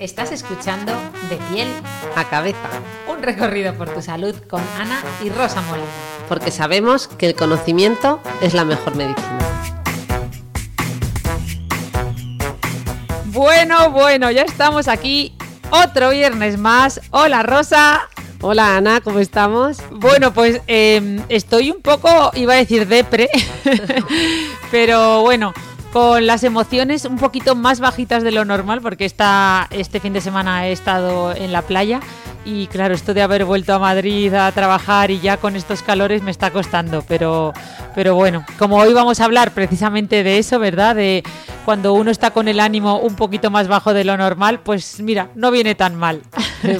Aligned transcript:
estás 0.00 0.32
escuchando 0.32 0.92
De 1.28 1.36
piel 1.52 1.68
a 2.16 2.24
cabeza, 2.24 2.58
un 3.06 3.22
recorrido 3.22 3.74
por 3.74 3.92
tu 3.92 4.00
salud 4.00 4.34
con 4.48 4.62
Ana 4.78 5.00
y 5.22 5.28
Rosa 5.28 5.60
Molina. 5.62 5.86
porque 6.28 6.50
sabemos 6.50 7.06
que 7.06 7.26
el 7.26 7.34
conocimiento 7.34 8.20
es 8.40 8.54
la 8.54 8.64
mejor 8.64 8.96
medicina. 8.96 9.38
Bueno, 13.26 13.90
bueno, 13.90 14.30
ya 14.30 14.42
estamos 14.42 14.88
aquí 14.88 15.34
otro 15.70 16.10
viernes 16.10 16.58
más. 16.58 17.00
Hola 17.10 17.42
Rosa. 17.42 18.08
Hola 18.42 18.76
Ana, 18.76 19.02
¿cómo 19.02 19.18
estamos? 19.18 19.78
Bueno, 19.90 20.32
pues 20.32 20.62
eh, 20.66 21.20
estoy 21.28 21.70
un 21.70 21.82
poco, 21.82 22.30
iba 22.34 22.54
a 22.54 22.56
decir 22.56 22.88
depre, 22.88 23.28
pero 24.70 25.20
bueno, 25.20 25.52
con 25.92 26.26
las 26.26 26.44
emociones 26.44 27.04
un 27.04 27.16
poquito 27.16 27.56
más 27.56 27.80
bajitas 27.80 28.22
de 28.22 28.30
lo 28.30 28.44
normal, 28.44 28.80
porque 28.80 29.04
este 29.04 30.00
fin 30.00 30.12
de 30.12 30.20
semana 30.20 30.68
he 30.68 30.72
estado 30.72 31.34
en 31.34 31.52
la 31.52 31.62
playa 31.62 32.00
y 32.44 32.66
claro, 32.68 32.94
esto 32.94 33.12
de 33.14 33.22
haber 33.22 33.44
vuelto 33.44 33.74
a 33.74 33.78
Madrid 33.78 34.32
a 34.34 34.50
trabajar 34.52 35.10
y 35.10 35.20
ya 35.20 35.36
con 35.36 35.56
estos 35.56 35.82
calores 35.82 36.22
me 36.22 36.30
está 36.30 36.50
costando, 36.50 37.02
pero, 37.06 37.52
pero 37.94 38.14
bueno, 38.14 38.44
como 38.58 38.76
hoy 38.76 38.92
vamos 38.92 39.20
a 39.20 39.24
hablar 39.26 39.52
precisamente 39.52 40.22
de 40.22 40.38
eso, 40.38 40.58
¿verdad? 40.58 40.96
De 40.96 41.22
cuando 41.64 41.92
uno 41.92 42.10
está 42.10 42.30
con 42.30 42.48
el 42.48 42.58
ánimo 42.60 42.98
un 42.98 43.14
poquito 43.14 43.50
más 43.50 43.68
bajo 43.68 43.92
de 43.94 44.04
lo 44.04 44.16
normal, 44.16 44.60
pues 44.60 45.00
mira, 45.00 45.28
no 45.34 45.50
viene 45.50 45.74
tan 45.74 45.94
mal. 45.96 46.22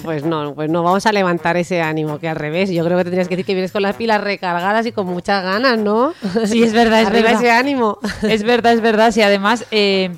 Pues 0.02 0.25
no, 0.25 0.55
pues 0.55 0.70
no, 0.70 0.83
vamos 0.83 1.06
a 1.06 1.12
levantar 1.12 1.56
ese 1.56 1.80
ánimo, 1.83 2.19
que 2.19 2.28
al 2.28 2.36
revés, 2.36 2.70
yo 2.70 2.84
creo 2.84 2.97
que 2.98 3.05
tendrías 3.05 3.28
que 3.28 3.36
decir 3.36 3.47
que 3.47 3.55
vienes 3.55 3.72
con 3.72 3.83
las 3.83 3.97
pilas 3.97 4.20
recargadas 4.20 4.86
y 4.86 4.92
con 4.92 5.06
muchas 5.06 5.42
ganas, 5.42 5.78
¿no? 5.78 6.12
Sí, 6.47 6.62
es 6.62 6.72
verdad, 6.72 7.00
es 7.02 7.06
Arriba 7.08 7.24
verdad. 7.30 7.41
ese 7.42 7.50
ánimo. 7.50 7.98
Es 8.22 8.42
verdad, 8.42 8.72
es 8.72 8.80
verdad. 8.80 9.11
Sí, 9.12 9.22
además, 9.22 9.64
eh, 9.70 10.11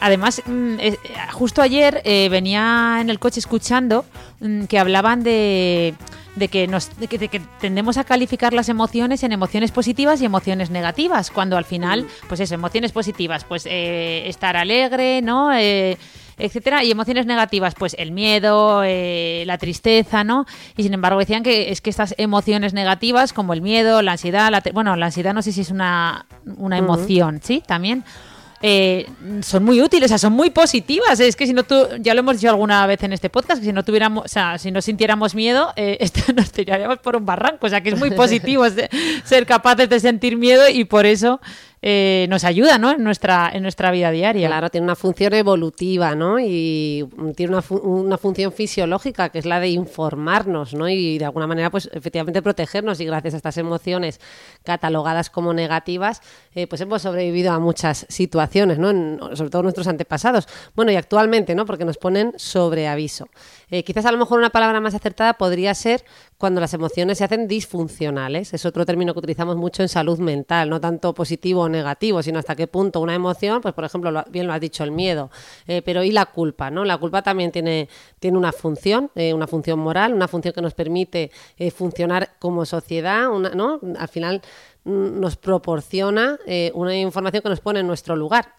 además 0.00 0.42
mm, 0.46 0.76
justo 1.32 1.62
ayer 1.62 2.02
eh, 2.04 2.28
venía 2.30 2.98
en 3.00 3.10
el 3.10 3.18
coche 3.18 3.40
escuchando 3.40 4.04
mm, 4.40 4.64
que 4.64 4.78
hablaban 4.78 5.22
de, 5.22 5.94
de 6.36 6.48
que 6.48 6.68
nos 6.68 6.96
de 6.98 7.08
que, 7.08 7.18
de 7.18 7.28
que 7.28 7.40
tendemos 7.60 7.96
a 7.96 8.04
calificar 8.04 8.52
las 8.52 8.68
emociones 8.68 9.22
en 9.24 9.32
emociones 9.32 9.72
positivas 9.72 10.20
y 10.20 10.26
emociones 10.26 10.70
negativas, 10.70 11.30
cuando 11.30 11.56
al 11.56 11.64
final, 11.64 12.06
pues 12.28 12.40
eso, 12.40 12.54
emociones 12.54 12.92
positivas, 12.92 13.44
pues 13.44 13.66
eh, 13.66 14.28
estar 14.28 14.56
alegre, 14.56 15.22
¿no? 15.22 15.52
Eh, 15.52 15.96
etcétera, 16.38 16.84
y 16.84 16.90
emociones 16.90 17.24
negativas, 17.24 17.74
pues 17.74 17.96
el 17.98 18.12
miedo, 18.12 18.82
eh, 18.84 19.44
la 19.46 19.56
tristeza, 19.56 20.22
¿no? 20.22 20.44
Y 20.76 20.82
sin 20.82 20.92
embargo 20.92 21.18
decían 21.18 21.42
que 21.42 21.70
es 21.70 21.80
que 21.80 21.88
estas 21.88 22.14
emociones 22.18 22.74
negativas, 22.74 23.32
como 23.32 23.54
el 23.54 23.62
miedo, 23.62 24.02
la 24.02 24.12
ansiedad, 24.12 24.50
la 24.50 24.62
bueno, 24.74 24.94
la 24.96 25.06
ansiedad 25.06 25.32
no 25.32 25.40
sé 25.40 25.52
si 25.52 25.62
es 25.62 25.70
una, 25.70 26.26
una 26.58 26.76
emoción, 26.76 27.40
¿sí? 27.42 27.62
También. 27.66 28.04
Eh, 28.62 29.06
son 29.42 29.64
muy 29.64 29.80
útiles, 29.82 30.06
o 30.06 30.08
sea, 30.08 30.18
son 30.18 30.32
muy 30.32 30.50
positivas. 30.50 31.20
Es 31.20 31.36
que 31.36 31.46
si 31.46 31.52
no 31.52 31.62
tú, 31.64 31.74
ya 32.00 32.14
lo 32.14 32.20
hemos 32.20 32.36
dicho 32.36 32.48
alguna 32.48 32.86
vez 32.86 33.02
en 33.02 33.12
este 33.12 33.28
podcast, 33.30 33.60
que 33.60 33.66
si 33.66 33.72
no 33.72 33.84
tuviéramos, 33.84 34.24
o 34.24 34.28
sea, 34.28 34.58
si 34.58 34.70
no 34.70 34.80
sintiéramos 34.82 35.34
miedo, 35.34 35.72
eh, 35.76 35.98
esto 36.00 36.20
nos 36.34 36.50
tiraríamos 36.52 36.98
por 36.98 37.16
un 37.16 37.26
barranco. 37.26 37.66
O 37.66 37.70
sea, 37.70 37.80
que 37.82 37.90
es 37.90 37.98
muy 37.98 38.10
positivo 38.12 38.68
se- 38.70 38.88
ser 39.24 39.46
capaces 39.46 39.88
de 39.88 40.00
sentir 40.00 40.36
miedo 40.36 40.68
y 40.68 40.84
por 40.84 41.06
eso 41.06 41.40
eh, 41.82 42.26
nos 42.30 42.44
ayuda, 42.44 42.78
¿no? 42.78 42.92
En 42.92 43.04
nuestra, 43.04 43.50
en 43.52 43.62
nuestra 43.62 43.90
vida 43.90 44.10
diaria. 44.10 44.48
Claro, 44.48 44.70
tiene 44.70 44.84
una 44.84 44.96
función 44.96 45.34
evolutiva, 45.34 46.14
¿no? 46.14 46.38
Y 46.40 47.06
tiene 47.36 47.56
una, 47.56 47.64
una 47.82 48.18
función 48.18 48.52
fisiológica, 48.52 49.28
que 49.28 49.38
es 49.38 49.46
la 49.46 49.60
de 49.60 49.68
informarnos, 49.68 50.74
¿no? 50.74 50.88
Y 50.88 51.18
de 51.18 51.24
alguna 51.26 51.46
manera, 51.46 51.70
pues 51.70 51.88
efectivamente 51.92 52.42
protegernos. 52.42 53.00
Y 53.00 53.04
gracias 53.04 53.34
a 53.34 53.36
estas 53.36 53.58
emociones 53.58 54.20
catalogadas 54.64 55.30
como 55.30 55.52
negativas, 55.52 56.22
eh, 56.54 56.66
pues 56.66 56.80
hemos 56.80 57.02
sobrevivido 57.02 57.52
a 57.52 57.58
muchas 57.58 58.06
situaciones, 58.08 58.78
¿no? 58.78 59.36
Sobre 59.36 59.50
todo 59.50 59.62
nuestros 59.62 59.86
antepasados. 59.86 60.48
Bueno, 60.74 60.92
y 60.92 60.96
actualmente, 60.96 61.54
¿no? 61.54 61.66
Porque 61.66 61.84
nos 61.84 61.98
ponen 61.98 62.32
sobre 62.36 62.88
aviso. 62.88 63.28
Eh, 63.70 63.82
quizás 63.82 64.06
a 64.06 64.12
lo 64.12 64.18
mejor 64.18 64.38
una 64.38 64.50
palabra 64.50 64.80
más 64.80 64.94
acertada 64.94 65.34
podría 65.34 65.74
ser 65.74 66.04
cuando 66.38 66.60
las 66.60 66.72
emociones 66.74 67.18
se 67.18 67.24
hacen 67.24 67.48
disfuncionales. 67.48 68.54
Es 68.54 68.64
otro 68.64 68.86
término 68.86 69.12
que 69.12 69.18
utilizamos 69.18 69.56
mucho 69.56 69.82
en 69.82 69.88
salud 69.88 70.18
mental, 70.18 70.70
no 70.70 70.80
tanto 70.80 71.12
positivo 71.14 71.62
o 71.62 71.68
negativo, 71.68 72.22
sino 72.22 72.38
hasta 72.38 72.54
qué 72.54 72.66
punto 72.68 73.00
una 73.00 73.14
emoción, 73.14 73.60
pues 73.60 73.74
por 73.74 73.84
ejemplo, 73.84 74.10
lo- 74.10 74.24
bien 74.30 74.46
lo 74.46 74.52
has 74.52 74.60
dicho, 74.60 74.84
el 74.84 74.92
miedo, 74.92 75.30
eh, 75.66 75.82
pero 75.82 76.04
y 76.04 76.12
la 76.12 76.26
culpa, 76.26 76.70
¿no? 76.70 76.84
La 76.84 76.96
culpa 76.98 77.22
también 77.22 77.50
tiene, 77.50 77.88
tiene 78.20 78.38
una 78.38 78.52
función, 78.52 79.10
eh, 79.16 79.32
una 79.34 79.46
función 79.46 79.78
moral, 79.80 80.14
una 80.14 80.28
función 80.28 80.54
que 80.54 80.62
nos 80.62 80.74
permite 80.74 81.30
funcionar 81.74 82.34
como 82.38 82.64
sociedad, 82.66 83.28
una- 83.30 83.50
¿no? 83.50 83.80
Al 83.98 84.08
final 84.08 84.42
mm, 84.84 85.18
nos 85.20 85.36
proporciona 85.36 86.38
una 86.74 86.94
información 86.96 87.42
que 87.42 87.48
nos 87.48 87.60
pone 87.60 87.80
en 87.80 87.86
nuestro 87.88 88.14
lugar. 88.14 88.54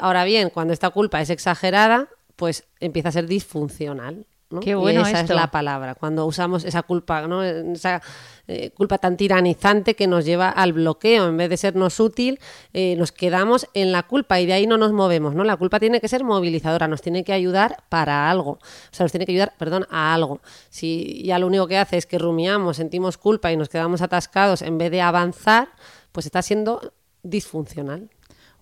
Ahora 0.00 0.24
bien, 0.24 0.48
cuando 0.50 0.72
esta 0.72 0.88
culpa 0.90 1.20
es 1.20 1.28
exagerada, 1.30 2.08
pues 2.40 2.64
empieza 2.80 3.10
a 3.10 3.12
ser 3.12 3.26
disfuncional. 3.26 4.26
¿no? 4.48 4.60
Qué 4.60 4.70
Y 4.70 4.74
bueno 4.74 5.02
esa 5.02 5.20
esto. 5.20 5.34
es 5.34 5.36
la 5.38 5.50
palabra, 5.50 5.94
cuando 5.94 6.24
usamos 6.24 6.64
esa 6.64 6.82
culpa, 6.82 7.28
¿no? 7.28 7.42
esa 7.44 8.00
eh, 8.48 8.70
culpa 8.70 8.96
tan 8.96 9.18
tiranizante 9.18 9.94
que 9.94 10.06
nos 10.06 10.24
lleva 10.24 10.48
al 10.48 10.72
bloqueo, 10.72 11.28
en 11.28 11.36
vez 11.36 11.50
de 11.50 11.58
sernos 11.58 12.00
útil, 12.00 12.40
eh, 12.72 12.96
nos 12.96 13.12
quedamos 13.12 13.68
en 13.74 13.92
la 13.92 14.04
culpa 14.04 14.40
y 14.40 14.46
de 14.46 14.54
ahí 14.54 14.66
no 14.66 14.78
nos 14.78 14.90
movemos, 14.92 15.34
¿no? 15.34 15.44
La 15.44 15.58
culpa 15.58 15.78
tiene 15.78 16.00
que 16.00 16.08
ser 16.08 16.24
movilizadora, 16.24 16.88
nos 16.88 17.02
tiene 17.02 17.24
que 17.24 17.34
ayudar 17.34 17.84
para 17.90 18.30
algo, 18.30 18.52
o 18.52 18.58
sea, 18.90 19.04
nos 19.04 19.12
tiene 19.12 19.26
que 19.26 19.32
ayudar, 19.32 19.52
perdón, 19.58 19.86
a 19.90 20.14
algo. 20.14 20.40
Si 20.70 21.22
ya 21.22 21.38
lo 21.38 21.46
único 21.46 21.68
que 21.68 21.76
hace 21.76 21.98
es 21.98 22.06
que 22.06 22.18
rumiamos, 22.18 22.78
sentimos 22.78 23.18
culpa 23.18 23.52
y 23.52 23.58
nos 23.58 23.68
quedamos 23.68 24.00
atascados 24.00 24.62
en 24.62 24.78
vez 24.78 24.90
de 24.90 25.02
avanzar, 25.02 25.68
pues 26.10 26.24
está 26.24 26.40
siendo 26.40 26.94
disfuncional. 27.22 28.08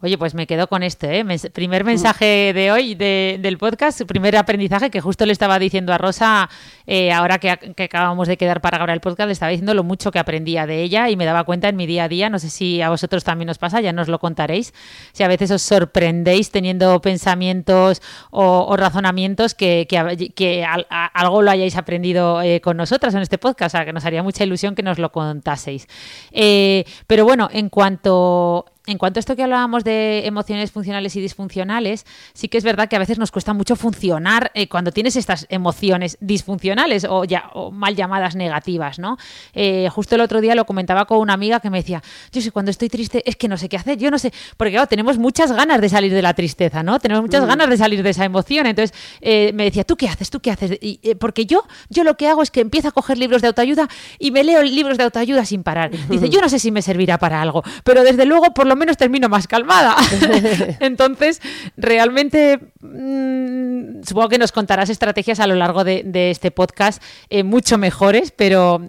Oye, 0.01 0.17
pues 0.17 0.33
me 0.33 0.47
quedo 0.47 0.69
con 0.69 0.85
esto, 0.85 1.09
¿eh? 1.09 1.25
Mens- 1.25 1.51
primer 1.51 1.83
mensaje 1.83 2.53
de 2.55 2.71
hoy 2.71 2.95
de- 2.95 3.39
del 3.43 3.59
podcast, 3.59 4.01
primer 4.03 4.37
aprendizaje 4.37 4.91
que 4.91 5.01
justo 5.01 5.27
le 5.27 5.33
estaba 5.33 5.59
diciendo 5.59 5.93
a 5.93 5.99
Rosa, 5.99 6.49
eh, 6.87 7.11
ahora 7.11 7.39
que, 7.39 7.51
ac- 7.51 7.75
que 7.75 7.83
acabamos 7.83 8.29
de 8.29 8.37
quedar 8.37 8.61
para 8.61 8.79
grabar 8.79 8.95
el 8.95 9.01
podcast, 9.01 9.27
le 9.27 9.33
estaba 9.33 9.51
diciendo 9.51 9.75
lo 9.75 9.83
mucho 9.83 10.13
que 10.13 10.21
aprendía 10.21 10.67
de 10.67 10.83
ella 10.85 11.11
y 11.11 11.17
me 11.17 11.25
daba 11.25 11.43
cuenta 11.43 11.69
en 11.69 11.75
mi 11.75 11.87
día 11.87 12.05
a 12.05 12.09
día, 12.09 12.31
no 12.31 12.39
sé 12.39 12.49
si 12.49 12.81
a 12.81 12.91
vosotros 12.91 13.25
también 13.25 13.49
os 13.51 13.59
pasa, 13.59 13.81
ya 13.81 13.93
nos 13.93 14.07
lo 14.07 14.21
contaréis, 14.21 14.73
si 15.13 15.25
a 15.25 15.29
veces 15.29 15.51
os 15.51 15.63
sorprendéis 15.63 16.53
teniendo 16.53 17.01
pensamientos 17.01 18.01
o, 18.31 18.67
o 18.69 18.77
razonamientos 18.77 19.57
que, 19.57 19.87
que, 19.89 19.99
a- 19.99 20.15
que 20.17 20.65
al- 20.65 20.87
a- 20.91 21.07
algo 21.07 21.43
lo 21.43 21.51
hayáis 21.51 21.77
aprendido 21.77 22.41
eh, 22.41 22.61
con 22.61 22.77
nosotras 22.77 23.17
en 23.17 23.23
este 23.23 23.39
podcast, 23.39 23.75
o 23.75 23.79
sea, 23.79 23.85
que 23.85 23.93
nos 23.93 24.05
haría 24.05 24.23
mucha 24.23 24.45
ilusión 24.45 24.77
que 24.77 24.85
nos 24.85 25.01
lo 25.01 25.11
contaseis. 25.11 25.89
Eh, 26.31 26.85
pero 27.09 27.25
bueno, 27.25 27.49
en 27.53 27.69
cuanto 27.69 28.65
en 28.89 28.97
cuanto 28.97 29.19
a 29.19 29.21
esto 29.21 29.37
que 29.37 29.43
hablábamos 29.43 29.85
de 29.85 30.27
emociones 30.27 30.73
funcionales 30.73 31.15
y 31.15 31.21
disfuncionales, 31.21 32.07
sí 32.33 32.49
que 32.49 32.57
es 32.57 32.65
verdad 32.65 32.89
que 32.89 32.97
a 32.97 32.99
veces 32.99 33.19
nos 33.19 33.31
cuesta 33.31 33.53
mucho 33.53 33.77
funcionar 33.77 34.51
eh, 34.55 34.67
cuando 34.67 34.93
tienes 34.93 35.15
estas 35.15 35.47
emociones 35.51 36.17
disfuncionales 36.23 37.05
o, 37.05 37.25
ya, 37.25 37.51
o 37.53 37.71
mal 37.71 37.95
llamadas 37.95 38.35
negativas, 38.35 38.99
¿no? 38.99 39.19
Eh, 39.53 39.91
justo 39.91 40.15
el 40.15 40.23
otro 40.23 40.41
día 40.41 40.55
lo 40.55 40.65
comentaba 40.65 41.05
con 41.05 41.19
una 41.19 41.35
amiga 41.35 41.61
que 41.61 41.69
me 41.69 41.79
decía, 41.79 42.03
yo 42.33 42.41
sé, 42.41 42.51
cuando 42.51 42.71
estoy 42.71 42.89
triste 42.89 43.23
es 43.29 43.37
que 43.37 43.47
no 43.47 43.59
sé 43.59 43.69
qué 43.69 43.77
hacer, 43.77 43.99
yo 43.99 44.11
no 44.11 44.19
sé, 44.19 44.33
porque 44.57 44.73
claro, 44.73 44.87
tenemos 44.87 45.19
muchas 45.19 45.53
ganas 45.53 45.83
de 45.83 45.91
salir 45.91 46.15
de 46.15 46.23
la 46.23 46.33
tristeza, 46.33 46.83
¿no? 46.83 46.99
Tenemos 46.99 47.23
muchas 47.23 47.45
ganas 47.45 47.69
de 47.69 47.77
salir 47.77 48.03
de 48.03 48.09
esa 48.09 48.25
emoción, 48.25 48.67
entonces 48.67 48.97
eh, 49.21 49.53
me 49.53 49.65
decía, 49.65 49.85
¿tú 49.85 49.97
qué 49.97 50.09
haces? 50.09 50.31
¿Tú 50.31 50.41
qué 50.41 50.51
haces? 50.51 50.79
Y, 50.81 51.15
porque 51.17 51.45
yo, 51.45 51.67
yo 51.91 52.05
lo 52.05 52.17
que 52.17 52.27
hago 52.27 52.43
es 52.43 52.51
que 52.51 52.61
empiezo 52.61 52.89
a 52.89 52.93
coger 52.93 53.19
libros 53.19 53.43
de 53.43 53.49
autoayuda 53.49 53.87
y 54.19 54.31
me 54.31 54.45
leo 54.45 54.63
libros 54.63 54.97
de 54.97 55.05
autoayuda 55.05 55.45
sin 55.45 55.63
parar. 55.63 55.91
Dice, 56.09 56.29
yo 56.31 56.41
no 56.41 56.49
sé 56.49 56.59
si 56.59 56.71
me 56.71 56.81
servirá 56.81 57.19
para 57.19 57.43
algo, 57.43 57.63
pero 57.85 58.03
desde 58.03 58.25
luego 58.25 58.55
por 58.55 58.67
lo 58.67 58.78
menos 58.79 58.97
termino 58.97 59.29
más 59.29 59.47
calmada. 59.47 59.97
Entonces, 60.81 61.41
realmente 61.77 62.59
mm, 62.81 64.03
supongo 64.05 64.29
que 64.29 64.39
nos 64.39 64.53
contarás 64.53 64.91
estrategias 64.91 65.41
a 65.41 65.47
lo 65.47 65.55
largo 65.55 65.85
de, 65.85 66.03
de 66.05 66.31
este 66.31 66.51
podcast 66.51 67.03
eh, 67.29 67.43
mucho 67.43 67.79
mejores, 67.79 68.31
pero 68.31 68.81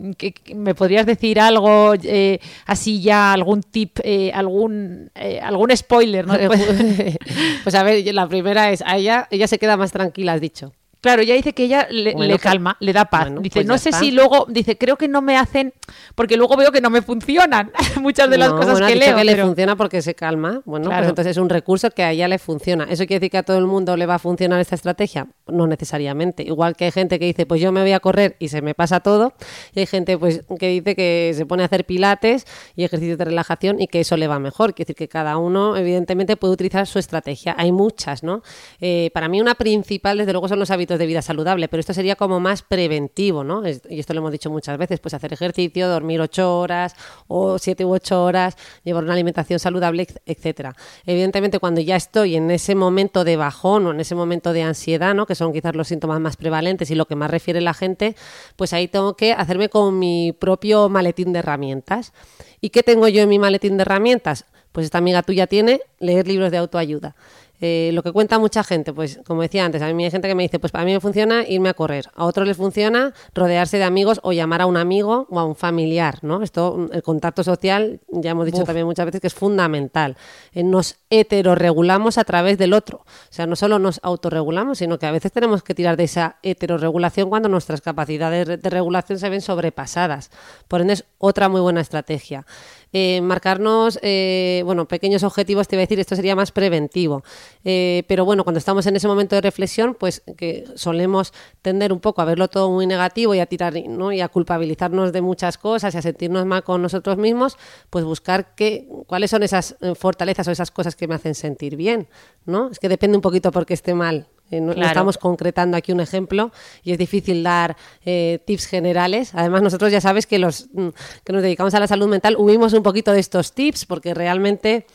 ¿me 0.56 0.76
podrías 0.76 1.06
decir 1.06 1.40
algo 1.40 1.94
eh, 2.02 2.40
así 2.66 3.02
ya, 3.02 3.34
algún 3.34 3.64
tip, 3.64 4.00
eh, 4.04 4.32
algún, 4.34 5.12
algún 5.42 5.76
spoiler? 5.76 6.26
¿no? 6.26 6.34
pues 7.64 7.76
a 7.76 7.84
ver, 7.84 8.14
la 8.14 8.28
primera 8.28 8.72
es, 8.72 8.82
a 8.86 8.98
ella, 8.98 9.28
ella 9.32 9.48
se 9.48 9.60
queda 9.60 9.78
más 9.78 9.92
tranquila, 9.92 10.34
has 10.34 10.42
dicho. 10.42 10.74
Claro, 11.02 11.22
ella 11.22 11.34
dice 11.36 11.54
que 11.54 11.64
ella 11.64 11.88
le, 11.90 12.12
Bueno, 12.14 12.26
le 12.28 12.34
pues- 12.34 12.42
calma, 12.42 12.76
le 12.80 12.92
da 12.94 13.06
paz. 13.06 13.22
bueno, 13.26 13.42
dice, 13.42 13.54
pues 13.56 13.66
no 13.66 13.78
sé 13.78 13.90
está. 13.90 14.00
si 14.02 14.12
luego, 14.12 14.46
dice, 14.50 14.78
creo 14.78 14.98
que 14.98 15.08
no 15.08 15.22
me 15.22 15.38
hacen, 15.38 15.74
porque 16.16 16.36
luego 16.36 16.58
veo 16.58 16.72
que 16.72 16.82
no 16.82 16.90
me 16.90 17.02
funcionan 17.02 17.72
muchas 18.02 18.30
de 18.30 18.38
las 18.38 18.50
cosas 18.52 18.72
bueno, 18.74 18.88
que 18.88 18.96
leo. 18.96 19.16
que 19.16 19.24
le 19.24 19.36
funciona 19.38 19.76
porque 19.76 20.02
se 20.02 20.14
calma. 20.16 20.62
Bueno, 20.66 20.88
Claro. 20.88 21.02
pues 21.02 21.10
entonces 21.10 21.32
es 21.32 21.38
un 21.38 21.50
recurso 21.50 21.90
que 21.92 22.04
a 22.04 22.12
ella 22.12 22.28
le 22.28 22.38
funciona. 22.40 22.84
¿Eso 22.84 23.06
quiere 23.06 23.20
decir 23.22 23.32
que 23.32 23.38
a 23.38 23.44
todo 23.44 23.58
el 23.58 23.66
mundo 23.66 23.96
le 23.96 24.06
va 24.06 24.16
a 24.16 24.20
funcionar 24.20 24.60
esta 24.60 24.76
estrategia? 24.76 25.28
No 25.48 25.68
necesariamente. 25.68 26.44
Igual 26.44 26.76
que 26.76 26.86
hay 26.86 26.92
gente 26.92 27.18
que 27.18 27.26
dice, 27.26 27.46
pues 27.46 27.62
yo 27.62 27.72
me 27.72 27.82
voy 27.82 27.94
a 27.94 28.00
correr 28.02 28.36
y 28.40 28.50
se 28.50 28.62
me 28.62 28.74
pasa 28.76 29.00
todo. 29.00 29.34
Y 29.74 29.80
hay 29.80 29.86
gente 29.86 30.18
pues 30.18 30.44
que 30.60 30.68
dice 30.68 30.96
que 30.96 31.32
se 31.36 31.46
pone 31.46 31.64
a 31.64 31.68
hacer 31.68 31.86
pilates 31.86 32.46
y 32.76 32.84
ejercicios 32.84 33.18
de 33.18 33.26
relajación 33.26 33.80
y 33.82 33.88
que 33.88 34.02
eso 34.02 34.18
le 34.18 34.28
va 34.28 34.38
mejor. 34.40 34.74
Quiere 34.74 34.88
decir 34.88 34.96
que 34.98 35.08
cada 35.08 35.38
uno, 35.38 35.78
evidentemente, 35.78 36.36
puede 36.36 36.54
utilizar 36.54 36.86
su 36.88 37.00
estrategia. 37.00 37.56
Hay 37.58 37.72
muchas, 37.72 38.22
¿no? 38.24 38.42
Eh, 38.82 39.12
para 39.14 39.30
mí 39.30 39.40
una 39.40 39.56
principal, 39.56 40.18
desde 40.18 40.34
luego, 40.34 40.48
son 40.50 40.60
los 40.60 40.70
hábitos 40.72 40.89
de 40.98 41.06
vida 41.06 41.22
saludable, 41.22 41.68
pero 41.68 41.82
esto 41.82 41.94
sería 41.94 42.16
como 42.16 42.40
más 42.40 42.62
preventivo, 42.62 43.44
¿no? 43.44 43.64
Y 43.68 44.00
esto 44.00 44.14
lo 44.14 44.20
hemos 44.20 44.32
dicho 44.32 44.50
muchas 44.50 44.78
veces, 44.78 45.00
pues 45.00 45.14
hacer 45.14 45.34
ejercicio, 45.34 45.88
dormir 45.88 46.22
ocho 46.22 46.58
horas 46.58 46.96
o 47.28 47.60
siete 47.60 47.86
u 47.86 47.92
ocho 47.92 48.24
horas, 48.24 48.58
llevar 48.84 49.04
una 49.04 49.14
alimentación 49.14 49.60
saludable, 49.60 50.08
etcétera. 50.26 50.76
Evidentemente, 51.06 51.60
cuando 51.60 51.82
ya 51.82 51.96
estoy 51.96 52.36
en 52.36 52.50
ese 52.52 52.76
momento 52.76 53.24
de 53.24 53.36
bajón 53.36 53.86
o 53.88 53.92
en 53.92 54.00
ese 54.00 54.16
momento 54.16 54.54
de 54.54 54.64
ansiedad, 54.64 55.14
¿no? 55.14 55.26
Que 55.26 55.36
son 55.36 55.54
quizás 55.54 55.76
los 55.76 55.88
síntomas 55.88 56.20
más 56.20 56.38
prevalentes 56.38 56.90
y 56.92 56.96
lo 56.96 57.06
que 57.06 57.16
más 57.16 57.30
refiere 57.30 57.62
la 57.62 57.74
gente, 57.74 58.16
pues 58.56 58.74
ahí 58.74 58.88
tengo 58.88 59.16
que 59.16 59.34
hacerme 59.34 59.70
con 59.70 60.00
mi 60.00 60.32
propio 60.32 60.90
maletín 60.90 61.34
de 61.34 61.40
herramientas. 61.40 62.14
¿Y 62.62 62.70
qué 62.70 62.84
tengo 62.84 63.08
yo 63.08 63.22
en 63.22 63.30
mi 63.30 63.40
maletín 63.40 63.78
de 63.78 63.84
herramientas? 63.84 64.46
Pues 64.72 64.86
esta 64.86 65.00
amiga 65.00 65.24
tuya 65.24 65.48
tiene 65.48 65.82
leer 66.00 66.28
libros 66.28 66.52
de 66.52 66.58
autoayuda. 66.58 67.16
Eh, 67.62 67.92
lo 67.94 68.04
que 68.04 68.12
cuenta 68.14 68.40
mucha 68.40 68.64
gente, 68.64 68.94
pues 68.94 69.20
como 69.26 69.42
decía 69.42 69.66
antes, 69.66 69.82
a 69.82 69.94
mí 69.94 70.06
hay 70.06 70.12
gente 70.12 70.28
que 70.28 70.36
me 70.36 70.44
dice, 70.44 70.60
pues 70.60 70.72
para 70.72 70.86
mí 70.86 70.94
me 70.94 71.00
funciona 71.00 71.46
irme 71.48 71.70
a 71.70 71.74
correr, 71.74 72.06
a 72.16 72.26
otros 72.26 72.48
les 72.48 72.56
funciona 72.56 73.14
rodearse 73.34 73.78
de 73.78 73.84
amigos 73.84 74.20
o 74.24 74.32
llamar 74.32 74.62
a 74.62 74.66
un 74.66 74.78
amigo 74.78 75.28
o 75.30 75.40
a 75.40 75.44
un 75.46 75.56
familiar, 75.56 76.20
¿no? 76.22 76.42
Esto, 76.42 76.76
mm, 76.78 76.90
el 76.94 77.04
contacto 77.04 77.44
social, 77.44 78.00
ya 78.10 78.32
hemos 78.32 78.46
dicho 78.46 78.60
Uf. 78.60 78.66
también 78.66 78.86
muchas 78.86 79.06
veces 79.06 79.20
que 79.22 79.28
es 79.28 79.34
fundamental. 79.34 80.16
Eh, 80.54 80.64
nos 80.64 80.96
heterorregulamos 81.10 82.18
a 82.18 82.24
través 82.24 82.58
del 82.58 82.74
otro, 82.74 83.00
o 83.00 83.06
sea, 83.34 83.46
no 83.46 83.56
solo 83.56 83.80
nos 83.80 84.00
autorregulamos, 84.04 84.78
sino 84.78 84.98
que 85.00 85.06
a 85.06 85.12
veces 85.12 85.32
tenemos 85.32 85.64
que 85.64 85.74
tirar 85.76 85.98
de 85.98 86.06
esa 86.06 86.38
heterorregulación 86.44 87.30
cuando 87.30 87.50
nuestras 87.50 87.82
capacidades 87.82 88.48
de- 88.48 88.58
de 88.58 88.70
regulación 88.70 89.20
se 89.20 89.30
ven 89.30 89.42
sobrepasadas. 89.42 90.32
Por 90.68 90.82
ende, 90.82 90.94
es 90.94 91.06
otra 91.18 91.50
muy 91.50 91.62
buena 91.62 91.82
estrategia. 91.82 92.46
Eh, 92.92 93.22
marcarnos, 93.22 94.00
eh, 94.02 94.62
bueno, 94.66 94.88
pequeños 94.88 95.24
objetivos, 95.24 95.68
te 95.68 95.76
iba 95.76 95.82
a 95.82 95.86
decir, 95.86 96.00
esto 96.00 96.16
sería 96.16 96.36
más 96.36 96.52
preventivo. 96.52 97.24
Eh, 97.64 98.04
pero 98.08 98.26
bueno, 98.26 98.44
cuando 98.44 98.58
estamos 98.58 98.86
en 98.88 98.96
ese 98.96 99.08
momento 99.08 99.36
de 99.36 99.42
reflexión, 99.42 99.96
pues 99.96 100.24
que 100.38 100.66
solemos 100.76 101.34
tender 101.62 101.94
un 101.94 102.00
poco 102.00 102.22
a 102.22 102.26
verlo 102.26 102.48
todo 102.48 102.72
muy 102.72 102.88
negativo 102.88 103.36
y 103.36 103.40
a 103.40 103.46
tirar, 103.46 103.74
¿no? 103.88 104.12
Y 104.12 104.22
a 104.22 104.30
culpabilizarnos 104.30 105.14
de 105.14 105.22
muchas 105.22 105.58
cosas 105.58 105.94
y 105.94 105.98
a 105.98 106.02
sentirnos 106.02 106.46
mal 106.46 106.64
con 106.64 106.82
nosotros 106.82 107.18
mismos, 107.18 107.58
pues 107.90 108.06
buscar 108.06 108.56
qué, 108.56 108.88
cuáles 109.08 109.32
son 109.32 109.44
esas 109.44 109.76
eh, 109.82 109.94
fortalezas 109.96 110.48
o 110.48 110.52
esas 110.52 110.72
cosas 110.72 110.96
que 110.96 111.08
me 111.08 111.16
hacen 111.16 111.36
sentir 111.36 111.76
bien, 111.76 112.08
¿no? 112.46 112.70
Es 112.70 112.80
que 112.80 112.90
depende 112.90 113.18
un 113.18 113.22
poquito 113.22 113.52
porque 113.52 113.74
esté 113.74 113.94
mal. 113.94 114.28
Eh, 114.52 114.62
no, 114.62 114.72
estamos 114.72 115.18
concretando 115.18 115.78
aquí 115.78 115.92
un 115.92 116.00
ejemplo 116.00 116.52
y 116.84 116.92
es 116.92 116.98
difícil 116.98 117.44
dar 117.44 117.78
eh, 118.06 118.40
tips 118.46 118.66
generales. 118.66 119.32
Además, 119.34 119.62
nosotros 119.62 119.92
ya 119.92 120.02
sabes 120.02 120.26
que 120.26 120.40
los 120.40 120.68
mm, 120.74 120.90
que 121.24 121.34
nos 121.34 121.42
dedicamos 121.42 121.74
a 121.74 121.80
la 121.80 121.88
salud 121.88 122.08
mental 122.08 122.36
huimos 122.38 122.74
un 122.74 122.84
poquito 122.84 123.12
de 123.12 123.20
estos 123.20 123.54
tips 123.54 123.86
porque 123.86 124.14
realmente 124.14 124.86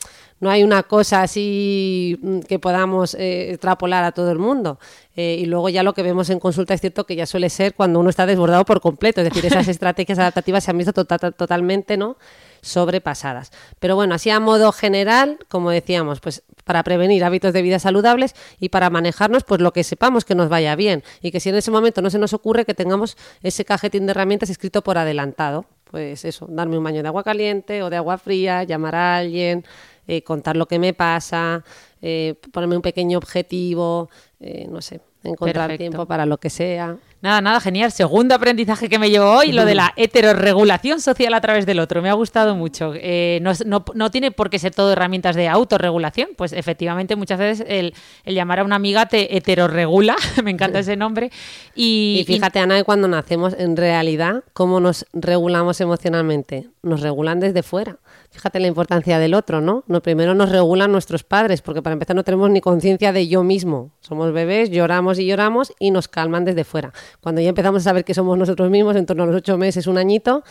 no 0.41 0.51
hay 0.51 0.63
una 0.63 0.83
cosa 0.83 1.23
así 1.23 2.19
mm, 2.21 2.41
que 2.41 2.59
podamos 2.59 3.15
eh, 3.15 3.53
extrapolar 3.53 4.05
a 4.05 4.13
todo 4.13 4.31
el 4.31 4.39
mundo. 4.39 4.79
Eh, 5.17 5.39
y 5.41 5.47
luego 5.47 5.69
ya 5.69 5.83
lo 5.83 5.95
que 5.95 6.03
vemos 6.03 6.29
en 6.31 6.41
consulta 6.41 6.75
es 6.75 6.81
cierto 6.81 7.05
que 7.07 7.17
ya 7.17 7.27
suele 7.27 7.49
ser 7.49 7.75
cuando 7.75 8.01
uno 8.01 8.11
está 8.11 8.27
desbordado 8.27 8.65
por 8.65 8.81
completo. 8.81 9.21
Es 9.21 9.29
decir, 9.29 9.47
esas 9.47 9.69
estrategias 9.69 10.19
adaptativas 10.19 10.65
se 10.65 10.71
han 10.71 10.79
visto 10.79 10.93
tota- 10.93 11.33
totalmente, 11.33 11.97
¿no? 11.97 12.17
sobrepasadas. 12.65 13.53
Pero 13.79 13.95
bueno, 13.95 14.15
así 14.15 14.31
a 14.31 14.41
modo 14.41 14.73
general, 14.73 15.39
como 15.49 15.71
decíamos, 15.71 16.21
pues 16.21 16.43
para 16.65 16.83
prevenir 16.83 17.25
hábitos 17.25 17.53
de 17.53 17.63
vida 17.63 17.79
saludables 17.79 18.35
y 18.59 18.71
para 18.71 18.91
manejarnos, 18.91 19.45
pues 19.45 19.61
lo 19.61 19.73
que 19.73 19.85
sepamos 19.85 20.25
que 20.25 20.35
nos 20.35 20.49
vaya 20.49 20.75
bien 20.77 21.03
y 21.21 21.31
que 21.31 21.41
si 21.41 21.51
en 21.51 21.57
ese 21.57 21.71
momento 21.71 22.03
no 22.03 22.11
se 22.11 22.19
nos 22.19 22.33
ocurre 22.33 22.65
que 22.65 22.75
tengamos 22.75 23.17
ese 23.43 23.65
cajetín 23.65 24.07
de 24.07 24.13
herramientas 24.13 24.51
escrito 24.51 24.83
por 24.83 24.99
adelantado. 24.99 25.67
Pues 25.91 26.25
eso, 26.25 26.47
darme 26.49 26.77
un 26.77 26.83
baño 26.83 27.03
de 27.03 27.09
agua 27.09 27.23
caliente 27.23 27.83
o 27.83 27.91
de 27.91 27.97
agua 27.97 28.19
fría, 28.19 28.65
llamar 28.65 28.97
a 28.97 29.17
alguien, 29.19 29.65
eh, 30.09 30.23
contar 30.23 30.57
lo 30.57 30.67
que 30.67 30.79
me 30.79 30.93
pasa, 30.93 31.63
eh, 32.03 32.35
ponerme 32.53 32.77
un 32.77 32.83
pequeño 32.83 33.17
objetivo, 33.17 34.11
eh, 34.41 34.67
no 34.69 34.83
sé, 34.83 35.01
encontrar 35.25 35.69
Perfecto. 35.69 35.79
tiempo 35.91 36.07
para 36.07 36.27
lo 36.27 36.39
que 36.39 36.51
sea. 36.51 36.97
Nada, 37.23 37.41
nada, 37.41 37.59
genial. 37.59 37.91
Segundo 37.91 38.35
aprendizaje 38.35 38.89
que 38.91 38.99
me 38.99 39.09
llevo 39.09 39.31
hoy, 39.31 39.51
lo 39.53 39.65
de 39.65 39.75
la 39.75 39.95
heterorregulación 39.97 41.01
social 41.01 41.33
a 41.33 41.41
través 41.41 41.65
del 41.65 41.81
otro. 41.81 42.03
Me 42.03 42.11
ha 42.11 42.13
gustado 42.13 42.55
mucho. 42.55 42.93
Eh, 42.97 43.39
no, 43.41 43.53
no- 43.65 43.85
no 43.95 44.11
tiene 44.11 44.31
por 44.31 44.51
qué 44.51 44.59
ser 44.59 44.75
todo 44.75 44.93
herramientas 44.93 45.35
de 45.35 45.49
autorregulación. 45.49 46.29
Pues 46.37 46.53
efectivamente, 46.53 47.17
muchas 47.17 47.39
veces 47.39 47.67
el, 47.67 47.95
el 48.25 48.35
llamar 48.35 48.61
a 48.61 48.65
una 48.65 48.77
amiga 48.77 49.07
te 49.07 49.37
heterorregula. 49.39 50.17
me 50.45 50.51
encanta 50.51 50.81
ese 50.81 50.97
nombre. 50.97 51.31
Y, 51.75 52.19
Y 52.21 52.25
fíjate, 52.25 52.59
Ana, 52.59 52.77
que 52.77 52.85
cuando 52.85 53.09
nacemos, 53.09 53.55
en 53.59 53.77
realidad, 53.77 54.45
¿cómo 54.53 54.79
nos 54.81 55.07
regulamos 55.15 55.81
emocionalmente? 55.81 56.69
Nos 56.83 57.01
regulan 57.01 57.41
desde 57.41 57.63
fuera. 57.63 57.97
Fíjate 58.35 58.59
la 58.59 58.67
importancia 58.67 59.21
del 59.21 59.33
otro, 59.33 59.61
¿no? 59.61 59.85
no 59.87 60.03
primero 60.03 60.35
nos 60.35 60.51
regulan 60.51 60.91
nuestros 60.91 61.23
padres, 61.23 61.63
porque 61.63 61.83
para 61.83 61.93
empezar 61.93 62.17
no 62.17 62.25
tenemos 62.25 62.51
ni 62.51 62.61
conciencia 62.61 63.13
de 63.13 63.29
yo 63.29 63.45
mismo. 63.45 63.93
Somos 64.01 64.33
bebés, 64.33 64.71
lloramos 64.71 65.21
y 65.21 65.27
lloramos 65.27 65.73
y 65.79 65.93
nos 65.93 66.09
calman 66.09 66.45
desde 66.45 66.65
fuera. 66.65 66.93
Cuando 67.21 67.41
ya 67.41 67.51
empezamos 67.51 67.83
a 67.83 67.85
saber 67.85 68.05
que 68.05 68.13
somos 68.13 68.37
nosotros 68.37 68.71
mismos, 68.71 68.97
en 68.97 69.07
torno 69.07 69.23
a 69.23 69.27
los 69.27 69.37
ocho 69.37 69.57
meses, 69.57 69.87
un 69.87 69.99
añito, 69.99 70.43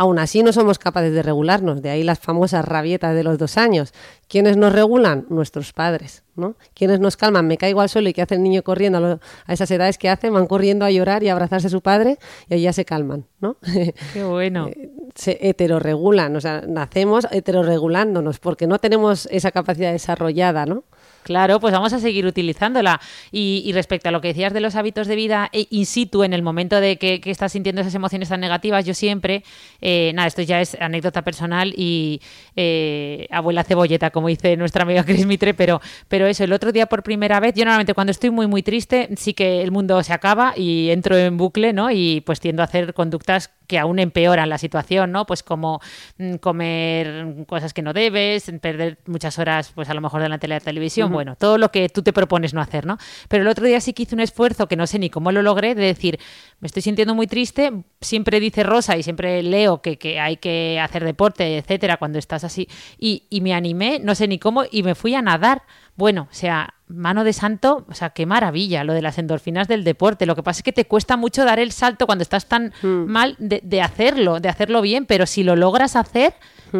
aún 0.00 0.18
así 0.18 0.42
no 0.42 0.50
somos 0.50 0.78
capaces 0.78 1.12
de 1.12 1.22
regularnos. 1.22 1.82
De 1.82 1.90
ahí 1.90 2.02
las 2.02 2.18
famosas 2.18 2.64
rabietas 2.64 3.14
de 3.14 3.22
los 3.22 3.36
dos 3.36 3.58
años. 3.58 3.92
¿Quiénes 4.28 4.56
nos 4.56 4.72
regulan? 4.72 5.26
Nuestros 5.28 5.74
padres. 5.74 6.22
¿no? 6.36 6.54
¿Quiénes 6.72 7.00
nos 7.00 7.18
calman? 7.18 7.46
Me 7.46 7.58
caigo 7.58 7.82
al 7.82 7.90
suelo 7.90 8.08
y 8.08 8.14
¿qué 8.14 8.22
hace 8.22 8.36
el 8.36 8.42
niño 8.42 8.62
corriendo 8.62 8.96
a, 8.96 9.00
lo- 9.02 9.20
a 9.46 9.52
esas 9.52 9.70
edades 9.70 9.98
que 9.98 10.08
hacen? 10.08 10.32
Van 10.32 10.46
corriendo 10.46 10.86
a 10.86 10.90
llorar 10.90 11.22
y 11.22 11.28
a 11.28 11.32
abrazarse 11.32 11.66
a 11.66 11.70
su 11.70 11.82
padre 11.82 12.16
y 12.48 12.54
ahí 12.54 12.62
ya 12.62 12.72
se 12.72 12.86
calman, 12.86 13.26
¿no? 13.40 13.56
Qué 14.14 14.24
bueno. 14.24 14.68
Eh, 14.68 14.90
se 15.14 15.36
heterorregulan, 15.46 16.34
o 16.36 16.40
sea, 16.40 16.62
nacemos 16.66 17.26
heterorregulándonos 17.30 18.38
porque 18.38 18.66
no 18.66 18.78
tenemos 18.78 19.26
esa 19.30 19.50
capacidad 19.50 19.92
desarrollada, 19.92 20.64
¿no? 20.64 20.84
Claro, 21.22 21.60
pues 21.60 21.72
vamos 21.72 21.92
a 21.92 22.00
seguir 22.00 22.26
utilizándola. 22.26 23.00
Y, 23.30 23.62
y 23.64 23.72
respecto 23.72 24.08
a 24.08 24.12
lo 24.12 24.20
que 24.20 24.28
decías 24.28 24.52
de 24.52 24.60
los 24.60 24.74
hábitos 24.74 25.06
de 25.06 25.16
vida 25.16 25.48
eh, 25.52 25.66
in 25.70 25.86
situ, 25.86 26.24
en 26.24 26.32
el 26.32 26.42
momento 26.42 26.80
de 26.80 26.96
que, 26.96 27.20
estás 27.24 27.52
sintiendo 27.52 27.80
esas 27.82 27.94
emociones 27.94 28.28
tan 28.28 28.40
negativas, 28.40 28.84
yo 28.84 28.94
siempre, 28.94 29.44
eh, 29.80 30.12
nada, 30.14 30.26
esto 30.26 30.42
ya 30.42 30.60
es 30.60 30.76
anécdota 30.80 31.22
personal 31.22 31.72
y 31.76 32.20
eh, 32.56 33.28
abuela 33.30 33.64
cebolleta, 33.64 34.10
como 34.10 34.28
dice 34.28 34.56
nuestra 34.56 34.82
amiga 34.82 35.04
Cris 35.04 35.26
Mitre, 35.26 35.54
pero, 35.54 35.80
pero 36.08 36.26
eso, 36.26 36.44
el 36.44 36.52
otro 36.52 36.72
día 36.72 36.86
por 36.86 37.02
primera 37.02 37.38
vez, 37.40 37.54
yo 37.54 37.64
normalmente 37.64 37.94
cuando 37.94 38.10
estoy 38.10 38.30
muy, 38.30 38.46
muy 38.46 38.62
triste, 38.62 39.08
sí 39.16 39.34
que 39.34 39.62
el 39.62 39.70
mundo 39.70 40.02
se 40.02 40.12
acaba 40.12 40.54
y 40.56 40.90
entro 40.90 41.16
en 41.16 41.36
bucle, 41.36 41.72
¿no? 41.72 41.90
Y 41.90 42.22
pues 42.22 42.40
tiendo 42.40 42.62
a 42.62 42.64
hacer 42.64 42.94
conductas 42.94 43.50
que 43.70 43.78
aún 43.78 44.00
empeoran 44.00 44.48
la 44.48 44.58
situación, 44.58 45.12
¿no? 45.12 45.26
Pues 45.26 45.44
como 45.44 45.80
mm, 46.18 46.34
comer 46.38 47.46
cosas 47.46 47.72
que 47.72 47.82
no 47.82 47.92
debes, 47.92 48.50
perder 48.60 48.98
muchas 49.06 49.38
horas, 49.38 49.70
pues 49.72 49.88
a 49.88 49.94
lo 49.94 50.00
mejor 50.00 50.20
delante 50.20 50.48
de 50.48 50.54
la 50.54 50.58
televisión, 50.58 51.12
bueno, 51.12 51.36
todo 51.36 51.56
lo 51.56 51.70
que 51.70 51.88
tú 51.88 52.02
te 52.02 52.12
propones 52.12 52.52
no 52.52 52.60
hacer, 52.60 52.84
¿no? 52.84 52.98
Pero 53.28 53.42
el 53.42 53.48
otro 53.48 53.64
día 53.64 53.80
sí 53.80 53.92
que 53.92 54.02
hice 54.02 54.16
un 54.16 54.22
esfuerzo 54.22 54.66
que 54.66 54.74
no 54.74 54.88
sé 54.88 54.98
ni 54.98 55.08
cómo 55.08 55.30
lo 55.30 55.40
logré, 55.40 55.76
de 55.76 55.84
decir, 55.84 56.18
me 56.58 56.66
estoy 56.66 56.82
sintiendo 56.82 57.14
muy 57.14 57.28
triste, 57.28 57.84
siempre 58.00 58.40
dice 58.40 58.64
Rosa 58.64 58.96
y 58.96 59.04
siempre 59.04 59.40
leo 59.44 59.80
que, 59.82 59.98
que 59.98 60.18
hay 60.18 60.38
que 60.38 60.80
hacer 60.80 61.04
deporte, 61.04 61.58
etcétera, 61.58 61.96
cuando 61.96 62.18
estás 62.18 62.42
así, 62.42 62.68
y, 62.98 63.28
y 63.30 63.40
me 63.40 63.54
animé, 63.54 64.00
no 64.00 64.16
sé 64.16 64.26
ni 64.26 64.40
cómo, 64.40 64.64
y 64.68 64.82
me 64.82 64.96
fui 64.96 65.14
a 65.14 65.22
nadar. 65.22 65.62
Bueno, 65.94 66.26
o 66.28 66.34
sea, 66.34 66.74
mano 66.90 67.24
de 67.24 67.32
santo, 67.32 67.86
o 67.88 67.94
sea, 67.94 68.10
qué 68.10 68.26
maravilla 68.26 68.84
lo 68.84 68.92
de 68.92 69.02
las 69.02 69.18
endorfinas 69.18 69.68
del 69.68 69.84
deporte. 69.84 70.26
Lo 70.26 70.34
que 70.36 70.42
pasa 70.42 70.58
es 70.58 70.62
que 70.64 70.72
te 70.72 70.84
cuesta 70.86 71.16
mucho 71.16 71.44
dar 71.44 71.58
el 71.58 71.72
salto 71.72 72.06
cuando 72.06 72.22
estás 72.22 72.46
tan 72.46 72.72
mal 72.82 73.36
de, 73.38 73.60
de 73.62 73.80
hacerlo, 73.82 74.40
de 74.40 74.48
hacerlo 74.48 74.82
bien, 74.82 75.06
pero 75.06 75.26
si 75.26 75.42
lo 75.44 75.56
logras 75.56 75.96
hacer, 75.96 76.34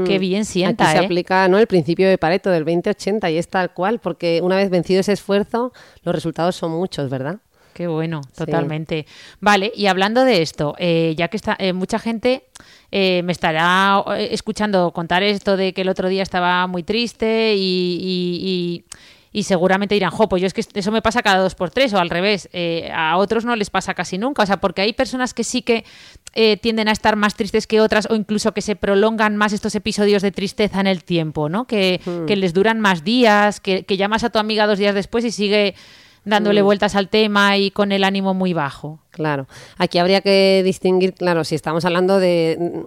qué 0.07 0.19
bien 0.19 0.45
sienta, 0.45 0.85
Aquí 0.91 0.97
se 0.99 1.03
¿eh? 1.03 1.07
aplica 1.07 1.49
¿no? 1.49 1.59
el 1.59 1.67
principio 1.67 2.09
de 2.09 2.19
Pareto 2.19 2.51
del 2.51 2.65
20-80 2.65 3.33
y 3.33 3.39
es 3.39 3.49
tal 3.49 3.73
cual, 3.73 3.99
porque 4.01 4.41
una 4.43 4.57
vez 4.57 4.71
vencido 4.71 5.01
ese 5.01 5.13
esfuerzo, 5.13 5.73
los 6.05 6.15
resultados 6.15 6.55
son 6.57 6.73
muchos, 6.73 7.09
¿verdad? 7.11 7.39
Qué 7.73 7.87
bueno, 7.87 8.21
totalmente. 8.37 9.07
Vale, 9.41 9.73
y 9.75 9.87
hablando 9.87 10.25
de 10.25 10.43
esto, 10.43 10.75
eh, 10.79 11.15
ya 11.17 11.29
que 11.29 11.37
está 11.37 11.57
eh, 11.59 11.73
mucha 11.73 11.99
gente 11.99 12.45
eh, 12.91 13.23
me 13.25 13.33
estará 13.33 14.05
escuchando 14.19 14.91
contar 14.93 15.23
esto 15.23 15.57
de 15.57 15.73
que 15.73 15.81
el 15.83 15.89
otro 15.89 16.09
día 16.09 16.23
estaba 16.23 16.67
muy 16.67 16.83
triste 16.83 17.55
y, 17.57 17.61
y- 17.61 18.49
y- 18.49 18.85
y 19.33 19.45
seguramente 19.45 19.95
dirán, 19.95 20.11
jo, 20.11 20.29
pues 20.29 20.43
yo 20.43 20.47
es 20.47 20.55
que 20.55 20.63
eso 20.75 20.91
me 20.91 21.03
pasa 21.03 21.23
cada 21.23 21.39
dos 21.39 21.55
por 21.55 21.71
tres 21.71 21.93
o 21.95 21.99
al 21.99 22.11
revés, 22.11 22.49
eh, 22.53 22.91
a 22.95 23.17
otros 23.17 23.45
no 23.45 23.55
les 23.57 23.71
pasa 23.71 23.95
casi 23.95 24.19
nunca, 24.19 24.43
o 24.43 24.47
sea, 24.47 24.59
porque 24.59 24.83
hay 24.83 24.93
personas 24.93 25.35
que 25.35 25.45
sí 25.45 25.63
que 25.63 25.85
eh, 26.35 26.57
tienden 26.57 26.89
a 26.89 26.93
estar 26.93 27.17
más 27.17 27.35
tristes 27.35 27.67
que 27.67 27.81
otras 27.81 28.09
o 28.11 28.15
incluso 28.15 28.53
que 28.53 28.61
se 28.61 28.77
prolongan 28.77 29.37
más 29.37 29.53
estos 29.53 29.75
episodios 29.75 30.23
de 30.23 30.33
tristeza 30.33 30.81
en 30.81 30.87
el 30.87 31.05
tiempo, 31.05 31.49
¿no? 31.49 31.67
Que, 31.67 32.01
que 32.27 32.37
les 32.37 32.53
duran 32.53 32.81
más 32.81 33.05
días, 33.05 33.61
que, 33.61 33.85
que 33.85 33.97
llamas 33.97 34.25
a 34.25 34.31
tu 34.31 34.39
amiga 34.39 34.67
dos 34.67 34.79
días 34.79 34.95
después 34.95 35.25
y 35.25 35.31
sigue 35.31 35.75
dándole 36.25 36.63
vueltas 36.63 36.97
al 36.97 37.09
tema 37.09 37.57
y 37.57 37.71
con 37.71 37.93
el 37.93 38.05
ánimo 38.05 38.35
muy 38.35 38.53
bajo. 38.53 39.01
Claro. 39.11 39.47
Aquí 39.79 39.99
habría 39.99 40.21
que 40.21 40.63
distinguir, 40.65 41.15
claro, 41.15 41.45
si 41.45 41.55
estamos 41.55 41.85
hablando 41.85 42.19
de 42.19 42.87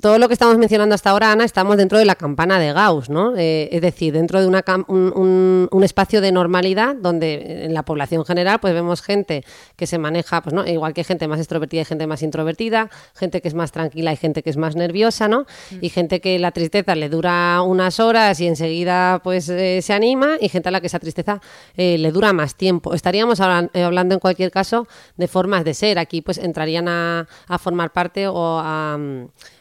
todo 0.00 0.18
lo 0.18 0.28
que 0.28 0.34
estamos 0.34 0.58
mencionando 0.58 0.94
hasta 0.94 1.10
ahora, 1.10 1.32
Ana, 1.32 1.44
estamos 1.44 1.76
dentro 1.76 1.98
de 1.98 2.04
la 2.04 2.16
campana 2.16 2.58
de 2.58 2.72
Gauss, 2.72 3.08
¿no? 3.08 3.36
Eh, 3.36 3.68
es 3.72 3.80
decir, 3.80 4.12
dentro 4.12 4.40
de 4.40 4.46
una 4.46 4.64
un, 4.88 5.68
un, 5.70 5.84
espacio 5.84 6.20
de 6.20 6.32
normalidad 6.32 6.96
donde 6.96 7.64
en 7.64 7.72
la 7.72 7.84
población 7.84 8.24
general 8.24 8.58
pues 8.60 8.74
vemos 8.74 9.00
gente 9.00 9.44
que 9.76 9.86
se 9.86 9.98
maneja, 9.98 10.42
pues 10.42 10.52
no, 10.52 10.66
igual 10.66 10.92
que 10.94 11.04
gente 11.04 11.28
más 11.28 11.38
extrovertida 11.38 11.82
y 11.82 11.84
gente 11.84 12.06
más 12.06 12.22
introvertida, 12.22 12.90
gente 13.14 13.40
que 13.40 13.48
es 13.48 13.54
más 13.54 13.70
tranquila 13.70 14.12
y 14.12 14.16
gente 14.16 14.42
que 14.42 14.50
es 14.50 14.56
más 14.56 14.74
nerviosa, 14.74 15.28
¿no? 15.28 15.42
Mm. 15.70 15.78
Y 15.82 15.88
gente 15.90 16.20
que 16.20 16.38
la 16.38 16.50
tristeza 16.50 16.94
le 16.94 17.08
dura 17.08 17.62
unas 17.62 18.00
horas 18.00 18.40
y 18.40 18.46
enseguida 18.48 19.20
pues 19.22 19.48
eh, 19.48 19.80
se 19.82 19.92
anima 19.92 20.36
y 20.40 20.48
gente 20.48 20.68
a 20.68 20.72
la 20.72 20.80
que 20.80 20.88
esa 20.88 20.98
tristeza 20.98 21.40
eh, 21.76 21.98
le 21.98 22.10
dura 22.10 22.32
más 22.32 22.56
tiempo. 22.56 22.94
Estaríamos 22.94 23.40
hablando 23.40 24.14
en 24.14 24.20
cualquier 24.20 24.50
caso 24.50 24.88
de 25.16 25.28
formas 25.28 25.64
de 25.64 25.74
ser. 25.74 25.98
Aquí 25.98 26.22
pues 26.22 26.38
entrarían 26.38 26.88
a, 26.88 27.28
a 27.46 27.58
formar 27.58 27.92
parte 27.92 28.26
o 28.26 28.58
a 28.58 28.98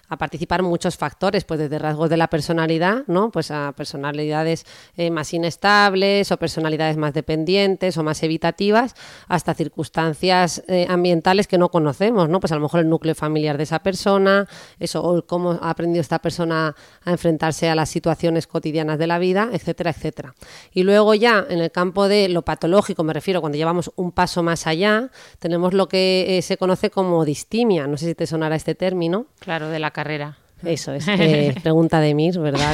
a 0.09 0.17
participar 0.17 0.61
muchos 0.63 0.97
factores, 0.97 1.43
pues 1.43 1.59
desde 1.59 1.79
rasgos 1.79 2.09
de 2.09 2.17
la 2.17 2.27
personalidad, 2.27 3.03
¿no? 3.07 3.31
Pues 3.31 3.51
a 3.51 3.73
personalidades 3.75 4.65
eh, 4.97 5.09
más 5.11 5.33
inestables 5.33 6.31
o 6.31 6.37
personalidades 6.37 6.97
más 6.97 7.13
dependientes 7.13 7.97
o 7.97 8.03
más 8.03 8.21
evitativas, 8.23 8.95
hasta 9.27 9.53
circunstancias 9.53 10.63
eh, 10.67 10.85
ambientales 10.89 11.47
que 11.47 11.57
no 11.57 11.69
conocemos, 11.69 12.29
¿no? 12.29 12.39
Pues 12.39 12.51
a 12.51 12.55
lo 12.55 12.61
mejor 12.61 12.81
el 12.81 12.89
núcleo 12.89 13.15
familiar 13.15 13.57
de 13.57 13.63
esa 13.63 13.79
persona, 13.79 14.47
eso, 14.79 15.03
o 15.03 15.25
cómo 15.25 15.51
ha 15.61 15.69
aprendido 15.69 16.01
esta 16.01 16.19
persona 16.19 16.75
a 17.03 17.11
enfrentarse 17.11 17.69
a 17.69 17.75
las 17.75 17.89
situaciones 17.89 18.47
cotidianas 18.47 18.99
de 18.99 19.07
la 19.07 19.19
vida, 19.19 19.49
etcétera, 19.51 19.91
etcétera. 19.91 20.35
Y 20.71 20.83
luego 20.83 21.13
ya 21.15 21.45
en 21.49 21.59
el 21.59 21.71
campo 21.71 22.07
de 22.07 22.29
lo 22.29 22.43
patológico, 22.43 23.03
me 23.03 23.13
refiero, 23.13 23.41
cuando 23.41 23.57
llevamos 23.57 23.91
un 23.95 24.11
paso 24.11 24.43
más 24.43 24.67
allá, 24.67 25.09
tenemos 25.39 25.73
lo 25.73 25.87
que 25.87 26.37
eh, 26.37 26.41
se 26.41 26.57
conoce 26.57 26.89
como 26.89 27.25
distimia, 27.25 27.87
no 27.87 27.97
sé 27.97 28.05
si 28.05 28.15
te 28.15 28.27
sonará 28.27 28.55
este 28.55 28.75
término. 28.75 29.27
Claro, 29.39 29.69
de 29.69 29.79
la 29.79 29.91
carrera. 29.95 30.37
Eso 30.63 30.93
es, 30.93 31.07
eh, 31.07 31.53
pregunta 31.61 31.99
de 31.99 32.13
Mir, 32.13 32.39
¿verdad? 32.39 32.73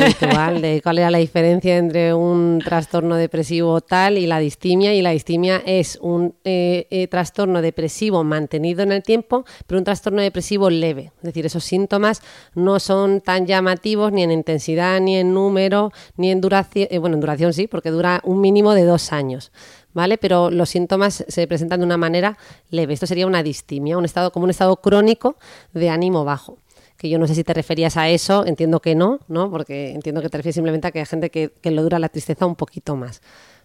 de 0.59 0.81
cuál 0.81 0.99
era 0.99 1.11
la 1.11 1.17
diferencia 1.17 1.77
entre 1.77 2.13
un 2.13 2.61
trastorno 2.63 3.15
depresivo 3.15 3.81
tal 3.81 4.17
y 4.17 4.25
la 4.25 4.39
distimia. 4.39 4.93
Y 4.93 5.01
la 5.01 5.11
distimia 5.11 5.61
es 5.65 5.99
un 6.01 6.33
eh, 6.43 6.87
eh, 6.89 7.07
trastorno 7.07 7.61
depresivo 7.61 8.23
mantenido 8.23 8.81
en 8.81 8.91
el 8.91 9.03
tiempo, 9.03 9.45
pero 9.67 9.77
un 9.77 9.83
trastorno 9.83 10.21
depresivo 10.21 10.69
leve. 10.69 11.11
Es 11.17 11.23
decir, 11.23 11.45
esos 11.45 11.63
síntomas 11.63 12.21
no 12.55 12.79
son 12.79 13.21
tan 13.21 13.45
llamativos 13.45 14.11
ni 14.11 14.23
en 14.23 14.31
intensidad, 14.31 14.99
ni 14.99 15.17
en 15.17 15.33
número, 15.33 15.91
ni 16.17 16.31
en 16.31 16.41
duración. 16.41 16.87
bueno, 16.99 17.15
en 17.15 17.21
duración 17.21 17.53
sí, 17.53 17.67
porque 17.67 17.91
dura 17.91 18.21
un 18.23 18.41
mínimo 18.41 18.73
de 18.73 18.83
dos 18.83 19.11
años. 19.11 19.51
¿vale? 19.93 20.17
Pero 20.17 20.49
los 20.49 20.69
síntomas 20.69 21.25
se 21.27 21.47
presentan 21.47 21.81
de 21.81 21.85
una 21.85 21.97
manera 21.97 22.37
leve. 22.69 22.93
Esto 22.93 23.05
sería 23.05 23.27
una 23.27 23.43
distimia, 23.43 23.97
un 23.97 24.05
estado 24.05 24.31
como 24.31 24.45
un 24.45 24.49
estado 24.49 24.77
crónico 24.77 25.35
de 25.73 25.89
ánimo 25.89 26.23
bajo 26.23 26.57
que 27.01 27.09
yo 27.09 27.17
no 27.17 27.25
sé 27.25 27.33
si 27.33 27.43
te 27.43 27.55
referías 27.55 27.97
a 27.97 28.09
eso, 28.09 28.45
entiendo 28.45 28.79
que 28.79 28.93
no, 28.93 29.21
¿no? 29.27 29.49
Porque 29.49 29.89
entiendo 29.89 30.21
que 30.21 30.29
te 30.29 30.37
refieres 30.37 30.53
simplemente 30.53 30.87
a 30.87 30.91
que 30.91 30.99
hay 30.99 31.07
gente 31.07 31.31
que, 31.31 31.51
lo 31.71 31.81
dura 31.81 31.97
la 31.97 32.09
tristeza 32.09 32.45
un 32.45 32.55
poquito 32.55 32.95
más. 32.95 33.23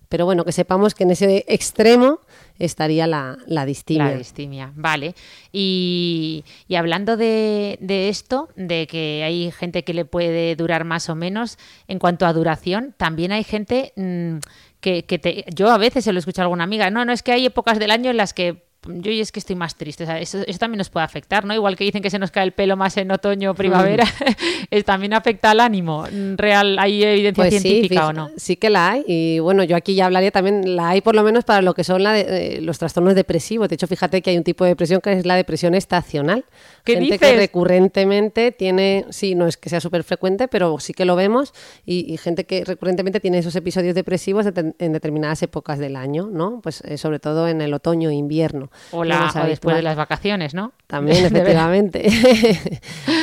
Pero 0.08 0.24
bueno, 0.24 0.42
que 0.46 0.52
sepamos 0.52 0.94
que 0.94 1.04
en 1.04 1.10
ese 1.10 1.44
extremo 1.46 2.20
estaría 2.58 3.06
la, 3.06 3.36
la 3.46 3.66
distimia. 3.66 4.04
La 4.06 4.16
distimia, 4.16 4.72
vale. 4.74 5.14
Y, 5.52 6.44
hablando 6.74 7.18
de, 7.18 7.76
esto, 8.08 8.48
de 8.56 8.86
que 8.86 9.22
hay 9.22 9.50
gente 9.50 9.84
que 9.84 9.92
le 9.92 10.06
puede 10.06 10.56
durar 10.56 10.84
más 10.84 11.10
o 11.10 11.14
menos, 11.14 11.58
en 11.88 11.98
cuanto 11.98 12.24
a 12.24 12.32
duración, 12.32 12.94
también 12.96 13.32
hay 13.32 13.44
gente 13.44 13.92
mm, 13.96 14.38
que, 14.80 15.04
que 15.04 15.18
te, 15.18 15.44
yo 15.54 15.70
a 15.70 15.76
veces 15.76 16.04
se 16.04 16.14
lo 16.14 16.20
escucho 16.20 16.40
a 16.40 16.44
alguna 16.44 16.64
amiga, 16.64 16.88
no, 16.88 17.04
no, 17.04 17.12
es 17.12 17.22
que 17.22 17.32
hay 17.32 17.44
épocas 17.44 17.78
del 17.78 17.90
año 17.90 18.10
en 18.10 18.16
las 18.16 18.32
que 18.32 18.65
yo 18.88 19.10
es 19.10 19.32
que 19.32 19.40
estoy 19.40 19.56
más 19.56 19.76
triste. 19.76 20.06
eso, 20.20 20.38
también 20.58 20.78
nos 20.78 20.90
puede 20.90 21.04
afectar, 21.04 21.44
¿no? 21.44 21.54
Igual 21.54 21.76
que 21.76 21.84
dicen 21.84 22.02
que 22.02 22.10
se 22.10 22.18
nos 22.18 22.30
cae 22.30 22.44
el 22.44 22.52
pelo 22.52 22.76
más 22.76 22.96
en 22.96 23.10
otoño 23.10 23.52
o 23.52 23.54
primavera, 23.54 24.04
mm. 24.04 24.80
también 24.84 25.14
afecta 25.14 25.50
al 25.50 25.60
ánimo. 25.60 26.04
¿Real 26.36 26.78
hay 26.78 27.02
evidencia 27.02 27.44
pues 27.44 27.60
científica 27.62 28.08
o 28.08 28.12
no? 28.12 28.30
Sí 28.36 28.56
que 28.56 28.70
la 28.70 28.90
hay. 28.90 29.04
Y 29.06 29.38
bueno, 29.38 29.64
yo 29.64 29.76
aquí 29.76 29.94
ya 29.94 30.06
hablaría 30.06 30.30
también, 30.30 30.76
la 30.76 30.90
hay 30.90 31.00
por 31.00 31.14
lo 31.14 31.22
menos 31.22 31.44
para 31.44 31.62
lo 31.62 31.74
que 31.74 31.84
son 31.84 32.02
eh, 32.06 32.60
los 32.62 32.78
trastornos 32.78 33.14
depresivos. 33.14 33.68
De 33.68 33.74
hecho, 33.74 33.86
fíjate 33.86 34.22
que 34.22 34.30
hay 34.30 34.36
un 34.36 34.44
tipo 34.44 34.64
de 34.64 34.70
depresión 34.70 35.00
que 35.00 35.12
es 35.12 35.26
la 35.26 35.36
depresión 35.36 35.74
estacional. 35.74 36.44
¿Qué 36.84 36.94
Gente 36.94 37.18
que 37.18 37.36
recurrentemente 37.36 38.52
tiene, 38.52 39.06
sí, 39.10 39.34
no 39.34 39.46
es 39.46 39.56
que 39.56 39.68
sea 39.68 39.80
súper 39.80 40.04
frecuente, 40.04 40.48
pero 40.48 40.78
sí 40.78 40.92
que 40.92 41.04
lo 41.04 41.16
vemos. 41.16 41.52
Y, 41.84 42.16
gente 42.16 42.44
que 42.44 42.64
recurrentemente 42.64 43.20
tiene 43.20 43.38
esos 43.38 43.54
episodios 43.56 43.94
depresivos 43.94 44.46
en 44.46 44.92
determinadas 44.92 45.42
épocas 45.42 45.78
del 45.78 45.96
año, 45.96 46.28
¿no? 46.32 46.60
Pues 46.62 46.80
eh, 46.82 46.98
sobre 46.98 47.18
todo 47.18 47.48
en 47.48 47.60
el 47.60 47.74
otoño 47.74 48.10
e 48.10 48.14
invierno. 48.14 48.70
O, 48.90 49.04
la, 49.04 49.30
después 49.46 49.76
de 49.76 49.82
las 49.82 49.96
vacaciones, 49.96 50.54
¿no? 50.54 50.72
También, 50.86 51.26
efectivamente. 51.26 52.08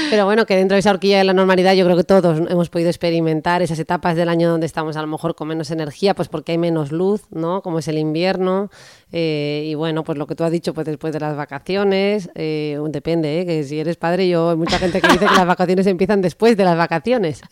Pero 0.10 0.26
bueno, 0.26 0.46
que 0.46 0.56
dentro 0.56 0.76
de 0.76 0.80
esa 0.80 0.92
horquilla 0.92 1.20
de 1.20 1.24
la 1.24 1.34
normalidad 1.34 1.74
yo 1.74 1.86
creo 1.86 1.98
que 1.98 2.04
todos 2.04 2.40
hemos 2.50 2.70
podido 2.70 2.90
experimentar 2.90 3.62
esas 3.62 3.80
etapas 3.80 4.16
del 4.16 4.30
año 4.30 4.50
donde 4.50 4.66
estamos 4.66 4.98
a 4.98 5.02
lo 5.02 5.08
mejor 5.08 5.36
con 5.36 5.48
menos 5.48 5.72
energía, 5.72 6.14
pues 6.14 6.28
porque 6.30 6.54
hay 6.54 6.58
menos 6.58 6.92
luz, 6.92 7.24
¿no? 7.32 7.62
Como 7.62 7.80
es 7.80 7.88
el 7.88 7.98
invierno. 7.98 8.70
Eh, 9.16 9.66
y 9.68 9.76
bueno, 9.76 10.04
pues 10.04 10.18
lo 10.18 10.26
que 10.26 10.34
tú 10.34 10.44
has 10.44 10.52
dicho, 10.52 10.74
pues 10.74 10.88
después 10.88 11.14
de 11.14 11.20
las 11.20 11.38
vacaciones, 11.38 12.32
eh, 12.34 12.80
depende, 12.90 13.42
¿eh? 13.42 13.46
que 13.46 13.64
si 13.64 13.80
eres 13.80 13.96
padre, 13.96 14.28
yo 14.28 14.50
hay 14.50 14.56
mucha 14.58 14.80
gente 14.80 15.00
que 15.00 15.08
dice 15.08 15.28
que 15.28 15.36
las 15.36 15.46
vacaciones 15.46 15.86
empiezan 15.86 16.20
después 16.20 16.58
de 16.58 16.64
las 16.64 16.76
vacaciones. 16.76 17.42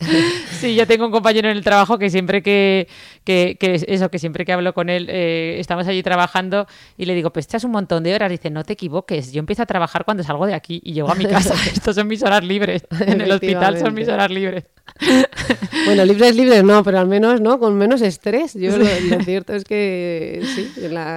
Sí, 0.62 0.76
yo 0.76 0.86
tengo 0.86 1.06
un 1.06 1.10
compañero 1.10 1.50
en 1.50 1.56
el 1.56 1.64
trabajo 1.64 1.98
que 1.98 2.08
siempre 2.08 2.40
que, 2.40 2.86
que, 3.24 3.56
que 3.58 3.84
eso, 3.88 4.12
que 4.12 4.20
siempre 4.20 4.44
que 4.44 4.52
hablo 4.52 4.74
con 4.74 4.90
él, 4.90 5.08
eh, 5.10 5.56
estamos 5.58 5.88
allí 5.88 6.04
trabajando 6.04 6.68
y 6.96 7.04
le 7.04 7.16
digo, 7.16 7.32
pues 7.32 7.46
echas 7.46 7.64
un 7.64 7.72
montón 7.72 8.04
de 8.04 8.14
horas. 8.14 8.30
Dice, 8.30 8.48
no 8.48 8.62
te 8.62 8.74
equivoques, 8.74 9.32
yo 9.32 9.40
empiezo 9.40 9.64
a 9.64 9.66
trabajar 9.66 10.04
cuando 10.04 10.22
salgo 10.22 10.46
de 10.46 10.54
aquí 10.54 10.80
y 10.84 10.92
llego 10.92 11.10
a 11.10 11.16
mi 11.16 11.26
casa. 11.26 11.54
Estos 11.74 11.96
son 11.96 12.06
mis 12.06 12.22
horas 12.22 12.44
libres. 12.44 12.86
En 13.00 13.20
el 13.20 13.32
hospital 13.32 13.78
son 13.80 13.92
mis 13.92 14.06
horas 14.06 14.30
libres. 14.30 14.64
bueno, 15.86 16.04
libres, 16.04 16.36
libres 16.36 16.62
no, 16.62 16.82
pero 16.84 16.98
al 16.98 17.08
menos 17.08 17.40
no, 17.40 17.58
con 17.58 17.76
menos 17.76 18.00
estrés. 18.02 18.54
Yo 18.54 18.76
lo, 18.76 18.84
cierto 19.24 19.54
es 19.54 19.64
que 19.64 20.42
sí, 20.54 20.72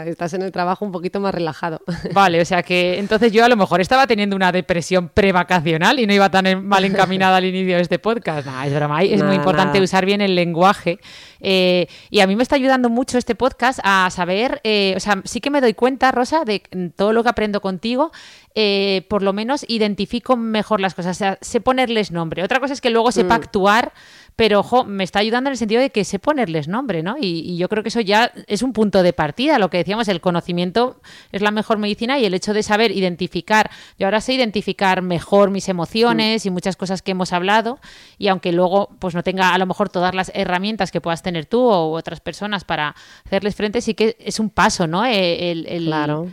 estás 0.07 0.33
en 0.36 0.44
el 0.44 0.51
trabajo 0.51 0.86
un 0.86 0.92
poquito 0.92 1.20
más 1.20 1.34
relajado. 1.34 1.82
Vale, 2.13 2.42
o 2.42 2.46
sea 2.46 2.63
que 2.63 3.00
entonces 3.00 3.32
yo 3.32 3.44
a 3.44 3.50
lo 3.50 3.56
mejor 3.56 3.82
estaba 3.82 4.08
teniendo 4.08 4.36
una 4.36 4.51
depresión 4.51 5.10
prevacacional 5.10 6.00
y 6.00 6.08
no 6.08 6.13
iba 6.13 6.30
tan 6.30 6.65
mal 6.65 6.86
encaminada 6.86 7.38
al 7.38 7.46
inicio 7.46 7.75
de 7.75 7.82
este 7.82 8.00
podcast. 8.00 8.48
es 8.65 8.74
broma, 8.74 9.04
es 9.04 9.24
muy 9.24 9.36
importante 9.36 9.82
usar 9.82 10.06
bien 10.06 10.22
el 10.22 10.36
lenguaje. 10.36 11.00
Eh, 11.47 11.87
y 12.09 12.21
a 12.21 12.27
mí 12.27 12.35
me 12.35 12.41
está 12.41 12.55
ayudando 12.55 12.89
mucho 12.89 13.19
este 13.19 13.35
podcast 13.35 13.79
a 13.83 14.09
saber, 14.09 14.61
eh, 14.63 14.95
o 14.97 14.99
sea, 14.99 15.21
sí 15.25 15.41
que 15.41 15.51
me 15.51 15.61
doy 15.61 15.75
cuenta, 15.75 16.11
Rosa, 16.11 16.43
de 16.43 16.63
todo 16.95 17.13
lo 17.13 17.21
que 17.21 17.29
aprendo 17.29 17.61
contigo 17.61 18.11
eh, 18.57 19.05
por 19.09 19.21
lo 19.21 19.33
menos 19.33 19.65
identifico 19.67 20.37
mejor 20.37 20.79
las 20.79 20.95
cosas, 20.95 21.17
o 21.17 21.19
sea, 21.19 21.37
sé 21.41 21.59
ponerles 21.59 22.11
nombre. 22.11 22.41
Otra 22.41 22.61
cosa 22.61 22.71
es 22.71 22.79
que 22.79 22.89
luego 22.89 23.11
sepa 23.11 23.37
mm. 23.37 23.41
actuar, 23.41 23.93
pero 24.37 24.61
ojo, 24.61 24.85
me 24.85 25.03
está 25.03 25.19
ayudando 25.19 25.49
en 25.49 25.51
el 25.51 25.57
sentido 25.57 25.81
de 25.81 25.89
que 25.89 26.05
sé 26.05 26.19
ponerles 26.19 26.69
nombre, 26.69 27.03
¿no? 27.03 27.17
Y, 27.19 27.57
yo 27.57 27.67
creo 27.67 27.83
que 27.83 27.89
eso 27.89 27.99
ya 27.99 28.31
es 28.47 28.63
un 28.63 28.71
punto 28.71 29.03
de 29.03 29.11
partida, 29.11 29.59
lo 29.59 29.69
que 29.69 29.77
decíamos, 29.77 30.07
el 30.07 30.21
conocimiento 30.21 31.01
es 31.33 31.41
la 31.41 31.51
mejor 31.51 31.79
medicina 31.79 32.17
y 32.17 32.25
el 32.25 32.33
hecho 32.33 32.53
de 32.53 32.63
saber 32.63 32.91
identificar, 32.91 33.69
yo 33.99 34.07
ahora 34.07 34.21
sé 34.21 34.33
identificar 34.33 35.01
mejor 35.01 35.51
mis 35.51 35.67
emociones 35.67 36.45
mm. 36.45 36.47
y 36.47 36.51
muchas 36.51 36.77
cosas 36.77 37.01
que 37.01 37.11
hemos 37.11 37.33
hablado, 37.33 37.79
y 38.17 38.29
aunque 38.29 38.53
luego 38.53 38.89
pues 38.99 39.15
no 39.15 39.23
tenga 39.23 39.53
a 39.53 39.57
lo 39.57 39.65
mejor 39.65 39.89
todas 39.89 40.15
las 40.15 40.31
herramientas 40.33 40.91
que 40.93 41.01
puedas 41.01 41.23
tener 41.23 41.35
tú 41.44 41.62
o 41.62 41.92
otras 41.92 42.22
personas 42.22 42.63
para 42.63 42.96
hacerles 43.25 43.56
frente, 43.56 43.82
sí 43.82 43.94
que 43.94 44.15
es 44.20 44.39
un 44.39 44.50
paso, 44.50 44.88
¿no? 44.88 45.06
Eh, 45.06 45.51
el, 45.51 45.68
el, 45.68 45.86
claro 45.86 46.27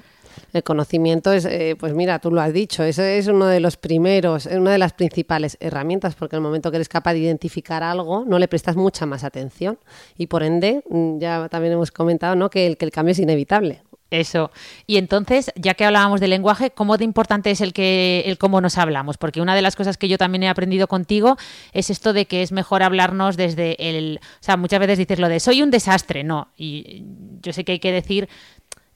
el 0.52 0.62
conocimiento 0.62 1.32
es, 1.32 1.44
eh, 1.44 1.76
pues 1.78 1.94
mira, 1.94 2.18
tú 2.18 2.30
lo 2.30 2.40
has 2.40 2.52
dicho, 2.52 2.82
eso 2.82 3.02
es 3.02 3.26
uno 3.26 3.46
de 3.46 3.60
los 3.60 3.76
primeros, 3.76 4.46
una 4.46 4.72
de 4.72 4.78
las 4.78 4.92
principales 4.92 5.56
herramientas, 5.60 6.14
porque 6.14 6.36
en 6.36 6.42
el 6.42 6.44
momento 6.44 6.70
que 6.70 6.76
eres 6.76 6.88
capaz 6.88 7.14
de 7.14 7.20
identificar 7.20 7.82
algo, 7.82 8.24
no 8.26 8.38
le 8.38 8.48
prestas 8.48 8.76
mucha 8.76 9.06
más 9.06 9.24
atención. 9.24 9.78
Y 10.18 10.26
por 10.26 10.42
ende, 10.42 10.82
mm, 10.88 11.18
ya 11.18 11.48
también 11.48 11.72
hemos 11.72 11.90
comentado 11.90 12.36
¿no? 12.36 12.50
que, 12.50 12.66
el, 12.66 12.76
que 12.76 12.84
el 12.84 12.90
cambio 12.90 13.12
es 13.12 13.18
inevitable. 13.18 13.82
Eso. 14.12 14.50
Y 14.86 14.98
entonces, 14.98 15.52
ya 15.56 15.72
que 15.72 15.86
hablábamos 15.86 16.20
del 16.20 16.28
lenguaje, 16.28 16.70
¿cómo 16.70 16.98
de 16.98 17.04
importante 17.04 17.50
es 17.50 17.62
el 17.62 17.72
que 17.72 18.22
el 18.26 18.36
cómo 18.36 18.60
nos 18.60 18.76
hablamos? 18.76 19.16
Porque 19.16 19.40
una 19.40 19.54
de 19.54 19.62
las 19.62 19.74
cosas 19.74 19.96
que 19.96 20.06
yo 20.06 20.18
también 20.18 20.42
he 20.42 20.50
aprendido 20.50 20.86
contigo 20.86 21.38
es 21.72 21.88
esto 21.88 22.12
de 22.12 22.26
que 22.26 22.42
es 22.42 22.52
mejor 22.52 22.82
hablarnos 22.82 23.38
desde 23.38 23.74
el, 23.78 24.20
o 24.22 24.44
sea, 24.44 24.58
muchas 24.58 24.80
veces 24.80 24.98
dices 24.98 25.18
lo 25.18 25.30
de 25.30 25.40
soy 25.40 25.62
un 25.62 25.70
desastre, 25.70 26.24
no, 26.24 26.48
y 26.58 27.04
yo 27.40 27.54
sé 27.54 27.64
que 27.64 27.72
hay 27.72 27.78
que 27.78 27.90
decir 27.90 28.28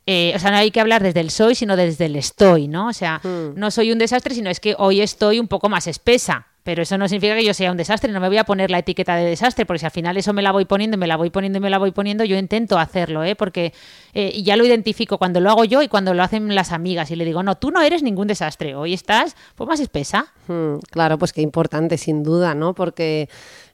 eh, 0.05 0.35
o 0.37 0.39
sea, 0.39 0.51
no 0.51 0.59
hay 0.59 0.71
que 0.71 0.81
hablar 0.81 1.03
desde 1.03 1.21
el 1.21 1.31
soy, 1.31 1.55
sino 1.55 1.77
desde 1.77 2.05
el 2.05 2.15
estoy, 2.15 2.69
¿no? 2.69 2.89
O 2.89 2.93
sea, 2.93 3.21
hmm. 3.25 3.55
no 3.59 3.71
soy 3.71 3.93
un 3.93 3.99
desastre, 3.99 4.35
sino 4.35 4.51
es 4.51 4.61
que 4.61 4.77
hoy 4.79 5.01
estoy 5.01 5.41
un 5.41 5.49
poco 5.49 5.71
más 5.71 5.87
espesa. 5.87 6.47
Pero 6.67 6.83
eso 6.83 6.99
no 6.99 7.07
significa 7.07 7.37
que 7.37 7.45
yo 7.45 7.55
sea 7.55 7.71
un 7.71 7.77
desastre, 7.77 8.11
no 8.11 8.19
me 8.19 8.27
voy 8.27 8.39
a 8.39 8.45
poner 8.45 8.73
la 8.73 8.81
etiqueta 8.81 9.15
de 9.15 9.25
desastre, 9.25 9.65
porque 9.65 9.79
si 9.79 9.87
al 9.87 9.93
final 9.93 10.17
eso 10.17 10.33
me 10.33 10.43
la 10.43 10.51
voy 10.51 10.65
poniendo, 10.65 10.99
me 10.99 11.07
la 11.07 11.17
voy 11.17 11.31
poniendo 11.31 11.61
me 11.61 11.71
la 11.71 11.79
voy 11.79 11.93
poniendo, 11.93 12.25
yo 12.25 12.37
intento 12.37 12.77
hacerlo, 12.77 13.23
¿eh? 13.23 13.37
porque 13.37 13.73
eh, 14.15 14.43
ya 14.43 14.57
lo 14.57 14.65
identifico 14.65 15.17
cuando 15.17 15.39
lo 15.39 15.49
hago 15.49 15.65
yo 15.65 15.81
y 15.83 15.87
cuando 15.87 16.13
lo 16.13 16.25
hacen 16.25 16.53
las 16.57 16.73
amigas 16.73 17.13
y 17.13 17.15
le 17.15 17.25
digo, 17.25 17.45
no, 17.45 17.55
tú 17.55 17.71
no 17.71 17.83
eres 17.83 18.03
ningún 18.03 18.27
desastre, 18.27 18.75
hoy 18.75 18.95
estás 18.95 19.37
pues 19.55 19.69
más 19.69 19.79
espesa. 19.79 20.33
Hmm, 20.49 20.79
claro, 20.91 21.19
pues 21.19 21.33
qué 21.33 21.41
importante, 21.41 21.99
sin 21.99 22.25
duda, 22.25 22.57
¿no? 22.57 22.75
Porque 22.75 23.29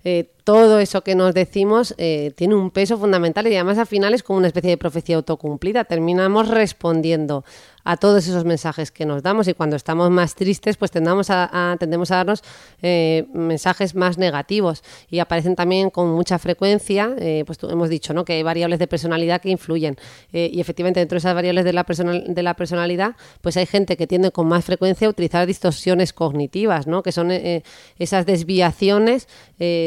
eh, 0.04 0.32
todo 0.44 0.80
eso 0.80 1.02
que 1.02 1.14
nos 1.14 1.34
decimos 1.34 1.94
eh, 1.98 2.32
tiene 2.34 2.54
un 2.54 2.70
peso 2.70 2.98
fundamental 2.98 3.46
y 3.46 3.54
además 3.54 3.78
al 3.78 3.86
final 3.86 4.14
es 4.14 4.22
como 4.22 4.38
una 4.38 4.48
especie 4.48 4.70
de 4.70 4.76
profecía 4.76 5.16
autocumplida. 5.16 5.84
Terminamos 5.84 6.48
respondiendo 6.48 7.44
a 7.84 7.96
todos 7.96 8.28
esos 8.28 8.44
mensajes 8.44 8.92
que 8.92 9.04
nos 9.04 9.24
damos 9.24 9.48
y 9.48 9.54
cuando 9.54 9.74
estamos 9.74 10.08
más 10.10 10.36
tristes 10.36 10.76
pues 10.76 10.92
tendemos 10.92 11.30
a, 11.30 11.76
tendemos 11.80 12.12
a 12.12 12.16
darnos 12.16 12.44
eh, 12.80 13.26
mensajes 13.32 13.96
más 13.96 14.18
negativos 14.18 14.84
y 15.10 15.18
aparecen 15.18 15.56
también 15.56 15.90
con 15.90 16.08
mucha 16.08 16.38
frecuencia, 16.38 17.12
eh, 17.18 17.42
pues 17.44 17.58
hemos 17.64 17.88
dicho 17.88 18.14
¿no? 18.14 18.24
que 18.24 18.34
hay 18.34 18.44
variables 18.44 18.78
de 18.78 18.86
personalidad 18.86 19.40
que 19.40 19.50
influyen 19.50 19.96
y 20.32 20.60
efectivamente 20.60 21.00
dentro 21.00 21.16
de 21.16 21.18
esas 21.18 21.34
variables 21.34 21.64
de 21.64 21.72
la, 21.72 21.82
personal, 21.82 22.24
de 22.28 22.42
la 22.42 22.54
personalidad 22.54 23.16
pues 23.40 23.56
hay 23.56 23.66
gente 23.66 23.96
que 23.96 24.06
tiende 24.06 24.30
con 24.30 24.46
más 24.46 24.64
frecuencia 24.64 25.08
a 25.08 25.10
utilizar 25.10 25.44
distorsiones 25.46 26.12
cognitivas, 26.12 26.86
¿no? 26.86 27.02
que 27.02 27.10
son 27.10 27.32
esas 27.98 28.26
desviaciones 28.26 29.26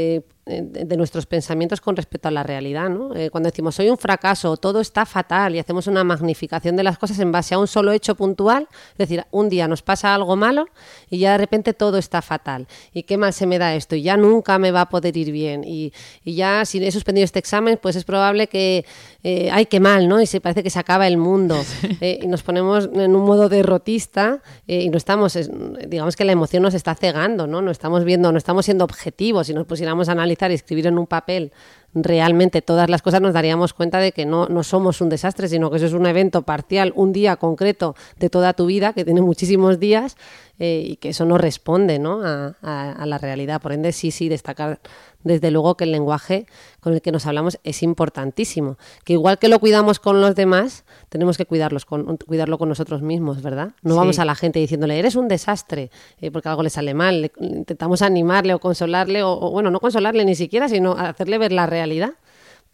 eh, 0.05 0.21
de 0.45 0.95
nuestros 0.95 1.25
pensamientos 1.25 1.81
con 1.81 1.95
respecto 1.95 2.27
a 2.27 2.31
la 2.31 2.43
realidad. 2.43 2.87
¿no? 2.87 3.15
Eh, 3.15 3.31
cuando 3.31 3.49
decimos 3.49 3.75
soy 3.75 3.89
un 3.89 3.97
fracaso, 3.97 4.57
todo 4.57 4.79
está 4.79 5.05
fatal 5.05 5.55
y 5.55 5.59
hacemos 5.59 5.87
una 5.87 6.03
magnificación 6.03 6.75
de 6.75 6.83
las 6.83 6.99
cosas 6.99 7.17
en 7.19 7.31
base 7.31 7.55
a 7.55 7.57
un 7.57 7.67
solo 7.67 7.91
hecho 7.91 8.13
puntual, 8.13 8.67
es 8.91 8.97
decir, 8.97 9.25
un 9.31 9.49
día 9.49 9.67
nos 9.67 9.81
pasa 9.81 10.13
algo 10.13 10.35
malo 10.35 10.67
y 11.09 11.17
ya 11.17 11.31
de 11.31 11.39
repente 11.39 11.73
todo 11.73 11.97
está 11.97 12.21
fatal. 12.21 12.67
¿Y 12.93 13.03
qué 13.03 13.17
mal 13.17 13.33
se 13.33 13.47
me 13.47 13.57
da 13.57 13.73
esto? 13.73 13.95
Y 13.95 14.03
ya 14.03 14.17
nunca 14.17 14.59
me 14.59 14.69
va 14.69 14.81
a 14.81 14.89
poder 14.89 15.17
ir 15.17 15.31
bien. 15.31 15.63
Y, 15.63 15.91
y 16.23 16.35
ya 16.35 16.63
si 16.65 16.83
he 16.85 16.91
suspendido 16.91 17.25
este 17.25 17.39
examen, 17.39 17.79
pues 17.81 17.95
es 17.95 18.03
probable 18.03 18.45
que, 18.45 18.85
eh, 19.23 19.49
ay, 19.51 19.65
qué 19.65 19.79
mal, 19.79 20.07
¿no? 20.07 20.21
Y 20.21 20.27
se 20.27 20.41
parece 20.41 20.61
que 20.61 20.69
se 20.69 20.77
acaba 20.79 21.07
el 21.07 21.17
mundo. 21.17 21.55
Eh, 22.01 22.19
y 22.23 22.27
nos 22.27 22.43
ponemos 22.43 22.89
en 22.93 23.15
un 23.15 23.23
modo 23.23 23.47
derrotista 23.47 24.41
y 24.67 24.89
no 24.89 24.97
estamos, 24.97 25.39
digamos 25.87 26.15
que 26.15 26.25
la 26.25 26.33
emoción 26.33 26.61
nos 26.61 26.73
está 26.73 26.93
cegando, 26.93 27.47
¿no? 27.47 27.61
No 27.61 27.71
estamos 27.71 28.03
viendo, 28.03 28.31
no 28.31 28.37
estamos 28.37 28.65
siendo 28.65 28.83
objetivos. 28.83 29.47
Si 29.47 29.53
nos 29.53 29.65
pusiéramos 29.65 30.09
a 30.09 30.11
analizar 30.11 30.34
y 30.51 30.53
escribir 30.53 30.87
en 30.87 30.97
un 30.97 31.07
papel 31.07 31.51
realmente 31.95 32.61
todas 32.61 32.89
las 32.89 33.01
cosas, 33.01 33.21
nos 33.21 33.33
daríamos 33.33 33.73
cuenta 33.73 33.99
de 33.99 34.11
que 34.11 34.25
no, 34.25 34.47
no 34.47 34.63
somos 34.63 34.99
un 34.99 35.09
desastre, 35.09 35.47
sino 35.47 35.71
que 35.71 35.77
eso 35.77 35.85
es 35.85 35.93
un 35.93 36.05
evento 36.05 36.41
parcial, 36.41 36.91
un 36.95 37.13
día 37.13 37.37
concreto 37.37 37.95
de 38.19 38.29
toda 38.29 38.53
tu 38.53 38.65
vida, 38.65 38.91
que 38.93 39.05
tiene 39.05 39.21
muchísimos 39.21 39.79
días 39.79 40.17
eh, 40.59 40.83
y 40.85 40.95
que 40.97 41.09
eso 41.09 41.25
no 41.25 41.37
responde 41.37 41.97
¿no? 41.97 42.21
A, 42.23 42.55
a, 42.61 43.05
la 43.05 43.17
realidad. 43.17 43.61
Por 43.61 43.71
ende, 43.71 43.93
sí, 43.93 44.11
sí, 44.11 44.27
destacar 44.27 44.79
desde 45.23 45.51
luego 45.51 45.75
que 45.75 45.85
el 45.85 45.91
lenguaje 45.91 46.47
con 46.81 46.93
el 46.93 47.01
que 47.01 47.11
nos 47.11 47.25
hablamos 47.25 47.59
es 47.63 47.81
importantísimo. 47.81 48.77
Que 49.03 49.13
igual 49.13 49.39
que 49.39 49.47
lo 49.47 49.59
cuidamos 49.59 49.99
con 49.99 50.19
los 50.19 50.35
demás, 50.35 50.84
tenemos 51.09 51.37
que 51.37 51.45
cuidarlos 51.45 51.85
con, 51.85 52.17
cuidarlo 52.17 52.57
con 52.57 52.69
nosotros 52.69 53.01
mismos, 53.01 53.41
¿verdad? 53.41 53.71
No 53.81 53.95
vamos 53.95 54.19
a 54.19 54.25
la 54.25 54.35
gente 54.35 54.59
diciéndole, 54.59 54.97
eres 54.99 55.15
un 55.15 55.27
desastre, 55.27 55.91
eh, 56.19 56.31
porque 56.31 56.49
algo 56.49 56.63
le 56.63 56.69
sale 56.69 56.93
mal. 56.93 57.31
intentamos 57.39 58.01
animarle 58.01 58.53
o 58.53 58.59
consolarle, 58.59 59.23
o, 59.23 59.31
o, 59.31 59.51
bueno, 59.51 59.71
no 59.71 59.79
consolarle 59.79 60.25
ni 60.25 60.35
siquiera, 60.35 60.69
sino 60.69 60.93
hacerle 60.93 61.37
ver 61.37 61.51
la 61.51 61.65
realidad 61.65 62.13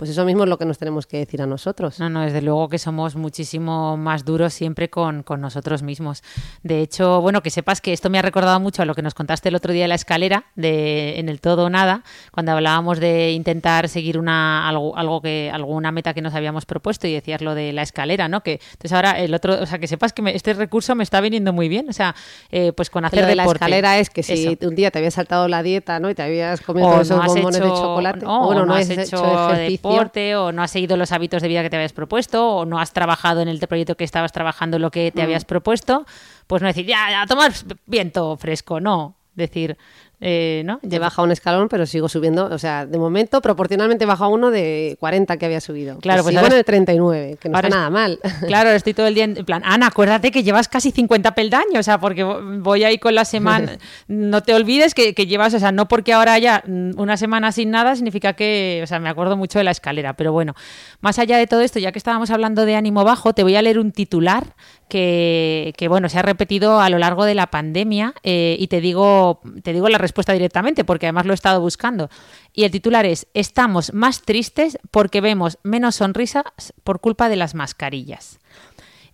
pues 0.02 0.10
eso 0.10 0.26
mismo 0.26 0.46
es 0.46 0.50
lo 0.50 0.58
que 0.58 0.66
nos 0.66 0.80
tenemos 0.80 1.06
que 1.06 1.18
decir 1.18 1.44
a 1.44 1.46
nosotros. 1.46 2.00
No, 2.00 2.10
no, 2.10 2.22
desde 2.22 2.42
luego 2.42 2.70
que 2.70 2.80
somos 2.80 3.16
muchísimo 3.16 3.98
más 3.98 4.26
duros 4.26 4.52
siempre 4.52 4.90
con, 4.90 5.24
nosotros 5.38 5.84
mismos. 5.84 6.24
De 6.64 6.82
hecho, 6.82 7.22
bueno, 7.22 7.44
que 7.44 7.52
sepas 7.52 7.82
que 7.82 7.94
esto 7.94 8.10
me 8.10 8.18
ha 8.18 8.24
recordado 8.24 8.60
mucho 8.60 8.82
a 8.82 8.86
lo 8.86 8.96
que 8.96 9.04
nos 9.04 9.14
contaste 9.14 9.50
el 9.50 9.56
otro 9.56 9.74
día 9.74 9.86
en 9.86 9.90
la 9.90 9.96
escalera, 9.96 10.46
de 10.56 11.20
en 11.20 11.30
el 11.30 11.40
todo 11.40 11.66
o 11.66 11.70
nada, 11.70 12.04
cuando 12.32 12.52
hablábamos 12.52 13.00
de 13.00 13.34
intentar 13.34 13.90
seguir 13.90 14.18
una 14.18 14.68
algo, 14.68 14.98
algo 14.98 15.22
que 15.22 15.52
alguna 15.54 15.92
meta 15.92 16.16
que 16.16 16.24
nos 16.24 16.34
habíamos 16.34 16.66
propuesto 16.66 17.06
y 17.06 17.14
decías 17.14 17.42
lo 17.42 17.54
de 17.54 17.72
la 17.72 17.84
escalera, 17.84 18.28
¿no? 18.28 18.42
Que 18.42 18.54
entonces 18.54 18.94
ahora 18.94 19.20
el 19.20 19.36
otro, 19.36 19.62
o 19.62 19.68
sea, 19.68 19.78
que 19.78 19.86
sepas 19.86 20.14
que 20.14 20.24
este 20.34 20.56
recurso 20.56 20.96
me 20.96 21.04
está 21.04 21.22
viniendo 21.22 21.54
muy 21.54 21.70
bien, 21.70 21.88
o 21.88 21.94
sea, 21.94 22.16
eh, 22.50 22.74
pues 22.74 22.90
con 22.90 23.06
hacer 23.06 23.28
de 23.28 23.36
la 23.36 23.46
escalera 23.46 24.00
es 24.00 24.10
que 24.10 24.24
si 24.24 24.58
un 24.64 24.74
día 24.74 24.90
te 24.90 24.98
habías 24.98 25.14
saltado 25.14 25.48
la 25.48 25.62
dieta, 25.62 26.00
¿no? 26.00 26.10
Y 26.10 26.16
te 26.16 26.24
habías 26.24 26.60
comido 26.62 27.02
esos 27.02 27.24
bombones 27.24 27.62
de 27.62 27.68
chocolate, 27.68 28.26
o, 28.26 28.46
bueno, 28.48 28.66
no, 28.66 28.74
has 28.74 28.90
hecho, 28.90 29.54
hecho 29.58 29.91
o 30.00 30.52
no 30.52 30.64
has 30.64 30.72
seguido 30.72 30.98
los 30.98 31.12
hábitos 31.12 31.42
de 31.42 31.48
vida 31.48 31.62
que 31.62 31.70
te 31.70 31.76
habías 31.76 31.94
propuesto 31.94 32.56
o 32.56 32.66
no 32.66 32.80
has 32.80 32.94
trabajado 32.94 33.42
en 33.42 33.48
el 33.48 33.60
proyecto 33.60 33.96
que 33.96 34.04
estabas 34.04 34.32
trabajando 34.32 34.80
lo 34.80 34.92
que 34.92 35.12
te 35.12 35.22
mm. 35.22 35.24
habías 35.24 35.46
propuesto, 35.46 36.06
pues 36.48 36.62
no 36.62 36.68
decir, 36.68 36.86
ya, 36.86 37.10
ya, 37.10 37.26
tomar 37.26 37.52
viento 37.86 38.36
fresco, 38.38 38.80
no. 38.80 39.16
Decir, 39.34 39.78
eh, 40.24 40.62
¿no? 40.66 40.80
He 40.84 41.00
bajado 41.00 41.26
un 41.26 41.32
escalón, 41.32 41.68
pero 41.68 41.88
sigo 41.88 42.08
subiendo. 42.08 42.46
O 42.46 42.60
sea, 42.60 42.86
de 42.86 43.00
momento, 43.00 43.42
proporcionalmente 43.42 44.06
baja 44.06 44.28
uno 44.28 44.52
de 44.52 44.96
40 45.00 45.36
que 45.38 45.48
había 45.48 45.60
subido. 45.60 45.98
Claro, 45.98 46.22
pues, 46.24 46.36
pues 46.36 46.52
en 46.52 46.58
el 46.58 46.64
39, 46.64 47.38
que 47.40 47.50
no 47.50 47.58
está 47.58 47.70
nada 47.70 47.90
mal. 47.90 48.20
Claro, 48.48 48.70
estoy 48.70 48.94
todo 48.94 49.08
el 49.08 49.16
día 49.16 49.24
en 49.24 49.46
plan, 49.46 49.62
Ana, 49.66 49.88
acuérdate 49.88 50.32
que 50.32 50.44
llevas 50.44 50.68
casi 50.68 50.92
50 50.92 51.34
peldaños, 51.36 51.80
o 51.80 51.84
sea, 51.84 52.00
porque 52.00 52.24
voy 52.24 52.84
ahí 52.84 52.98
con 52.98 53.16
la 53.16 53.24
semana. 53.26 53.78
no 54.08 54.42
te 54.42 54.54
olvides 54.54 54.94
que, 54.94 55.14
que, 55.14 55.26
llevas, 55.26 55.54
o 55.54 55.60
sea, 55.60 55.72
no 55.72 55.88
porque 55.88 56.14
ahora 56.14 56.34
haya 56.34 56.64
una 56.68 57.18
semana 57.18 57.52
sin 57.52 57.72
nada, 57.72 57.96
significa 57.96 58.34
que, 58.34 58.82
o 58.84 58.88
sea, 58.88 59.00
me 59.00 59.10
acuerdo 59.10 59.38
mucho 59.38 59.60
de 59.60 59.64
la 59.64 59.72
escalera. 59.72 60.14
Pero 60.14 60.34
bueno, 60.34 60.54
más 61.00 61.18
allá 61.18 61.38
de 61.38 61.48
todo 61.48 61.62
esto, 61.62 61.80
ya 61.80 61.92
que 61.92 62.00
estábamos 62.00 62.30
hablando 62.30 62.66
de 62.66 62.76
ánimo 62.76 63.04
bajo, 63.04 63.34
te 63.34 63.44
voy 63.44 63.56
a 63.56 63.62
leer 63.62 63.80
un 63.80 63.92
titular 63.92 64.56
que, 64.92 65.88
bueno, 65.88 66.10
se 66.10 66.20
ha 66.20 66.22
repetido 66.22 66.82
a 66.82 66.90
lo 66.90 66.98
largo 66.98 67.24
de 67.24 67.34
la 67.34 67.48
pandemia 67.48 68.14
eh, 68.24 68.58
y 68.60 68.68
te 68.68 68.82
digo, 68.82 69.40
te 69.64 69.72
digo 69.72 69.88
la 69.88 69.98
respuesta 69.98 70.34
directamente 70.34 70.84
porque 70.84 71.06
además 71.06 71.26
lo 71.26 71.32
he 71.32 71.36
estado 71.36 71.62
buscando. 71.62 72.10
Y 72.54 72.66
el 72.66 72.72
titular 72.72 73.06
es, 73.06 73.28
estamos 73.34 73.94
más 73.94 74.22
tristes 74.24 74.78
porque 74.92 75.22
vemos 75.22 75.60
menos 75.64 75.96
sonrisas 75.96 76.44
por 76.84 77.00
culpa 77.00 77.30
de 77.30 77.38
las 77.38 77.56
mascarillas. 77.56 78.40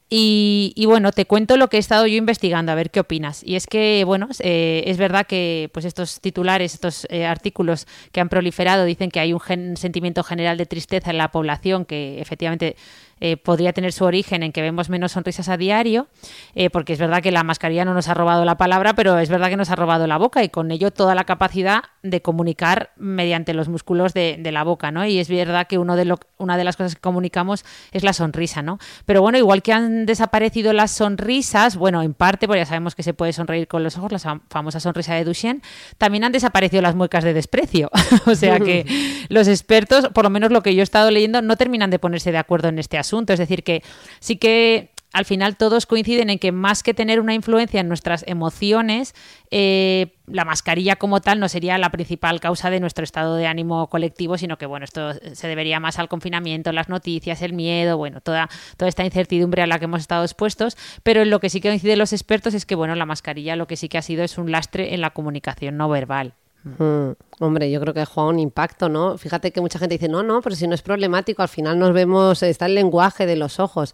Y, 0.09 0.85
bueno, 0.85 1.11
te 1.11 1.25
cuento 1.25 1.57
lo 1.57 1.67
que 1.67 1.75
he 1.75 1.79
estado 1.81 2.07
yo 2.07 2.15
investigando, 2.15 2.71
a 2.71 2.75
ver 2.75 2.91
qué 2.91 3.01
opinas. 3.01 3.43
Y 3.43 3.55
es 3.55 3.67
que, 3.67 4.03
bueno, 4.05 4.29
eh, 4.39 4.83
es 4.87 4.97
verdad 4.97 5.27
que 5.27 5.69
pues 5.73 5.83
estos 5.83 6.21
titulares, 6.21 6.73
estos 6.73 7.05
eh, 7.09 7.25
artículos 7.25 7.87
que 8.13 8.21
han 8.21 8.29
proliferado 8.29 8.85
dicen 8.85 9.11
que 9.11 9.19
hay 9.19 9.33
un 9.33 9.75
sentimiento 9.75 10.23
general 10.23 10.57
de 10.57 10.65
tristeza 10.65 11.11
en 11.11 11.17
la 11.17 11.29
población 11.29 11.83
que 11.83 12.21
efectivamente 12.21 12.77
eh, 13.19 13.37
podría 13.37 13.73
tener 13.73 13.91
su 13.93 14.05
origen 14.05 14.43
en 14.43 14.51
que 14.51 14.61
vemos 14.61 14.89
menos 14.89 15.13
sonrisas 15.13 15.49
a 15.49 15.57
diario, 15.57 16.07
eh, 16.55 16.69
porque 16.69 16.93
es 16.93 16.99
verdad 16.99 17.21
que 17.21 17.31
la 17.31 17.43
mascarilla 17.43 17.85
no 17.85 17.93
nos 17.93 18.07
ha 18.07 18.13
robado 18.13 18.45
la 18.45 18.57
palabra, 18.57 18.93
pero 18.93 19.17
es 19.17 19.29
verdad 19.29 19.49
que 19.49 19.57
nos 19.57 19.69
ha 19.69 19.75
robado 19.75 20.05
la 20.07 20.17
boca 20.17 20.43
y 20.43 20.49
con 20.49 20.71
ello 20.71 20.91
toda 20.91 21.15
la 21.15 21.23
capacidad 21.23 21.83
de 22.03 22.21
comunicar 22.21 22.91
mediante 22.95 23.53
los 23.53 23.69
músculos 23.69 24.13
de, 24.13 24.37
la 24.47 24.63
boca, 24.63 24.91
¿no? 24.91 25.05
Y 25.05 25.19
es 25.19 25.27
verdad 25.27 25.67
que 25.67 25.77
uno 25.77 25.97
de 25.97 26.05
lo, 26.05 26.19
una 26.37 26.55
de 26.55 26.63
las 26.63 26.77
cosas 26.77 26.95
que 26.95 27.01
comunicamos 27.01 27.65
es 27.91 28.03
la 28.03 28.13
sonrisa, 28.13 28.61
¿no? 28.61 28.79
Pero 29.05 29.21
bueno, 29.21 29.37
igual 29.37 29.61
que 29.61 29.73
han 29.73 30.05
desaparecido 30.05 30.71
las 30.71 30.91
sonrisas, 30.91 31.75
bueno, 31.75 32.01
en 32.01 32.13
parte, 32.13 32.47
porque 32.47 32.61
ya 32.61 32.65
sabemos 32.65 32.95
que 32.95 33.03
se 33.03 33.13
puede 33.13 33.33
sonreír 33.33 33.67
con 33.67 33.83
los 33.83 33.97
ojos, 33.97 34.11
la 34.13 34.41
famosa 34.49 34.79
sonrisa 34.79 35.15
de 35.15 35.25
Duchenne, 35.25 35.61
también 35.97 36.23
han 36.23 36.31
desaparecido 36.31 36.81
las 36.81 36.95
muecas 36.95 37.25
de 37.25 37.33
desprecio. 37.33 37.89
o 38.25 38.35
sea 38.35 38.59
que 38.59 38.85
los 39.29 39.49
expertos, 39.49 40.07
por 40.13 40.23
lo 40.23 40.29
menos 40.29 40.51
lo 40.51 40.61
que 40.61 40.73
yo 40.73 40.81
he 40.81 40.83
estado 40.83 41.11
leyendo, 41.11 41.41
no 41.41 41.57
terminan 41.57 41.89
de 41.89 41.99
ponerse 41.99 42.31
de 42.31 42.37
acuerdo 42.37 42.69
en 42.69 42.79
este 42.79 42.97
asunto 42.97 43.06
asunto. 43.07 43.33
Es 43.33 43.39
decir, 43.39 43.63
que 43.63 43.83
sí 44.19 44.37
que 44.37 44.91
al 45.13 45.25
final 45.25 45.55
todos 45.57 45.85
coinciden 45.85 46.29
en 46.29 46.37
que 46.37 46.51
más 46.51 46.83
que 46.83 46.93
tener 46.93 47.19
una 47.19 47.33
influencia 47.33 47.79
en 47.79 47.87
nuestras 47.87 48.23
emociones, 48.27 49.15
eh, 49.49 50.13
la 50.27 50.43
mascarilla 50.45 50.97
como 50.97 51.21
tal 51.21 51.39
no 51.39 51.47
sería 51.47 51.77
la 51.77 51.89
principal 51.89 52.39
causa 52.39 52.69
de 52.69 52.79
nuestro 52.79 53.03
estado 53.03 53.35
de 53.35 53.47
ánimo 53.47 53.87
colectivo, 53.87 54.37
sino 54.37 54.57
que 54.57 54.65
bueno, 54.65 54.83
esto 54.83 55.13
se 55.33 55.47
debería 55.47 55.79
más 55.79 55.97
al 55.97 56.09
confinamiento, 56.09 56.71
las 56.71 56.89
noticias, 56.89 57.41
el 57.41 57.53
miedo, 57.53 57.97
bueno, 57.97 58.21
toda, 58.21 58.49
toda 58.75 58.89
esta 58.89 59.05
incertidumbre 59.05 59.61
a 59.61 59.67
la 59.67 59.79
que 59.79 59.85
hemos 59.85 60.01
estado 60.01 60.23
expuestos, 60.23 60.77
pero 61.03 61.21
en 61.21 61.29
lo 61.29 61.39
que 61.39 61.49
sí 61.49 61.61
que 61.61 61.69
coinciden 61.69 61.99
los 61.99 62.13
expertos 62.13 62.53
es 62.53 62.65
que 62.65 62.75
bueno, 62.75 62.93
la 62.93 63.05
mascarilla 63.05 63.55
lo 63.55 63.67
que 63.67 63.77
sí 63.77 63.89
que 63.89 63.97
ha 63.97 64.01
sido 64.01 64.23
es 64.23 64.37
un 64.37 64.51
lastre 64.51 64.93
en 64.93 65.01
la 65.01 65.11
comunicación 65.11 65.77
no 65.77 65.89
verbal. 65.89 66.33
Mm, 66.63 67.11
hombre, 67.39 67.71
yo 67.71 67.79
creo 67.79 67.93
que 67.93 68.01
ha 68.01 68.05
jugado 68.05 68.29
un 68.29 68.39
impacto, 68.39 68.89
¿no? 68.89 69.17
Fíjate 69.17 69.51
que 69.51 69.61
mucha 69.61 69.79
gente 69.79 69.95
dice, 69.95 70.09
no, 70.09 70.23
no, 70.23 70.41
pero 70.41 70.55
si 70.55 70.67
no 70.67 70.75
es 70.75 70.81
problemático, 70.81 71.41
al 71.41 71.47
final 71.47 71.79
nos 71.79 71.93
vemos, 71.93 72.43
está 72.43 72.65
el 72.65 72.75
lenguaje 72.75 73.25
de 73.25 73.35
los 73.35 73.59
ojos. 73.59 73.93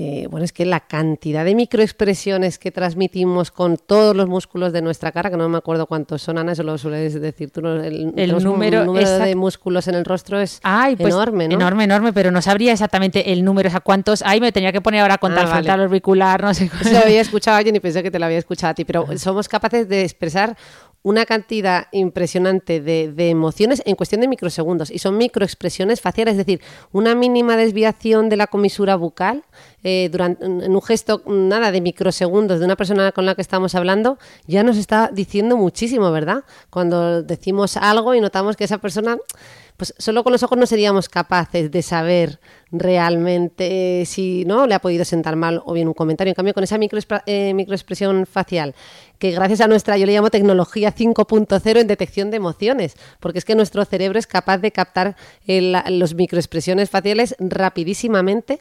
Eh, 0.00 0.28
bueno, 0.30 0.44
es 0.44 0.52
que 0.52 0.64
la 0.64 0.80
cantidad 0.80 1.44
de 1.44 1.56
microexpresiones 1.56 2.58
que 2.58 2.70
transmitimos 2.70 3.50
con 3.50 3.78
todos 3.78 4.14
los 4.14 4.28
músculos 4.28 4.72
de 4.72 4.80
nuestra 4.80 5.10
cara, 5.12 5.28
que 5.28 5.36
no 5.36 5.48
me 5.48 5.58
acuerdo 5.58 5.86
cuántos 5.86 6.22
son, 6.22 6.38
Ana, 6.38 6.52
eso 6.52 6.62
lo 6.62 6.78
sueles 6.78 7.20
decir 7.20 7.50
tú, 7.50 7.66
el, 7.66 8.12
número, 8.40 8.92
de 8.92 9.34
músculos 9.34 9.88
en 9.88 9.96
el 9.96 10.04
rostro 10.04 10.38
es 10.38 10.60
pues, 10.62 11.12
enorme, 11.12 11.48
¿no? 11.48 11.54
Enorme, 11.54 11.84
enorme, 11.84 12.12
pero 12.12 12.30
no 12.30 12.42
sabría 12.42 12.72
exactamente 12.72 13.32
el 13.32 13.44
número, 13.44 13.68
o 13.68 13.70
sea, 13.70 13.80
cuántos 13.80 14.22
hay, 14.22 14.40
me 14.40 14.52
tenía 14.52 14.70
que 14.70 14.80
poner 14.80 15.00
ahora 15.00 15.14
a 15.14 15.18
contar, 15.18 15.46
ah, 15.46 15.48
falta 15.48 15.74
auricular, 15.74 16.42
no 16.42 16.54
sé. 16.54 16.70
Se 16.82 16.92
lo 16.92 16.98
había 17.00 17.20
escuchado 17.20 17.56
a 17.56 17.58
alguien 17.58 17.74
y 17.74 17.80
pensé 17.80 18.02
que 18.02 18.10
te 18.10 18.18
lo 18.18 18.26
había 18.26 18.38
escuchado 18.38 18.70
a 18.70 18.74
ti, 18.74 18.84
pero 18.84 19.06
somos 19.18 19.48
capaces 19.48 19.88
de 19.88 20.02
expresar 20.02 20.56
una 21.02 21.24
cantidad 21.26 21.86
impresionante 21.92 22.80
de, 22.80 23.30
emociones 23.30 23.82
en 23.86 23.94
cuestión 23.96 24.20
de 24.20 24.28
microsegundos. 24.28 24.90
Y 24.90 24.98
son 24.98 25.16
microexpresiones 25.16 26.00
faciales, 26.00 26.32
es 26.32 26.38
decir, 26.38 26.60
una 26.92 27.14
mínima 27.14 27.56
desviación 27.56 28.28
de 28.28 28.36
la 28.36 28.46
comisura 28.46 28.96
bucal 28.96 29.44
eh, 29.84 30.08
durante, 30.10 30.44
en 30.44 30.74
un 30.74 30.82
gesto, 30.82 31.22
nada, 31.26 31.70
de 31.70 31.80
microsegundos 31.80 32.58
de 32.58 32.64
una 32.64 32.76
persona 32.76 33.12
con 33.12 33.26
la 33.26 33.34
que 33.34 33.42
estamos 33.42 33.74
hablando, 33.74 34.18
ya 34.46 34.62
nos 34.62 34.76
está 34.76 35.10
diciendo 35.12 35.56
muchísimo, 35.56 36.10
¿verdad? 36.10 36.44
Cuando 36.70 37.22
decimos 37.22 37.76
algo 37.76 38.14
y 38.14 38.20
notamos 38.20 38.56
que 38.56 38.64
esa 38.64 38.78
persona 38.78 39.18
pues 39.78 39.94
solo 39.96 40.24
con 40.24 40.32
los 40.32 40.42
ojos 40.42 40.58
no 40.58 40.66
seríamos 40.66 41.08
capaces 41.08 41.70
de 41.70 41.82
saber 41.82 42.40
realmente 42.72 44.02
si 44.06 44.44
no 44.44 44.66
le 44.66 44.74
ha 44.74 44.80
podido 44.80 45.04
sentar 45.04 45.36
mal 45.36 45.62
o 45.64 45.72
bien 45.72 45.86
un 45.86 45.94
comentario. 45.94 46.32
En 46.32 46.34
cambio, 46.34 46.52
con 46.52 46.64
esa 46.64 46.76
eh, 47.26 47.54
microexpresión 47.54 48.26
facial, 48.26 48.74
que 49.20 49.30
gracias 49.30 49.60
a 49.60 49.68
nuestra, 49.68 49.96
yo 49.96 50.04
le 50.04 50.12
llamo 50.12 50.30
tecnología 50.30 50.92
5.0 50.92 51.80
en 51.80 51.86
detección 51.86 52.30
de 52.30 52.38
emociones, 52.38 52.96
porque 53.20 53.38
es 53.38 53.44
que 53.44 53.54
nuestro 53.54 53.84
cerebro 53.84 54.18
es 54.18 54.26
capaz 54.26 54.58
de 54.58 54.72
captar 54.72 55.16
las 55.46 56.14
microexpresiones 56.14 56.90
faciales 56.90 57.36
rapidísimamente 57.38 58.60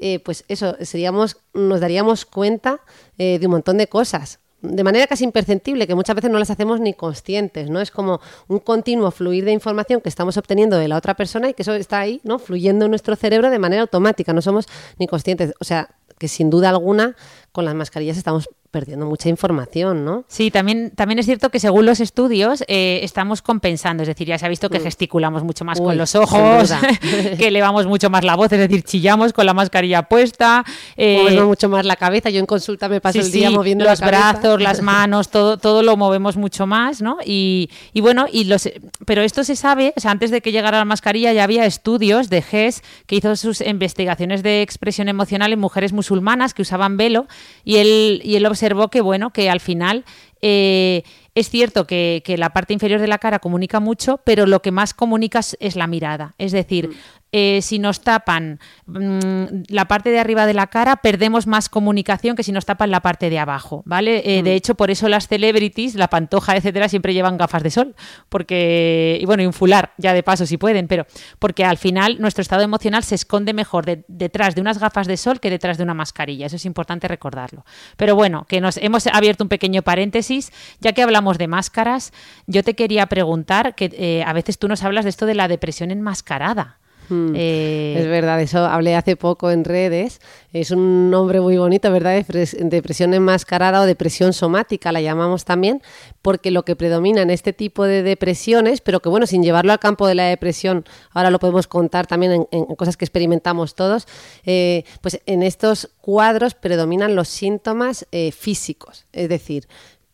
eh, 0.00 0.18
pues 0.18 0.44
eso, 0.48 0.76
seríamos, 0.82 1.38
nos 1.54 1.80
daríamos 1.80 2.26
cuenta 2.26 2.80
eh, 3.16 3.38
de 3.38 3.46
un 3.46 3.52
montón 3.52 3.78
de 3.78 3.86
cosas 3.86 4.40
de 4.66 4.84
manera 4.84 5.06
casi 5.06 5.24
imperceptible, 5.24 5.86
que 5.86 5.94
muchas 5.94 6.16
veces 6.16 6.30
no 6.30 6.38
las 6.38 6.50
hacemos 6.50 6.80
ni 6.80 6.94
conscientes, 6.94 7.70
¿no? 7.70 7.80
Es 7.80 7.90
como 7.90 8.20
un 8.48 8.58
continuo 8.58 9.10
fluir 9.10 9.44
de 9.44 9.52
información 9.52 10.00
que 10.00 10.08
estamos 10.08 10.36
obteniendo 10.36 10.76
de 10.76 10.88
la 10.88 10.96
otra 10.96 11.14
persona 11.14 11.48
y 11.48 11.54
que 11.54 11.62
eso 11.62 11.74
está 11.74 12.00
ahí, 12.00 12.20
¿no? 12.24 12.38
Fluyendo 12.38 12.84
en 12.86 12.90
nuestro 12.90 13.16
cerebro 13.16 13.50
de 13.50 13.58
manera 13.58 13.82
automática, 13.82 14.32
no 14.32 14.42
somos 14.42 14.66
ni 14.98 15.06
conscientes. 15.06 15.54
O 15.60 15.64
sea, 15.64 15.88
que 16.18 16.28
sin 16.28 16.50
duda 16.50 16.70
alguna 16.70 17.16
con 17.52 17.64
las 17.64 17.74
mascarillas 17.74 18.16
estamos 18.16 18.48
perdiendo 18.70 19.06
mucha 19.06 19.28
información, 19.28 20.04
¿no? 20.04 20.24
Sí, 20.28 20.50
también, 20.50 20.90
también 20.90 21.18
es 21.18 21.26
cierto 21.26 21.50
que 21.50 21.60
según 21.60 21.86
los 21.86 22.00
estudios 22.00 22.64
eh, 22.68 23.00
estamos 23.02 23.42
compensando, 23.42 24.02
es 24.02 24.08
decir, 24.08 24.26
ya 24.26 24.38
se 24.38 24.46
ha 24.46 24.48
visto 24.48 24.68
que 24.70 24.80
mm. 24.80 24.82
gesticulamos 24.82 25.42
mucho 25.44 25.64
más 25.64 25.80
con 25.80 25.96
los 25.96 26.14
ojos, 26.14 26.72
que 27.38 27.48
elevamos 27.48 27.86
mucho 27.86 28.10
más 28.10 28.24
la 28.24 28.36
voz, 28.36 28.52
es 28.52 28.58
decir, 28.58 28.82
chillamos 28.82 29.32
con 29.32 29.46
la 29.46 29.54
mascarilla 29.54 30.02
puesta. 30.02 30.64
Eh, 30.96 31.18
movemos 31.22 31.46
mucho 31.46 31.68
más 31.68 31.84
la 31.84 31.96
cabeza, 31.96 32.30
yo 32.30 32.40
en 32.40 32.46
consulta 32.46 32.88
me 32.88 33.00
paso 33.00 33.20
el 33.20 33.30
día 33.30 33.50
moviendo 33.50 33.84
los 33.84 34.00
brazos, 34.00 34.60
las 34.60 34.82
manos, 34.82 35.30
todo, 35.30 35.58
todo 35.58 35.82
lo 35.82 35.96
movemos 35.96 36.36
mucho 36.36 36.66
más, 36.66 37.02
¿no? 37.02 37.18
Y, 37.24 37.70
y, 37.92 38.00
bueno, 38.00 38.26
y 38.30 38.44
los, 38.44 38.68
pero 39.04 39.22
esto 39.22 39.44
se 39.44 39.56
sabe, 39.56 39.92
o 39.96 40.00
sea, 40.00 40.10
antes 40.10 40.30
de 40.30 40.40
que 40.40 40.52
llegara 40.52 40.78
la 40.78 40.84
mascarilla 40.84 41.32
ya 41.32 41.44
había 41.44 41.66
estudios 41.66 42.28
de 42.30 42.42
GES 42.42 42.82
que 43.06 43.16
hizo 43.16 43.36
sus 43.36 43.60
investigaciones 43.60 44.42
de 44.42 44.62
expresión 44.62 45.08
emocional 45.08 45.52
en 45.52 45.58
mujeres 45.58 45.92
musulmanas 45.92 46.54
que 46.54 46.62
usaban 46.62 46.96
velo 46.96 47.26
y 47.64 47.76
él, 47.76 48.20
y 48.24 48.36
él 48.36 48.46
observó 48.56 48.88
que, 48.88 49.02
bueno, 49.02 49.30
que 49.30 49.50
al 49.50 49.60
final 49.60 50.04
eh, 50.40 51.02
es 51.34 51.50
cierto 51.50 51.86
que, 51.86 52.22
la 52.38 52.50
parte 52.54 52.72
inferior 52.72 53.00
de 53.00 53.06
la 53.06 53.18
cara 53.18 53.38
comunica 53.38 53.80
mucho, 53.80 54.20
pero 54.24 54.46
lo 54.46 54.62
que 54.62 54.70
más 54.70 54.94
comunica 54.94 55.40
es 55.60 55.76
la 55.76 55.86
mirada. 55.86 56.34
Es 56.38 56.52
decir. 56.52 56.90
Eh, 57.38 57.60
si 57.60 57.78
nos 57.78 58.00
tapan 58.00 58.60
mm, 58.86 59.64
la 59.68 59.84
parte 59.84 60.08
de 60.08 60.18
arriba 60.18 60.46
de 60.46 60.54
la 60.54 60.68
cara, 60.68 60.96
perdemos 60.96 61.46
más 61.46 61.68
comunicación 61.68 62.34
que 62.34 62.42
si 62.42 62.50
nos 62.50 62.64
tapan 62.64 62.90
la 62.90 63.00
parte 63.00 63.28
de 63.28 63.38
abajo, 63.38 63.82
¿vale? 63.84 64.22
Eh, 64.24 64.42
de 64.42 64.52
mm. 64.52 64.56
hecho, 64.56 64.74
por 64.74 64.90
eso 64.90 65.06
las 65.06 65.28
celebrities, 65.28 65.96
la 65.96 66.08
pantoja, 66.08 66.56
etcétera, 66.56 66.88
siempre 66.88 67.12
llevan 67.12 67.36
gafas 67.36 67.62
de 67.62 67.68
sol, 67.68 67.94
porque, 68.30 69.18
y 69.20 69.26
bueno, 69.26 69.42
y 69.42 69.46
un 69.46 69.52
fular, 69.52 69.92
ya 69.98 70.14
de 70.14 70.22
paso 70.22 70.46
si 70.46 70.56
pueden, 70.56 70.88
pero 70.88 71.04
porque 71.38 71.62
al 71.62 71.76
final 71.76 72.16
nuestro 72.20 72.40
estado 72.40 72.62
emocional 72.62 73.04
se 73.04 73.16
esconde 73.16 73.52
mejor 73.52 73.84
detrás 74.08 74.54
de 74.54 74.62
unas 74.62 74.78
gafas 74.78 75.06
de 75.06 75.18
sol 75.18 75.38
que 75.38 75.50
detrás 75.50 75.76
de 75.76 75.82
una 75.82 75.92
mascarilla, 75.92 76.46
eso 76.46 76.56
es 76.56 76.64
importante 76.64 77.06
recordarlo. 77.06 77.66
Pero 77.98 78.14
bueno, 78.14 78.46
que 78.48 78.62
nos 78.62 78.78
hemos 78.78 79.06
abierto 79.08 79.44
un 79.44 79.50
pequeño 79.50 79.82
paréntesis, 79.82 80.52
ya 80.80 80.94
que 80.94 81.02
hablamos 81.02 81.36
de 81.36 81.48
máscaras, 81.48 82.14
yo 82.46 82.62
te 82.62 82.72
quería 82.72 83.08
preguntar, 83.08 83.74
que 83.74 83.90
eh, 83.92 84.24
a 84.26 84.32
veces 84.32 84.58
tú 84.58 84.68
nos 84.68 84.82
hablas 84.82 85.04
de 85.04 85.10
esto 85.10 85.26
de 85.26 85.34
la 85.34 85.48
depresión 85.48 85.90
enmascarada. 85.90 86.78
Hmm. 87.08 87.32
Eh, 87.34 87.96
es 87.98 88.06
verdad, 88.06 88.40
eso 88.40 88.64
hablé 88.64 88.94
hace 88.96 89.16
poco 89.16 89.50
en 89.50 89.64
redes. 89.64 90.20
Es 90.52 90.70
un 90.70 91.10
nombre 91.10 91.40
muy 91.40 91.56
bonito, 91.58 91.90
¿verdad? 91.92 92.24
Depresión 92.26 93.14
enmascarada 93.14 93.80
o 93.80 93.86
depresión 93.86 94.32
somática, 94.32 94.92
la 94.92 95.00
llamamos 95.00 95.44
también, 95.44 95.82
porque 96.22 96.50
lo 96.50 96.64
que 96.64 96.76
predomina 96.76 97.22
en 97.22 97.30
este 97.30 97.52
tipo 97.52 97.84
de 97.84 98.02
depresiones, 98.02 98.80
pero 98.80 99.00
que 99.00 99.08
bueno, 99.08 99.26
sin 99.26 99.42
llevarlo 99.42 99.72
al 99.72 99.78
campo 99.78 100.06
de 100.06 100.14
la 100.14 100.24
depresión, 100.24 100.84
ahora 101.12 101.30
lo 101.30 101.38
podemos 101.38 101.66
contar 101.66 102.06
también 102.06 102.46
en, 102.50 102.64
cosas 102.76 102.96
que 102.96 103.04
experimentamos 103.04 103.74
todos, 103.74 104.06
eh, 104.44 104.84
pues 105.00 105.20
en 105.26 105.42
estos 105.42 105.90
cuadros 106.00 106.54
predominan 106.54 107.14
los 107.14 107.28
síntomas 107.28 108.06
eh, 108.12 108.32
físicos, 108.32 109.06
es 109.12 109.28
decir, 109.28 109.68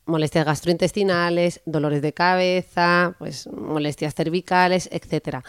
molestias 0.06 0.44
gastrointestinales, 0.44 1.60
dolores 1.64 2.02
de 2.02 2.12
cabeza, 2.12 3.14
pues 3.18 3.46
molestias 3.46 4.14
cervicales, 4.14 4.88
etcétera. 4.92 5.44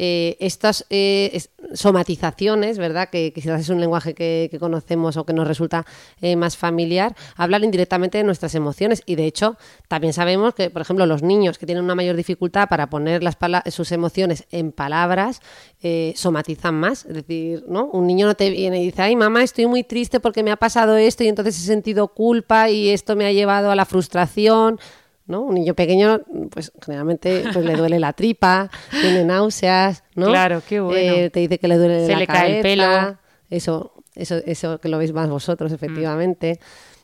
Eh, 0.00 0.36
estas 0.38 0.86
eh, 0.90 1.42
somatizaciones, 1.74 2.78
¿verdad? 2.78 3.10
Que, 3.10 3.32
quizás 3.32 3.60
es 3.60 3.68
un 3.68 3.80
lenguaje 3.80 4.14
que, 4.14 4.56
conocemos 4.60 5.16
o 5.16 5.26
que 5.26 5.32
nos 5.32 5.48
resulta 5.48 5.84
eh, 6.20 6.36
más 6.36 6.56
familiar, 6.56 7.16
hablan 7.34 7.64
indirectamente 7.64 8.18
de 8.18 8.24
nuestras 8.24 8.54
emociones. 8.54 9.02
Y 9.06 9.16
de 9.16 9.26
hecho, 9.26 9.56
también 9.88 10.12
sabemos 10.12 10.54
que, 10.54 10.70
por 10.70 10.82
ejemplo, 10.82 11.04
los 11.04 11.22
niños 11.22 11.58
que 11.58 11.66
tienen 11.66 11.82
una 11.82 11.96
mayor 11.96 12.14
dificultad 12.14 12.68
para 12.68 12.88
poner 12.88 13.24
las 13.24 13.36
sus 13.70 13.90
emociones 13.90 14.44
en 14.52 14.70
palabras, 14.72 15.40
somatizan 16.14 16.76
más. 16.76 17.04
Es 17.04 17.14
decir, 17.14 17.64
¿no? 17.68 17.86
Un 17.86 18.06
niño 18.06 18.26
no 18.26 18.34
te 18.34 18.50
viene 18.50 18.80
y 18.80 18.86
dice, 18.86 19.02
ay, 19.02 19.16
mamá, 19.16 19.42
estoy 19.42 19.66
muy 19.66 19.82
triste 19.82 20.20
porque 20.20 20.44
me 20.44 20.52
ha 20.52 20.56
pasado 20.56 20.96
esto 20.96 21.24
y 21.24 21.28
entonces 21.28 21.58
he 21.58 21.66
sentido 21.66 22.08
culpa 22.08 22.70
y 22.70 22.90
esto 22.90 23.16
me 23.16 23.26
ha 23.26 23.32
llevado 23.32 23.70
a 23.70 23.76
la 23.76 23.84
frustración. 23.84 24.78
¿No? 25.28 25.42
Un 25.42 25.54
niño 25.54 25.74
pequeño, 25.74 26.22
pues 26.50 26.72
generalmente 26.84 27.44
pues, 27.52 27.64
le 27.64 27.76
duele 27.76 28.00
la 28.00 28.14
tripa, 28.14 28.70
tiene 28.90 29.24
náuseas, 29.24 30.02
¿no? 30.16 30.26
Claro, 30.26 30.62
qué 30.66 30.80
bueno. 30.80 31.14
Eh, 31.14 31.30
te 31.30 31.40
dice 31.40 31.58
que 31.58 31.68
le 31.68 31.76
duele 31.76 32.06
Se 32.06 32.12
la 32.12 32.18
le 32.18 32.26
cae 32.26 32.56
el 32.56 32.62
pelo. 32.62 33.18
Eso, 33.50 33.92
eso, 34.14 34.36
eso 34.44 34.78
que 34.80 34.88
lo 34.88 34.98
veis 34.98 35.12
más 35.12 35.28
vosotros, 35.28 35.70
efectivamente. 35.72 36.58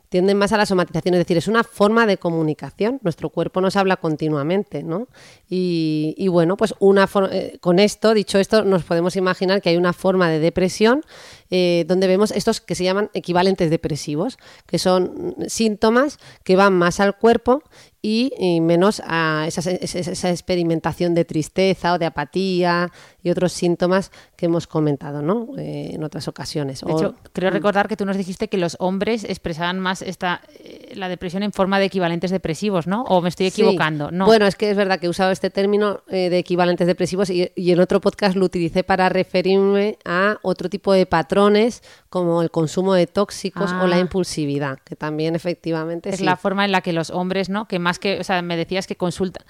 Tienden 0.08 0.38
más 0.38 0.52
a 0.52 0.56
la 0.56 0.64
somatización, 0.64 1.14
es 1.14 1.20
decir, 1.20 1.36
es 1.38 1.48
una 1.48 1.64
forma 1.64 2.06
de 2.06 2.18
comunicación. 2.18 3.00
Nuestro 3.02 3.30
cuerpo 3.30 3.60
nos 3.60 3.74
habla 3.74 3.96
continuamente, 3.96 4.84
¿no? 4.84 5.08
Y, 5.48 6.28
bueno, 6.28 6.56
pues 6.56 6.72
una 6.78 7.08
eh, 7.32 7.58
con 7.60 7.80
esto, 7.80 8.14
dicho 8.14 8.38
esto, 8.38 8.64
nos 8.64 8.84
podemos 8.84 9.16
imaginar 9.16 9.60
que 9.60 9.70
hay 9.70 9.76
una 9.76 9.92
forma 9.92 10.30
de 10.30 10.38
depresión 10.38 11.02
eh, 11.50 11.84
donde 11.88 12.06
vemos 12.06 12.30
estos 12.30 12.60
que 12.60 12.76
se 12.76 12.84
llaman 12.84 13.10
equivalentes 13.12 13.70
depresivos, 13.70 14.38
que 14.66 14.78
son 14.78 15.34
síntomas 15.48 16.20
que 16.44 16.54
van 16.54 16.74
más 16.74 17.00
al 17.00 17.16
cuerpo 17.16 17.64
y, 18.06 18.60
menos 18.60 19.00
a 19.06 19.46
esa, 19.48 19.70
esa, 19.70 20.30
experimentación 20.30 21.14
de 21.14 21.24
tristeza 21.24 21.94
o 21.94 21.98
de 21.98 22.04
apatía 22.04 22.92
y 23.22 23.30
otros 23.30 23.54
síntomas 23.54 24.12
que 24.44 24.46
hemos 24.46 24.66
comentado 24.66 25.22
¿no? 25.22 25.48
Eh, 25.56 25.92
en 25.94 26.04
otras 26.04 26.28
ocasiones. 26.28 26.82
De 26.82 26.92
hecho, 26.92 27.14
creo 27.32 27.50
mm. 27.50 27.54
recordar 27.54 27.88
que 27.88 27.96
tú 27.96 28.04
nos 28.04 28.18
dijiste 28.18 28.48
que 28.48 28.58
los 28.58 28.76
hombres 28.78 29.24
expresaban 29.24 29.80
más 29.80 30.02
esta, 30.02 30.42
eh, 30.58 30.92
la 30.94 31.08
depresión 31.08 31.42
en 31.42 31.52
forma 31.52 31.78
de 31.78 31.86
equivalentes 31.86 32.30
depresivos, 32.30 32.86
¿no? 32.86 33.04
¿O 33.04 33.22
me 33.22 33.30
estoy 33.30 33.46
equivocando? 33.46 34.10
No. 34.10 34.26
Bueno, 34.26 34.46
es 34.46 34.54
que 34.54 34.70
es 34.70 34.76
verdad 34.76 35.00
que 35.00 35.06
he 35.06 35.08
usado 35.08 35.30
este 35.30 35.48
término 35.48 36.02
eh, 36.08 36.28
de 36.28 36.38
equivalentes 36.38 36.86
depresivos 36.86 37.30
y, 37.30 37.50
y 37.54 37.72
en 37.72 37.80
otro 37.80 38.02
podcast 38.02 38.36
lo 38.36 38.44
utilicé 38.44 38.84
para 38.84 39.08
referirme 39.08 39.98
a 40.04 40.38
otro 40.42 40.68
tipo 40.68 40.92
de 40.92 41.06
patrones 41.06 41.82
como 42.10 42.42
el 42.42 42.50
consumo 42.50 42.94
de 42.94 43.06
tóxicos 43.06 43.72
o 43.72 43.86
la 43.86 43.96
ah. 43.96 44.00
impulsividad, 44.00 44.78
que 44.84 44.94
también 44.94 45.34
efectivamente 45.34 46.10
es 46.10 46.20
la 46.20 46.36
forma 46.36 46.64
en 46.64 46.72
la 46.72 46.82
que 46.82 46.92
los 46.92 47.10
hombres, 47.10 47.48
¿no? 47.48 47.66
Que 47.66 47.78
más 47.78 47.98
que, 47.98 48.20
o 48.20 48.24
sea, 48.24 48.42
me 48.42 48.56
decías 48.56 48.86
que 48.86 48.94
consultan 48.94 49.44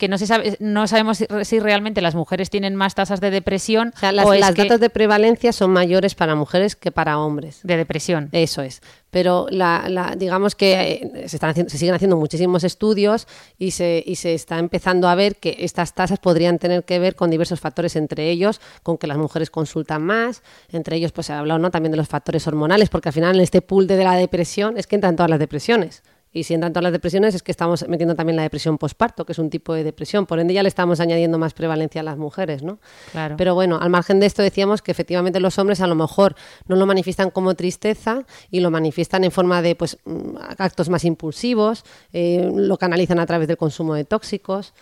que 0.00 0.08
no 0.08 0.16
se 0.16 0.26
sabe, 0.26 0.56
no 0.60 0.88
sabemos 0.88 1.22
si, 1.42 1.60
realmente 1.60 2.00
las 2.00 2.14
mujeres 2.14 2.48
tienen 2.48 2.74
más 2.74 2.94
tasas 2.94 3.20
de 3.20 3.30
depresión. 3.30 3.92
O 3.94 3.98
sea, 3.98 4.12
las, 4.12 4.26
datos 4.56 4.80
de 4.80 4.88
prevalencia 4.88 5.52
son 5.52 5.70
mayores 5.70 6.14
para 6.14 6.34
mujeres 6.34 6.74
que 6.74 6.90
para 6.90 7.18
hombres. 7.18 7.60
De 7.62 7.76
depresión. 7.76 8.30
Eso 8.32 8.62
es. 8.62 8.80
Pero 9.10 9.46
la, 9.50 10.14
digamos 10.16 10.54
que 10.54 10.72
eh, 11.14 11.28
se, 11.28 11.36
están 11.36 11.54
se 11.54 11.76
siguen 11.76 11.94
haciendo 11.94 12.16
muchísimos 12.16 12.64
estudios 12.64 13.28
y 13.58 13.72
se, 13.72 14.02
y 14.06 14.16
se 14.16 14.32
está 14.34 14.58
empezando 14.58 15.06
a 15.06 15.14
ver 15.14 15.36
que 15.36 15.56
estas 15.58 15.94
tasas 15.94 16.18
podrían 16.18 16.58
tener 16.58 16.84
que 16.84 16.98
ver 16.98 17.14
con 17.14 17.30
diversos 17.30 17.60
factores, 17.60 17.94
entre 17.94 18.30
ellos 18.30 18.60
con 18.82 18.96
que 18.96 19.06
las 19.06 19.18
mujeres 19.18 19.50
consultan 19.50 20.02
más, 20.02 20.42
entre 20.72 20.96
ellos 20.96 21.12
pues 21.12 21.26
se 21.26 21.34
ha 21.34 21.40
hablado 21.40 21.58
¿no? 21.58 21.70
también 21.70 21.90
de 21.90 21.98
los 21.98 22.08
factores 22.08 22.46
hormonales, 22.46 22.88
porque 22.88 23.10
al 23.10 23.12
final 23.12 23.36
en 23.36 23.42
este 23.42 23.60
pool 23.60 23.86
de 23.86 24.02
la 24.02 24.16
depresión 24.16 24.78
es 24.78 24.86
que 24.86 24.94
entran 24.94 25.14
todas 25.14 25.28
las 25.28 25.38
depresiones. 25.38 26.02
Y 26.32 26.44
si 26.44 26.54
entran 26.54 26.72
todas 26.72 26.84
las 26.84 26.92
depresiones 26.92 27.34
es 27.34 27.42
que 27.42 27.50
estamos 27.50 27.86
metiendo 27.88 28.14
también 28.14 28.36
la 28.36 28.42
depresión 28.42 28.78
postparto, 28.78 29.26
que 29.26 29.32
es 29.32 29.38
un 29.38 29.50
tipo 29.50 29.74
de 29.74 29.82
depresión. 29.82 30.26
Por 30.26 30.38
ende 30.38 30.54
ya 30.54 30.62
le 30.62 30.68
estamos 30.68 31.00
añadiendo 31.00 31.38
más 31.38 31.54
prevalencia 31.54 32.02
a 32.02 32.04
las 32.04 32.16
mujeres, 32.16 32.62
¿no? 32.62 32.78
Claro. 33.10 33.36
Pero 33.36 33.54
bueno, 33.54 33.78
al 33.80 33.90
margen 33.90 34.20
de 34.20 34.26
esto 34.26 34.42
decíamos 34.42 34.80
que 34.80 34.92
efectivamente 34.92 35.40
los 35.40 35.58
hombres 35.58 35.80
a 35.80 35.88
lo 35.88 35.96
mejor 35.96 36.36
no 36.68 36.76
lo 36.76 36.86
manifiestan 36.86 37.30
como 37.30 37.54
tristeza 37.54 38.24
y 38.50 38.60
lo 38.60 38.70
manifiestan 38.70 39.24
en 39.24 39.32
forma 39.32 39.60
de 39.60 39.74
pues 39.74 39.98
mm, 40.04 40.36
actos 40.58 40.88
más 40.88 41.04
impulsivos, 41.04 41.84
eh, 42.12 42.48
lo 42.54 42.78
canalizan 42.78 43.18
a 43.18 43.26
través 43.26 43.48
del 43.48 43.56
consumo 43.56 43.94
de 43.94 44.04
tóxicos, 44.04 44.72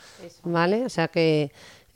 ¿vale? 0.44 0.84
O 0.84 0.90
sea 0.90 1.08
que 1.08 1.50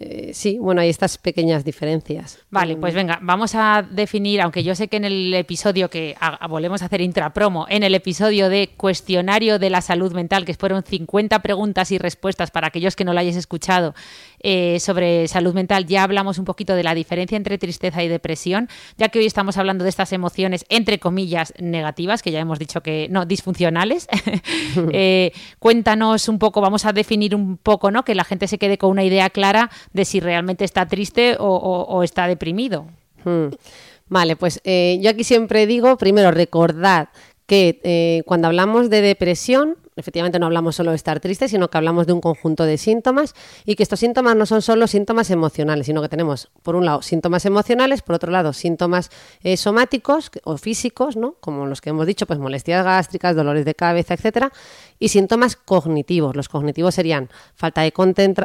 eh, 0.05 0.31
sí, 0.35 0.59
bueno, 0.59 0.81
hay 0.81 0.89
estas 0.89 1.19
pequeñas 1.19 1.65
diferencias. 1.65 2.39
Vale, 2.51 2.77
pues 2.77 2.95
venga, 2.95 3.19
vamos 3.23 3.55
a 3.55 3.87
definir, 3.89 4.41
aunque 4.41 4.65
yo 4.65 4.75
sé 4.75 4.89
que 4.89 4.97
en 4.97 5.05
el 5.05 5.33
episodio 5.35 5.89
que 5.89 6.17
volvemos 6.49 6.83
a 6.83 6.87
hacer 6.87 7.01
intrapromo, 7.01 7.67
en 7.69 7.83
el 7.83 7.95
episodio 7.95 8.49
de 8.49 8.71
cuestionario 8.77 9.59
de 9.59 9.71
la 9.71 9.81
salud 9.81 10.13
mental, 10.13 10.45
que 10.45 10.55
fueron 10.55 10.83
50 10.83 11.39
preguntas 11.41 11.91
y 11.93 11.99
respuestas 11.99 12.51
para 12.51 12.69
aquellos 12.69 12.97
que 12.97 13.05
no 13.05 13.13
lo 13.13 13.21
hayáis 13.21 13.37
escuchado 13.37 13.95
eh, 14.41 14.81
sobre 14.81 15.29
salud 15.29 15.55
mental, 15.55 15.87
ya 15.87 16.03
hablamos 16.03 16.39
un 16.39 16.45
poquito 16.45 16.75
de 16.75 16.83
la 16.83 16.95
diferencia 16.95 17.37
entre 17.37 17.59
tristeza 17.59 18.03
y 18.03 18.09
depresión, 18.09 18.69
ya 18.99 19.09
que 19.09 19.21
hoy 19.21 19.27
estamos 19.27 19.57
hablando 19.57 19.85
de 19.85 19.91
estas 19.91 20.13
emociones, 20.13 20.67
entre 20.69 20.99
comillas, 20.99 21.55
negativas, 21.59 22.23
que 22.23 22.33
ya 22.33 22.41
hemos 22.41 22.59
dicho 22.59 22.81
que 22.81 23.09
no, 23.11 23.25
disfuncionales. 23.25 24.09
Eh, 24.95 25.33
cuéntanos 25.59 26.29
un 26.29 26.39
poco, 26.39 26.61
vamos 26.61 26.85
a 26.85 26.93
definir 26.93 27.35
un 27.35 27.57
poco, 27.57 27.91
¿no? 27.91 28.05
Que 28.05 28.15
la 28.15 28.25
gente 28.25 28.47
se 28.49 28.59
quede 28.59 28.79
con 28.79 28.91
una 28.91 29.05
idea 29.05 29.31
clara 29.31 29.71
de 29.93 30.05
si 30.05 30.21
realmente 30.21 30.65
está 30.65 30.87
triste 30.87 31.37
o, 31.39 32.03
está 32.03 32.27
deprimido. 32.27 32.87
Hmm. 33.25 33.49
Vale, 34.09 34.37
pues 34.37 34.61
eh, 34.65 34.99
yo 35.01 35.11
aquí 35.11 35.25
siempre 35.25 35.67
digo, 35.67 35.97
primero, 35.97 36.31
recordad 36.31 37.09
que 37.47 37.81
eh, 37.83 38.23
cuando 38.27 38.49
hablamos 38.49 38.91
de 38.91 39.01
depresión, 39.01 39.77
efectivamente 39.97 40.39
no 40.39 40.47
hablamos 40.47 40.77
solo 40.77 40.91
de 40.91 40.97
estar 40.97 41.21
triste, 41.21 41.49
sino 41.49 41.69
que 41.69 41.79
hablamos 41.79 42.07
de 42.07 42.13
un 42.13 42.21
conjunto 42.21 42.65
de 42.65 42.79
síntomas 42.79 43.35
y 43.65 43.75
que 43.75 43.83
estos 43.83 44.01
síntomas 44.01 44.37
no 44.37 44.47
son 44.47 44.63
solo 44.63 44.87
síntomas 44.87 45.31
emocionales, 45.31 45.87
sino 45.87 46.01
que 46.03 46.09
tenemos, 46.09 46.51
por 46.63 46.77
un 46.77 46.85
lado, 46.85 47.03
síntomas 47.03 47.45
emocionales, 47.45 48.03
por 48.03 48.17
otro 48.17 48.33
lado, 48.33 48.53
síntomas 48.53 49.11
eh, 49.43 49.57
somáticos 49.57 50.31
o 50.45 50.57
físicos, 50.57 51.17
¿no? 51.17 51.35
como 51.41 51.67
los 51.67 51.81
que 51.81 51.91
hemos 51.91 52.07
dicho, 52.07 52.27
pues 52.27 52.39
molestias 52.39 52.85
gástricas, 52.85 53.37
dolores 53.37 53.65
de 53.65 53.75
cabeza, 53.75 54.15
etcétera, 54.15 54.53
y 54.99 55.09
síntomas 55.09 55.57
cognitivos. 55.57 56.37
Los 56.37 56.49
cognitivos 56.49 56.95
serían 56.95 57.29
falta 57.55 57.83
de, 57.83 57.93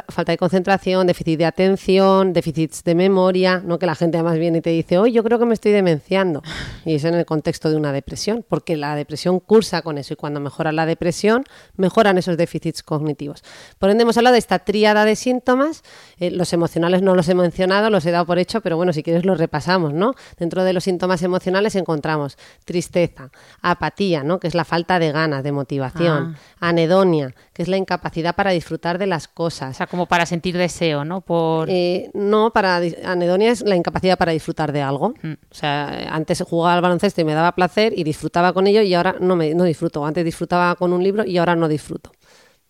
falta 0.08 0.32
de 0.32 0.38
concentración, 0.38 1.06
déficit 1.06 1.38
de 1.38 1.44
atención, 1.44 2.32
déficits 2.32 2.84
de 2.84 2.94
memoria, 2.94 3.62
no 3.64 3.78
que 3.78 3.86
la 3.86 3.94
gente 3.94 4.16
además 4.16 4.38
viene 4.38 4.58
y 4.58 4.60
te 4.60 4.70
dice, 4.70 4.98
hoy 4.98 5.12
yo 5.12 5.22
creo 5.22 5.38
que 5.38 5.46
me 5.46 5.54
estoy 5.54 5.72
demenciando. 5.72 6.42
Y 6.84 6.94
eso 6.94 7.08
en 7.08 7.14
el 7.14 7.26
contexto 7.26 7.70
de 7.70 7.76
una 7.76 7.92
depresión, 7.92 8.44
porque 8.48 8.76
la 8.76 8.96
depresión 8.96 9.40
cursa 9.40 9.82
con 9.82 9.98
eso 9.98 10.14
y 10.14 10.16
cuando 10.16 10.40
mejora 10.40 10.72
la 10.72 10.86
depresión, 10.86 11.37
mejoran 11.76 12.18
esos 12.18 12.36
déficits 12.36 12.82
cognitivos. 12.82 13.42
Por 13.78 13.90
ende, 13.90 14.02
hemos 14.02 14.16
hablado 14.16 14.34
de 14.34 14.38
esta 14.38 14.58
tríada 14.60 15.04
de 15.04 15.16
síntomas. 15.16 15.82
Eh, 16.18 16.30
los 16.30 16.52
emocionales 16.52 17.02
no 17.02 17.14
los 17.14 17.28
he 17.28 17.34
mencionado, 17.34 17.90
los 17.90 18.04
he 18.06 18.10
dado 18.10 18.26
por 18.26 18.38
hecho, 18.38 18.60
pero 18.60 18.76
bueno, 18.76 18.92
si 18.92 19.02
quieres 19.02 19.24
los 19.24 19.38
repasamos, 19.38 19.92
¿no? 19.92 20.14
Dentro 20.38 20.64
de 20.64 20.72
los 20.72 20.84
síntomas 20.84 21.22
emocionales 21.22 21.74
encontramos 21.74 22.36
tristeza, 22.64 23.30
apatía, 23.62 24.22
¿no? 24.22 24.38
Que 24.40 24.48
es 24.48 24.54
la 24.54 24.64
falta 24.64 24.98
de 24.98 25.12
ganas, 25.12 25.42
de 25.42 25.52
motivación. 25.52 26.36
Ah 26.36 26.38
anedonia, 26.60 27.34
que 27.58 27.62
es 27.62 27.68
la 27.68 27.76
incapacidad 27.76 28.36
para 28.36 28.52
disfrutar 28.52 28.98
de 28.98 29.08
las 29.08 29.26
cosas. 29.26 29.74
O 29.74 29.74
sea, 29.78 29.88
como 29.88 30.06
para 30.06 30.26
sentir 30.26 30.56
deseo, 30.56 31.04
¿no? 31.04 31.22
Por... 31.22 31.68
Eh, 31.68 32.08
no, 32.14 32.52
para 32.52 32.76
anedonia 32.76 33.50
es 33.50 33.62
la 33.62 33.74
incapacidad 33.74 34.16
para 34.16 34.30
disfrutar 34.30 34.70
de 34.70 34.80
algo. 34.80 35.12
Mm. 35.20 35.32
O 35.32 35.54
sea, 35.54 36.06
antes 36.14 36.40
jugaba 36.42 36.74
al 36.74 36.82
baloncesto 36.82 37.20
y 37.20 37.24
me 37.24 37.34
daba 37.34 37.50
placer 37.56 37.98
y 37.98 38.04
disfrutaba 38.04 38.52
con 38.52 38.68
ello 38.68 38.80
y 38.82 38.94
ahora 38.94 39.16
no, 39.18 39.34
me, 39.34 39.54
no 39.54 39.64
disfruto. 39.64 40.06
Antes 40.06 40.24
disfrutaba 40.24 40.76
con 40.76 40.92
un 40.92 41.02
libro 41.02 41.24
y 41.24 41.36
ahora 41.36 41.56
no 41.56 41.66
disfruto. 41.66 42.12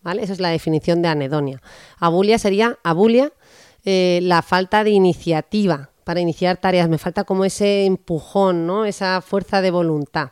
¿Vale? 0.01 0.23
Esa 0.23 0.33
es 0.33 0.39
la 0.39 0.49
definición 0.49 1.03
de 1.03 1.09
anedonia. 1.09 1.61
Abulia 1.99 2.39
sería, 2.39 2.79
abulia, 2.83 3.31
eh, 3.85 4.21
la 4.23 4.41
falta 4.41 4.83
de 4.83 4.89
iniciativa 4.89 5.91
para 6.03 6.19
iniciar 6.19 6.57
tareas. 6.57 6.89
Me 6.89 6.97
falta 6.97 7.25
como 7.25 7.45
ese 7.45 7.85
empujón, 7.85 8.65
¿no? 8.65 8.85
Esa 8.85 9.21
fuerza 9.21 9.61
de 9.61 9.69
voluntad. 9.69 10.31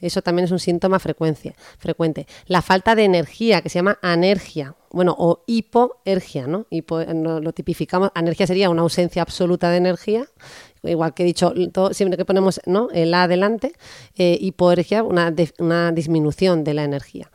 Eso 0.00 0.22
también 0.22 0.44
es 0.44 0.50
un 0.50 0.58
síntoma 0.58 0.98
frecuencia, 0.98 1.54
frecuente. 1.78 2.26
La 2.46 2.62
falta 2.62 2.94
de 2.94 3.04
energía, 3.04 3.62
que 3.62 3.68
se 3.68 3.78
llama 3.78 3.98
anergia, 4.02 4.74
bueno, 4.90 5.14
o 5.18 5.42
hipoergia, 5.46 6.46
¿no? 6.46 6.66
lo 6.70 7.52
tipificamos, 7.52 8.10
anergia 8.14 8.46
sería 8.46 8.70
una 8.70 8.82
ausencia 8.82 9.22
absoluta 9.22 9.70
de 9.70 9.76
energía, 9.76 10.26
igual 10.82 11.14
que 11.14 11.24
he 11.24 11.26
dicho, 11.26 11.52
siempre 11.92 12.16
que 12.16 12.24
ponemos 12.24 12.60
¿no? 12.66 12.88
el 12.92 13.12
A 13.14 13.24
adelante, 13.24 13.72
eh, 14.16 14.38
hipoergia, 14.40 15.02
una, 15.02 15.34
una 15.58 15.92
disminución 15.92 16.64
de 16.64 16.74
la 16.74 16.84
energía. 16.84 17.30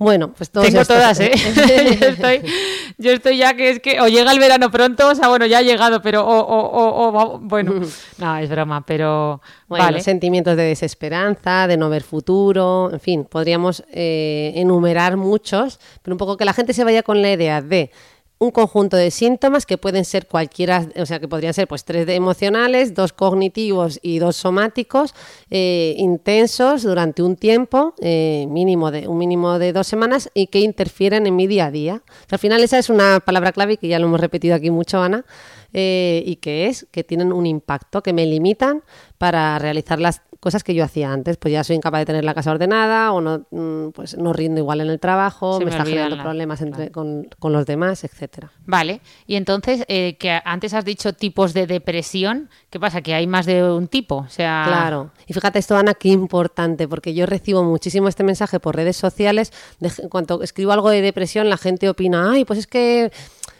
Bueno, 0.00 0.32
pues 0.32 0.50
Tengo 0.50 0.82
todas, 0.86 1.20
¿eh? 1.20 1.30
yo, 2.96 3.10
estoy, 3.10 3.36
ya 3.36 3.52
que 3.52 3.68
es 3.68 3.80
que 3.80 4.00
o 4.00 4.08
llega 4.08 4.32
el 4.32 4.38
verano 4.38 4.70
pronto, 4.70 5.08
o 5.08 5.14
sea, 5.14 5.28
bueno, 5.28 5.44
ya 5.44 5.58
ha 5.58 5.62
llegado, 5.62 6.00
pero 6.00 6.26
o, 6.26 6.38
o, 6.40 7.38
bueno, 7.38 7.74
no, 8.18 8.36
es 8.38 8.48
broma, 8.48 8.80
pero 8.86 9.42
bueno, 9.68 10.00
sentimientos 10.00 10.56
de 10.56 10.62
desesperanza, 10.62 11.66
de 11.66 11.76
no 11.76 11.90
ver 11.90 12.02
futuro, 12.02 12.88
en 12.90 13.00
fin, 13.00 13.24
podríamos 13.26 13.84
eh, 13.92 14.54
enumerar 14.56 15.18
muchos, 15.18 15.78
pero 16.00 16.14
un 16.14 16.18
poco 16.18 16.38
que 16.38 16.46
la 16.46 16.54
gente 16.54 16.72
se 16.72 16.82
vaya 16.82 17.02
con 17.02 17.20
la 17.20 17.32
idea 17.32 17.60
de 17.60 17.90
un 18.40 18.50
conjunto 18.52 18.96
de 18.96 19.10
síntomas 19.10 19.66
que 19.66 19.76
pueden 19.76 20.06
ser 20.06 20.26
cualquiera, 20.26 20.88
o 20.96 21.04
sea, 21.04 21.20
que 21.20 21.28
podrían 21.28 21.52
ser 21.52 21.68
pues 21.68 21.84
tres 21.84 22.08
emocionales, 22.08 22.94
dos 22.94 23.12
cognitivos 23.12 24.00
y 24.02 24.18
dos 24.18 24.34
somáticos, 24.36 25.14
eh, 25.50 25.94
intensos 25.98 26.82
durante 26.82 27.22
un 27.22 27.36
tiempo, 27.36 27.94
eh, 28.00 28.46
mínimo 28.48 28.90
de, 28.90 29.06
un 29.08 29.18
mínimo 29.18 29.58
de 29.58 29.74
dos 29.74 29.86
semanas, 29.86 30.30
y 30.32 30.46
que 30.46 30.60
interfieren 30.60 31.26
en 31.26 31.36
mi 31.36 31.46
día 31.46 31.66
a 31.66 31.70
día. 31.70 32.02
al 32.30 32.38
final 32.38 32.62
esa 32.62 32.78
es 32.78 32.88
una 32.88 33.20
palabra 33.20 33.52
clave 33.52 33.76
que 33.76 33.88
ya 33.88 33.98
lo 33.98 34.06
hemos 34.06 34.20
repetido 34.20 34.54
aquí 34.54 34.70
mucho, 34.70 35.02
Ana, 35.02 35.26
eh, 35.74 36.22
y 36.24 36.36
que 36.36 36.66
es 36.68 36.86
que 36.90 37.04
tienen 37.04 37.34
un 37.34 37.44
impacto, 37.44 38.02
que 38.02 38.14
me 38.14 38.24
limitan 38.24 38.82
para 39.18 39.58
realizar 39.58 40.00
las 40.00 40.22
cosas 40.40 40.64
que 40.64 40.74
yo 40.74 40.82
hacía 40.82 41.12
antes. 41.12 41.36
Pues 41.36 41.52
ya 41.52 41.62
soy 41.62 41.76
incapaz 41.76 42.00
de 42.00 42.06
tener 42.06 42.24
la 42.24 42.34
casa 42.34 42.50
ordenada 42.50 43.12
o 43.12 43.20
no, 43.20 43.46
mm, 43.50 43.90
pues 43.90 44.16
no 44.16 44.32
rindo 44.32 44.60
igual 44.60 44.80
en 44.80 44.88
el 44.88 44.98
trabajo, 44.98 45.60
me, 45.60 45.70
está 45.70 45.84
generando 45.84 46.20
problemas 46.20 46.60
entre, 46.62 46.90
con, 46.90 47.28
los 47.42 47.66
demás, 47.66 48.02
etcétera. 48.04 48.50
Vale, 48.66 49.00
y 49.26 49.36
entonces, 49.36 49.84
eh, 49.88 50.16
que 50.18 50.40
antes 50.44 50.74
has 50.74 50.84
dicho 50.84 51.12
tipos 51.12 51.52
de 51.52 51.66
depresión, 51.66 52.48
¿qué 52.70 52.80
pasa? 52.80 53.02
Que 53.02 53.14
hay 53.14 53.26
más 53.26 53.46
de 53.46 53.62
un 53.62 53.86
tipo, 53.86 54.16
o 54.16 54.28
sea... 54.28 54.64
Claro, 54.66 55.10
y 55.26 55.34
fíjate 55.34 55.58
esto, 55.58 55.76
Ana, 55.76 55.94
qué 55.94 56.08
importante, 56.08 56.88
porque 56.88 57.12
yo 57.12 57.26
recibo 57.26 57.62
muchísimo 57.62 58.08
este 58.08 58.24
mensaje 58.24 58.58
por 58.60 58.76
redes 58.76 58.96
sociales, 58.96 59.52
de, 59.78 59.90
cuando 60.08 60.42
escribo 60.42 60.72
algo 60.72 60.90
de 60.90 61.02
depresión, 61.02 61.50
la 61.50 61.58
gente 61.58 61.88
opina, 61.88 62.32
ay, 62.32 62.44
pues 62.44 62.58
es 62.60 62.66
que... 62.66 63.12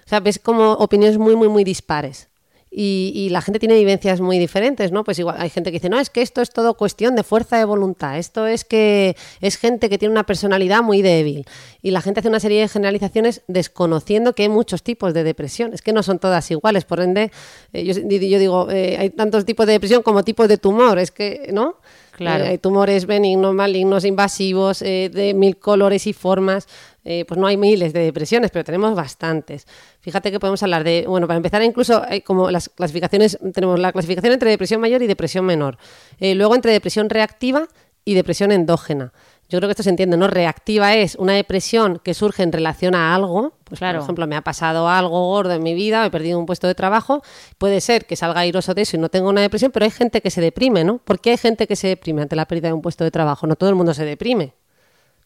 O 0.07 0.09
sea, 0.11 0.19
ves 0.19 0.41
como 0.41 0.73
opiniones 0.73 1.19
muy, 1.19 1.37
muy, 1.37 1.49
muy 1.49 1.63
dispares. 1.63 2.31
Y, 2.73 3.29
la 3.31 3.43
gente 3.43 3.59
tiene 3.59 3.75
vivencias 3.75 4.21
muy 4.21 4.39
diferentes, 4.39 4.93
¿no? 4.93 5.03
Pues 5.03 5.19
igual 5.19 5.37
hay 5.41 5.51
gente 5.51 5.73
que 5.73 5.79
dice, 5.79 5.89
no, 5.89 5.99
es 5.99 6.09
que 6.09 6.23
esto 6.23 6.41
es 6.41 6.51
todo 6.51 6.75
cuestión 6.75 7.17
de 7.17 7.25
fuerza 7.25 7.59
de 7.59 7.65
voluntad, 7.65 8.17
esto 8.17 8.47
es 8.47 8.65
que 8.65 9.17
es 9.41 9.57
gente 9.57 9.89
que 9.89 9.99
tiene 9.99 10.13
una 10.13 10.25
personalidad 10.25 10.81
muy 10.81 11.03
débil. 11.03 11.47
Y 11.83 11.91
la 11.91 12.01
gente 12.01 12.21
hace 12.21 12.29
una 12.29 12.39
serie 12.39 12.61
de 12.61 12.69
generalizaciones 12.69 13.43
desconociendo 13.49 14.35
que 14.35 14.45
hay 14.45 14.49
muchos 14.49 14.85
tipos 14.85 15.15
de 15.15 15.25
depresión, 15.25 15.73
es 15.73 15.83
que 15.83 15.93
no 15.93 16.05
son 16.05 16.21
todas 16.21 16.49
iguales, 16.53 16.85
por 16.85 17.01
ende, 17.01 17.33
eh, 17.73 17.85
yo, 17.85 17.95
digo, 18.39 18.71
eh, 18.71 18.97
hay 18.99 19.11
tantos 19.11 19.45
tipos 19.45 19.67
de 19.67 19.73
depresión 19.73 20.03
como 20.03 20.23
tipos 20.23 20.47
de 20.47 20.57
tumor, 20.57 21.01
es 21.01 21.11
que, 21.11 21.51
¿no? 21.53 21.77
Claro. 22.13 22.45
Eh, 22.45 22.49
hay 22.49 22.59
tumores 22.59 23.07
benignos, 23.07 23.53
malignos, 23.53 24.05
invasivos, 24.05 24.81
de 24.81 25.33
mil 25.35 25.57
colores 25.57 26.07
y 26.07 26.13
formas. 26.13 26.69
Eh, 27.05 27.25
pues 27.27 27.39
no 27.39 27.47
hay 27.47 27.57
miles 27.57 27.93
de 27.93 28.01
depresiones, 28.01 28.51
pero 28.51 28.65
tenemos 28.65 28.95
bastantes. 28.95 29.67
Fíjate 30.01 30.31
que 30.31 30.39
podemos 30.39 30.63
hablar 30.63 30.85
de, 30.85 31.05
bueno, 31.09 31.27
para 31.27 31.39
empezar 31.39 31.63
incluso 31.63 32.03
hay 32.07 32.21
como 32.21 32.51
las 32.51 32.69
clasificaciones, 32.69 33.39
tenemos 33.55 33.79
la 33.79 33.93
clasificación 33.93 34.35
entre 34.35 34.51
depresión 34.51 34.81
mayor 34.81 35.03
y 35.03 35.07
depresión 35.07 35.45
menor. 35.45 35.79
Eh, 36.19 36.35
luego 36.35 36.55
entre 36.55 36.73
depresión 36.73 37.09
reactiva 37.09 37.69
y 38.05 38.15
depresión 38.15 38.53
endógena. 38.53 39.13
Yo 39.51 39.59
creo 39.59 39.67
que 39.69 39.73
esto 39.73 39.83
se 39.83 39.91
entiende, 39.91 40.17
¿no? 40.17 40.29
Reactiva 40.29 40.95
es 40.95 41.17
una 41.17 41.33
depresión 41.33 42.01
que 42.05 42.15
surge 42.15 42.45
en 42.45 42.53
relación 42.53 42.95
a 42.95 43.17
algo. 43.17 43.55
Pues, 43.65 43.81
claro. 43.81 43.99
Por 43.99 44.05
ejemplo, 44.05 44.27
me 44.29 44.37
ha 44.37 44.43
pasado 44.43 44.89
algo 44.89 45.27
gordo 45.27 45.53
en 45.53 45.63
mi 45.63 45.75
vida, 45.75 46.07
he 46.07 46.11
perdido 46.11 46.39
un 46.39 46.47
puesto 46.47 46.69
de 46.69 46.77
trabajo. 46.77 47.23
Puede 47.59 47.81
ser 47.81 48.07
que 48.07 48.15
salga 48.15 48.41
airoso 48.41 48.75
de 48.75 48.83
eso 48.83 48.97
y 48.97 49.01
no 49.01 49.09
tenga 49.09 49.29
una 49.29 49.41
depresión, 49.41 49.73
pero 49.73 49.85
hay 49.85 49.91
gente 49.91 50.21
que 50.21 50.31
se 50.31 50.41
deprime, 50.41 50.85
¿no? 50.85 50.99
¿Por 50.99 51.21
qué 51.21 51.31
hay 51.31 51.37
gente 51.37 51.67
que 51.67 51.75
se 51.75 51.89
deprime 51.89 52.23
ante 52.23 52.37
la 52.37 52.47
pérdida 52.47 52.69
de 52.69 52.75
un 52.75 52.83
puesto 52.83 53.03
de 53.03 53.11
trabajo? 53.11 53.49
No 53.49 53.57
todo 53.57 53.71
el 53.71 53.75
mundo 53.75 53.93
se 53.93 54.05
deprime. 54.05 54.55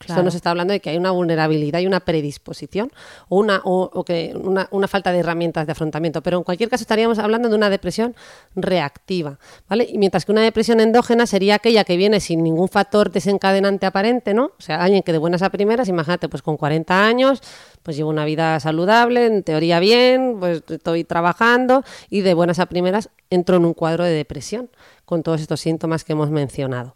Esto 0.07 0.23
nos 0.23 0.35
está 0.35 0.51
hablando 0.51 0.73
de 0.73 0.81
que 0.81 0.90
hay 0.90 0.97
una 0.97 1.11
vulnerabilidad 1.11 1.81
y 1.81 1.87
una 1.87 2.01
predisposición 2.01 2.90
o, 3.29 3.38
una, 3.38 3.61
o, 3.64 4.05
que 4.05 4.35
una, 4.35 4.88
falta 4.88 5.12
de 5.12 5.19
herramientas 5.21 5.67
de 5.67 5.73
afrontamiento. 5.73 6.23
Pero 6.23 6.38
en 6.38 6.45
cualquier 6.45 6.69
caso 6.69 6.83
estaríamos 6.83 7.19
hablando 7.19 7.49
de 7.49 7.55
una 7.55 7.71
depresión 7.71 8.14
reactiva. 8.55 9.38
¿vale? 9.69 9.87
Y 9.88 9.99
mientras 9.99 10.25
que 10.25 10.33
una 10.33 10.43
depresión 10.43 10.81
endógena 10.81 11.27
sería 11.27 11.57
aquella 11.57 11.85
que 11.85 11.97
viene 11.97 12.21
sin 12.21 12.43
ningún 12.43 12.69
factor 12.69 13.11
desencadenante 13.11 13.87
aparente, 13.87 14.35
¿no? 14.35 14.53
O 14.59 14.62
sea, 14.62 14.83
alguien 14.83 15.03
que 15.03 15.12
de 15.12 15.19
buenas 15.19 15.43
a 15.43 15.51
primeras, 15.51 15.88
imagínate, 15.88 16.29
pues 16.29 16.43
con 16.43 16.57
40 16.57 17.07
años, 17.07 17.40
pues 17.83 17.97
llevo 17.97 18.11
una 18.11 18.25
vida 18.25 18.59
saludable, 18.61 19.27
en 19.27 19.43
teoría 19.43 19.79
bien, 19.81 20.37
pues 20.40 20.62
estoy 20.69 21.05
trabajando 21.05 21.85
y 22.11 22.21
de 22.21 22.35
buenas 22.35 22.59
a 22.59 22.67
primeras 22.67 23.11
entro 23.31 23.57
en 23.57 23.64
un 23.64 23.75
cuadro 23.75 24.05
de 24.05 24.12
depresión 24.12 24.71
con 25.05 25.23
todos 25.23 25.40
estos 25.40 25.61
síntomas 25.61 26.05
que 26.05 26.12
hemos 26.12 26.31
mencionado. 26.31 26.95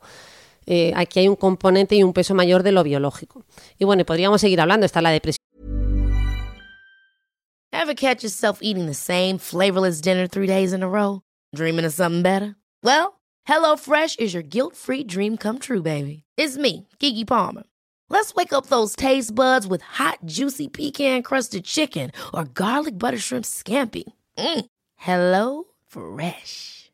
Eh, 0.70 0.92
aquí 0.94 1.20
hay 1.20 1.28
un 1.28 1.36
componente 1.36 1.96
y 1.96 2.02
un 2.02 2.12
peso 2.12 2.34
mayor 2.34 2.62
de 2.62 2.72
lo 2.72 2.84
biológico. 2.84 3.46
Y 3.78 3.86
bueno, 3.86 4.04
podríamos 4.04 4.42
seguir 4.42 4.60
hablando, 4.60 4.84
está 4.84 5.00
la 5.00 5.10
depresión. 5.10 5.38
Ever 7.72 7.94
catch 7.94 8.22
yourself 8.22 8.58
eating 8.60 8.86
the 8.86 8.94
same 8.94 9.38
flavorless 9.38 10.02
dinner 10.02 10.26
three 10.26 10.46
days 10.46 10.74
in 10.74 10.82
a 10.82 10.88
row? 10.88 11.22
Dreaming 11.54 11.86
of 11.86 11.94
something 11.94 12.22
better? 12.22 12.54
Well, 12.82 13.18
HelloFresh 13.48 14.20
is 14.20 14.34
your 14.34 14.42
guilt-free 14.42 15.04
dream 15.04 15.38
come 15.38 15.58
true, 15.58 15.80
baby. 15.80 16.24
It's 16.36 16.58
me, 16.58 16.86
Kiki 16.98 17.24
Palmer. 17.24 17.62
Let's 18.10 18.34
wake 18.34 18.52
up 18.52 18.66
those 18.66 18.94
taste 18.94 19.34
buds 19.34 19.66
with 19.66 19.80
hot, 19.82 20.18
juicy 20.26 20.68
pecan-crusted 20.68 21.64
chicken 21.64 22.10
or 22.34 22.44
garlic 22.44 22.98
butter 22.98 23.18
shrimp 23.18 23.44
scampi. 23.46 24.04
Mm. 24.36 24.64
Hello 24.96 25.64
Fresh. 25.86 26.77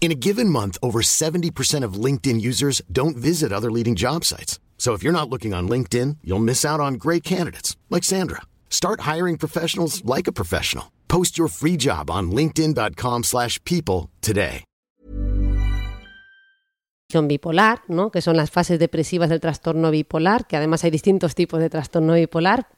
In 0.00 0.10
a 0.10 0.14
given 0.14 0.48
month, 0.48 0.78
over 0.82 1.02
70% 1.02 1.84
of 1.84 2.04
LinkedIn 2.04 2.40
users 2.40 2.80
don't 2.90 3.18
visit 3.18 3.52
other 3.52 3.70
leading 3.70 3.96
job 3.96 4.24
sites. 4.24 4.58
So 4.78 4.94
if 4.94 5.02
you're 5.02 5.12
not 5.12 5.28
looking 5.28 5.52
on 5.52 5.68
LinkedIn, 5.68 6.16
you'll 6.24 6.38
miss 6.38 6.64
out 6.64 6.80
on 6.80 6.94
great 6.94 7.22
candidates 7.22 7.76
like 7.90 8.02
Sandra. 8.02 8.40
Start 8.70 9.00
hiring 9.00 9.36
professionals 9.36 10.02
like 10.06 10.26
a 10.26 10.32
professional. 10.32 10.90
Post 11.06 11.36
your 11.36 11.48
free 11.48 11.76
job 11.76 12.10
on 12.10 12.30
linkedin.com/people 12.30 14.08
today. 14.22 14.64
bipolar, 17.12 17.82
¿no? 17.88 18.10
que 18.10 18.22
son 18.22 18.36
las 18.36 18.50
fases 18.50 18.78
depresivas 18.78 19.28
del 19.28 19.40
trastorno 19.40 19.90
bipolar, 19.90 20.46
que 20.46 20.56
además 20.56 20.84
hay 20.84 20.90
distintos 20.90 21.34
tipos 21.34 21.60
de 21.60 21.68
trastorno 21.68 22.14
bipolar. 22.14 22.68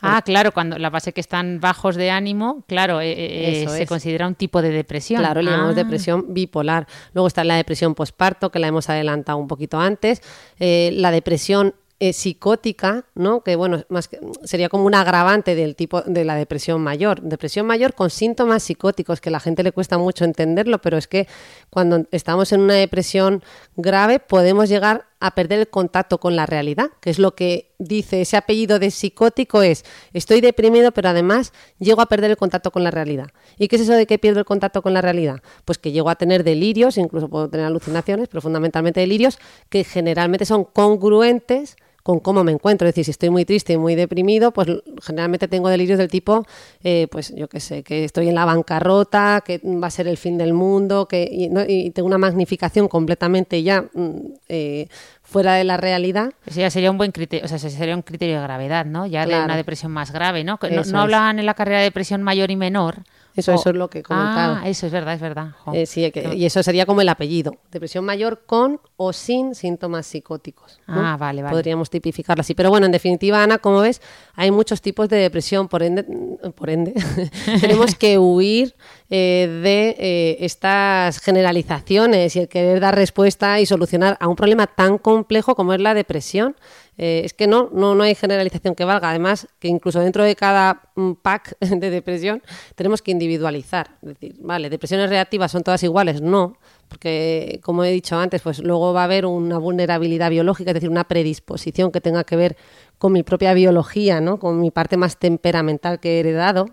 Ah, 0.00 0.20
claro, 0.22 0.52
cuando 0.52 0.78
la 0.78 0.90
base 0.90 1.12
que 1.12 1.20
están 1.20 1.60
bajos 1.60 1.96
de 1.96 2.10
ánimo, 2.10 2.62
claro, 2.66 3.00
eh, 3.00 3.12
eh, 3.12 3.62
Eso 3.62 3.72
se 3.72 3.84
es. 3.84 3.88
considera 3.88 4.26
un 4.26 4.34
tipo 4.34 4.60
de 4.60 4.70
depresión. 4.70 5.20
Claro, 5.20 5.40
le 5.40 5.50
llamamos 5.50 5.72
Ah. 5.72 5.76
depresión 5.82 6.34
bipolar. 6.34 6.86
Luego 7.14 7.26
está 7.28 7.42
la 7.44 7.56
depresión 7.56 7.94
posparto, 7.94 8.50
que 8.50 8.58
la 8.58 8.66
hemos 8.66 8.90
adelantado 8.90 9.38
un 9.38 9.48
poquito 9.48 9.78
antes. 9.80 10.20
Eh, 10.58 10.90
la 10.94 11.10
depresión 11.10 11.74
eh, 12.00 12.12
psicótica, 12.12 13.04
¿no? 13.14 13.42
Que 13.42 13.54
bueno, 13.54 13.84
más 13.88 14.08
que- 14.08 14.18
sería 14.42 14.68
como 14.68 14.84
un 14.84 14.96
agravante 14.96 15.54
del 15.54 15.76
tipo 15.76 16.02
de 16.02 16.24
la 16.24 16.34
depresión 16.34 16.82
mayor. 16.82 17.22
Depresión 17.22 17.66
mayor 17.66 17.94
con 17.94 18.10
síntomas 18.10 18.64
psicóticos, 18.64 19.20
que 19.20 19.28
a 19.28 19.32
la 19.32 19.38
gente 19.40 19.62
le 19.62 19.70
cuesta 19.70 19.96
mucho 19.96 20.24
entenderlo, 20.24 20.80
pero 20.82 20.98
es 20.98 21.06
que 21.06 21.28
cuando 21.70 22.04
estamos 22.10 22.52
en 22.52 22.60
una 22.62 22.74
depresión 22.74 23.42
grave 23.76 24.18
podemos 24.18 24.68
llegar 24.68 25.06
a 25.26 25.34
perder 25.34 25.60
el 25.60 25.68
contacto 25.68 26.18
con 26.18 26.36
la 26.36 26.44
realidad, 26.44 26.90
que 27.00 27.08
es 27.08 27.18
lo 27.18 27.34
que 27.34 27.72
dice 27.78 28.20
ese 28.20 28.36
apellido 28.36 28.78
de 28.78 28.90
psicótico 28.90 29.62
es 29.62 29.82
estoy 30.12 30.42
deprimido, 30.42 30.92
pero 30.92 31.08
además 31.08 31.54
llego 31.78 32.02
a 32.02 32.06
perder 32.06 32.30
el 32.32 32.36
contacto 32.36 32.70
con 32.70 32.84
la 32.84 32.90
realidad. 32.90 33.28
¿Y 33.58 33.68
qué 33.68 33.76
es 33.76 33.82
eso 33.82 33.94
de 33.94 34.06
que 34.06 34.18
pierdo 34.18 34.40
el 34.40 34.44
contacto 34.44 34.82
con 34.82 34.92
la 34.92 35.00
realidad? 35.00 35.40
Pues 35.64 35.78
que 35.78 35.92
llego 35.92 36.10
a 36.10 36.16
tener 36.16 36.44
delirios, 36.44 36.98
incluso 36.98 37.30
puedo 37.30 37.48
tener 37.48 37.64
alucinaciones, 37.64 38.28
pero 38.28 38.42
fundamentalmente 38.42 39.00
delirios 39.00 39.38
que 39.70 39.82
generalmente 39.82 40.44
son 40.44 40.64
congruentes 40.64 41.76
con 42.04 42.20
cómo 42.20 42.44
me 42.44 42.52
encuentro. 42.52 42.86
Es 42.86 42.94
decir, 42.94 43.06
si 43.06 43.10
estoy 43.12 43.30
muy 43.30 43.46
triste 43.46 43.72
y 43.72 43.78
muy 43.78 43.94
deprimido, 43.94 44.52
pues 44.52 44.68
generalmente 45.02 45.48
tengo 45.48 45.70
delirios 45.70 45.98
del 45.98 46.08
tipo, 46.08 46.46
eh, 46.84 47.08
pues 47.10 47.34
yo 47.34 47.48
qué 47.48 47.60
sé, 47.60 47.82
que 47.82 48.04
estoy 48.04 48.28
en 48.28 48.34
la 48.34 48.44
bancarrota, 48.44 49.42
que 49.44 49.58
va 49.64 49.86
a 49.86 49.90
ser 49.90 50.06
el 50.06 50.18
fin 50.18 50.36
del 50.36 50.52
mundo, 50.52 51.08
que 51.08 51.26
y, 51.28 51.48
¿no? 51.48 51.64
y 51.66 51.90
tengo 51.92 52.06
una 52.06 52.18
magnificación 52.18 52.88
completamente 52.88 53.62
ya 53.62 53.88
mm, 53.94 54.16
eh, 54.50 54.88
fuera 55.24 55.54
de 55.54 55.64
la 55.64 55.76
realidad. 55.76 56.32
Eso 56.46 56.60
ya 56.60 56.70
sería 56.70 56.90
un 56.90 56.98
buen 56.98 57.10
criterio, 57.10 57.44
o 57.44 57.48
sea, 57.48 57.58
sería 57.58 57.96
un 57.96 58.02
criterio 58.02 58.36
de 58.36 58.42
gravedad, 58.42 58.84
¿no? 58.84 59.06
Ya 59.06 59.26
de 59.26 59.34
una 59.42 59.56
depresión 59.56 59.90
más 59.90 60.12
grave, 60.12 60.44
¿no? 60.44 60.60
No, 60.70 60.84
no 60.84 61.00
hablaban 61.00 61.38
en 61.38 61.46
la 61.46 61.54
carrera 61.54 61.78
de 61.78 61.84
depresión 61.84 62.22
mayor 62.22 62.50
y 62.50 62.56
menor. 62.56 62.98
Eso- 63.34 63.52
eso 63.52 63.70
es 63.70 63.76
lo 63.76 63.90
que 63.90 64.02
comentaron. 64.02 64.58
Ah, 64.62 64.68
eso 64.68 64.86
es 64.86 64.92
verdad, 64.92 65.14
es 65.14 65.20
verdad. 65.20 65.48
Eh, 65.72 65.86
sí, 65.86 66.10
que- 66.12 66.34
y 66.34 66.44
eso 66.46 66.62
sería 66.62 66.86
como 66.86 67.00
el 67.00 67.08
apellido. 67.08 67.56
Depresión 67.72 68.04
mayor 68.04 68.44
con 68.46 68.80
o 68.96 69.12
sin 69.12 69.54
síntomas 69.54 70.06
psicóticos. 70.06 70.80
¿no? 70.86 71.00
Ah, 71.04 71.16
vale, 71.16 71.42
vale. 71.42 71.52
Podríamos 71.52 71.90
tipificarla 71.90 72.42
así. 72.42 72.54
Pero 72.54 72.70
bueno, 72.70 72.86
en 72.86 72.92
definitiva, 72.92 73.42
Ana, 73.42 73.58
como 73.58 73.80
ves, 73.80 74.00
hay 74.34 74.50
muchos 74.50 74.80
tipos 74.80 75.08
de 75.08 75.16
depresión. 75.16 75.66
Por 75.68 75.82
ende, 75.82 76.04
por 76.56 76.70
ende 76.70 76.94
tenemos 77.60 77.94
que 77.96 78.18
huir 78.18 78.74
eh, 79.10 79.48
de 79.62 79.96
eh, 79.98 80.36
estas 80.40 81.18
generalizaciones 81.20 82.36
y 82.36 82.40
el 82.40 82.48
querer 82.48 82.80
dar 82.80 82.94
respuesta 82.94 83.60
y 83.60 83.66
solucionar 83.66 84.16
a 84.20 84.28
un 84.28 84.36
problema 84.36 84.66
tan 84.66 84.98
complejo 84.98 85.54
como 85.54 85.72
es 85.72 85.80
la 85.80 85.94
depresión. 85.94 86.56
Eh, 86.96 87.22
es 87.24 87.34
que 87.34 87.46
no, 87.46 87.70
no, 87.72 87.94
no 87.94 88.04
hay 88.04 88.14
generalización 88.14 88.74
que 88.74 88.84
valga. 88.84 89.10
Además, 89.10 89.48
que 89.58 89.68
incluso 89.68 90.00
dentro 90.00 90.22
de 90.24 90.36
cada 90.36 90.82
mm, 90.94 91.12
pack 91.22 91.56
de 91.60 91.90
depresión 91.90 92.42
tenemos 92.76 93.02
que 93.02 93.10
individualizar. 93.10 93.96
Es 94.02 94.08
decir, 94.10 94.36
vale, 94.40 94.70
depresiones 94.70 95.10
reactivas 95.10 95.50
son 95.50 95.62
todas 95.64 95.82
iguales. 95.82 96.20
No, 96.20 96.56
porque 96.88 97.60
como 97.64 97.82
he 97.84 97.90
dicho 97.90 98.16
antes, 98.16 98.42
pues 98.42 98.60
luego 98.60 98.92
va 98.92 99.02
a 99.02 99.04
haber 99.04 99.26
una 99.26 99.58
vulnerabilidad 99.58 100.30
biológica, 100.30 100.70
es 100.70 100.74
decir, 100.74 100.88
una 100.90 101.04
predisposición 101.04 101.90
que 101.90 102.00
tenga 102.00 102.24
que 102.24 102.36
ver 102.36 102.56
con 102.98 103.12
mi 103.12 103.22
propia 103.24 103.52
biología, 103.54 104.20
¿no? 104.20 104.38
con 104.38 104.60
mi 104.60 104.70
parte 104.70 104.96
más 104.96 105.16
temperamental 105.18 105.98
que 105.98 106.16
he 106.16 106.20
heredado. 106.20 106.66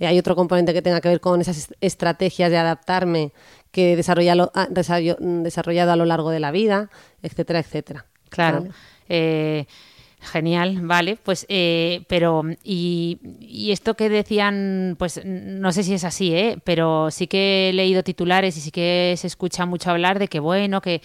Eh, 0.00 0.06
hay 0.06 0.18
otro 0.18 0.34
componente 0.34 0.72
que 0.72 0.82
tenga 0.82 1.00
que 1.00 1.08
ver 1.08 1.20
con 1.20 1.40
esas 1.40 1.56
est- 1.56 1.72
estrategias 1.80 2.50
de 2.50 2.56
adaptarme 2.58 3.32
que 3.70 3.92
he 3.92 3.96
desarrollado, 3.96 4.50
a 5.92 5.96
lo 5.96 6.04
largo 6.04 6.30
de 6.30 6.40
la 6.40 6.50
vida, 6.50 6.90
etcétera, 7.22 7.60
etcétera. 7.60 8.06
Claro. 8.28 8.62
¿Vale? 8.62 8.70
Eh, 9.10 9.66
genial, 10.22 10.78
vale. 10.82 11.16
Pues, 11.22 11.46
eh, 11.48 12.02
pero, 12.08 12.42
y, 12.62 13.18
y 13.40 13.72
esto 13.72 13.94
que 13.94 14.08
decían, 14.10 14.96
pues 14.98 15.20
no 15.24 15.72
sé 15.72 15.82
si 15.82 15.94
es 15.94 16.04
así, 16.04 16.34
¿eh? 16.34 16.58
pero 16.62 17.10
sí 17.10 17.26
que 17.26 17.70
he 17.70 17.72
leído 17.72 18.02
titulares 18.02 18.56
y 18.56 18.60
sí 18.60 18.70
que 18.70 19.14
se 19.16 19.26
escucha 19.26 19.64
mucho 19.66 19.90
hablar 19.90 20.18
de 20.18 20.28
que, 20.28 20.38
bueno, 20.38 20.80
que 20.82 21.00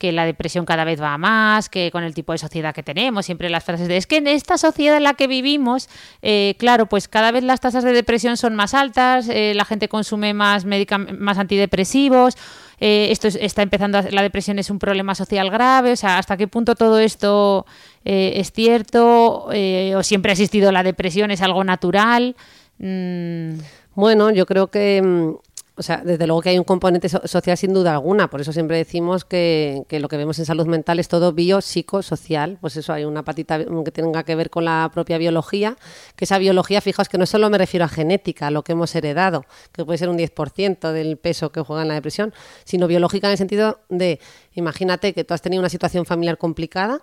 la 0.00 0.26
depresión 0.26 0.64
cada 0.66 0.84
vez 0.84 1.00
va 1.00 1.16
más, 1.18 1.68
que 1.68 1.90
con 1.92 2.02
el 2.02 2.14
tipo 2.14 2.32
de 2.32 2.38
sociedad 2.38 2.74
que 2.74 2.82
tenemos, 2.82 3.26
siempre 3.26 3.48
las 3.48 3.62
frases 3.62 3.86
de 3.86 3.96
es 3.96 4.08
que 4.08 4.16
en 4.16 4.26
esta 4.26 4.58
sociedad 4.58 4.96
en 4.96 5.04
la 5.04 5.14
que 5.14 5.28
vivimos, 5.28 5.88
eh, 6.20 6.56
claro, 6.58 6.86
pues 6.86 7.06
cada 7.06 7.30
vez 7.30 7.44
las 7.44 7.60
tasas 7.60 7.84
de 7.84 7.92
depresión 7.92 8.36
son 8.36 8.56
más 8.56 8.74
altas, 8.74 9.28
eh, 9.28 9.52
la 9.54 9.64
gente 9.64 9.88
consume 9.88 10.34
más, 10.34 10.66
medicam- 10.66 11.16
más 11.16 11.38
antidepresivos, 11.38 12.34
eh, 12.80 13.08
esto 13.10 13.28
es- 13.28 13.36
está 13.40 13.62
empezando, 13.62 13.98
a- 13.98 14.02
la 14.10 14.22
depresión 14.22 14.58
es 14.58 14.70
un 14.70 14.78
problema 14.78 15.14
social 15.14 15.50
grave, 15.50 15.92
o 15.92 15.96
sea, 15.96 16.18
hasta 16.18 16.36
qué 16.36 16.46
punto 16.48 16.74
todo 16.74 16.98
esto 16.98 17.66
eh, 18.04 18.34
es 18.36 18.52
cierto, 18.52 19.48
eh, 19.52 19.94
o 19.96 20.02
siempre 20.02 20.30
ha 20.30 20.34
existido 20.34 20.72
la 20.72 20.82
depresión, 20.82 21.30
es 21.30 21.42
algo 21.42 21.64
natural. 21.64 22.36
Mm, 22.78 23.58
Bueno, 23.94 24.30
yo 24.30 24.46
creo 24.46 24.68
que, 24.68 25.02
mm, 25.02 25.34
o 25.78 25.82
sea, 25.82 26.02
desde 26.04 26.26
luego 26.26 26.42
que 26.42 26.48
hay 26.50 26.58
un 26.58 26.64
componente 26.64 27.08
so- 27.08 27.22
social 27.26 27.56
sin 27.56 27.72
duda 27.72 27.92
alguna, 27.92 28.28
por 28.28 28.40
eso 28.40 28.52
siempre 28.52 28.76
decimos 28.76 29.24
que, 29.24 29.84
que 29.88 30.00
lo 30.00 30.08
que 30.08 30.16
vemos 30.16 30.38
en 30.38 30.44
salud 30.44 30.66
mental 30.66 30.98
es 30.98 31.08
todo 31.08 31.32
biopsicosocial, 31.32 32.58
pues 32.60 32.76
eso 32.76 32.92
hay 32.92 33.04
una 33.04 33.22
patita 33.24 33.58
que 33.64 33.90
tenga 33.92 34.24
que 34.24 34.34
ver 34.34 34.50
con 34.50 34.64
la 34.64 34.90
propia 34.92 35.18
biología, 35.18 35.76
que 36.16 36.24
esa 36.24 36.38
biología, 36.38 36.80
fijaos 36.80 37.08
que 37.08 37.18
no 37.18 37.26
solo 37.26 37.48
me 37.50 37.58
refiero 37.58 37.84
a 37.84 37.88
genética, 37.88 38.48
a 38.48 38.50
lo 38.50 38.62
que 38.64 38.72
hemos 38.72 38.94
heredado, 38.94 39.44
que 39.72 39.84
puede 39.84 39.98
ser 39.98 40.08
un 40.08 40.18
10% 40.18 40.92
del 40.92 41.16
peso 41.16 41.50
que 41.52 41.60
juega 41.60 41.82
en 41.82 41.88
la 41.88 41.94
depresión, 41.94 42.34
sino 42.64 42.86
biológica 42.88 43.28
en 43.28 43.32
el 43.32 43.38
sentido 43.38 43.80
de, 43.88 44.20
imagínate 44.54 45.12
que 45.14 45.24
tú 45.24 45.34
has 45.34 45.42
tenido 45.42 45.60
una 45.60 45.68
situación 45.68 46.04
familiar 46.04 46.38
complicada, 46.38 47.00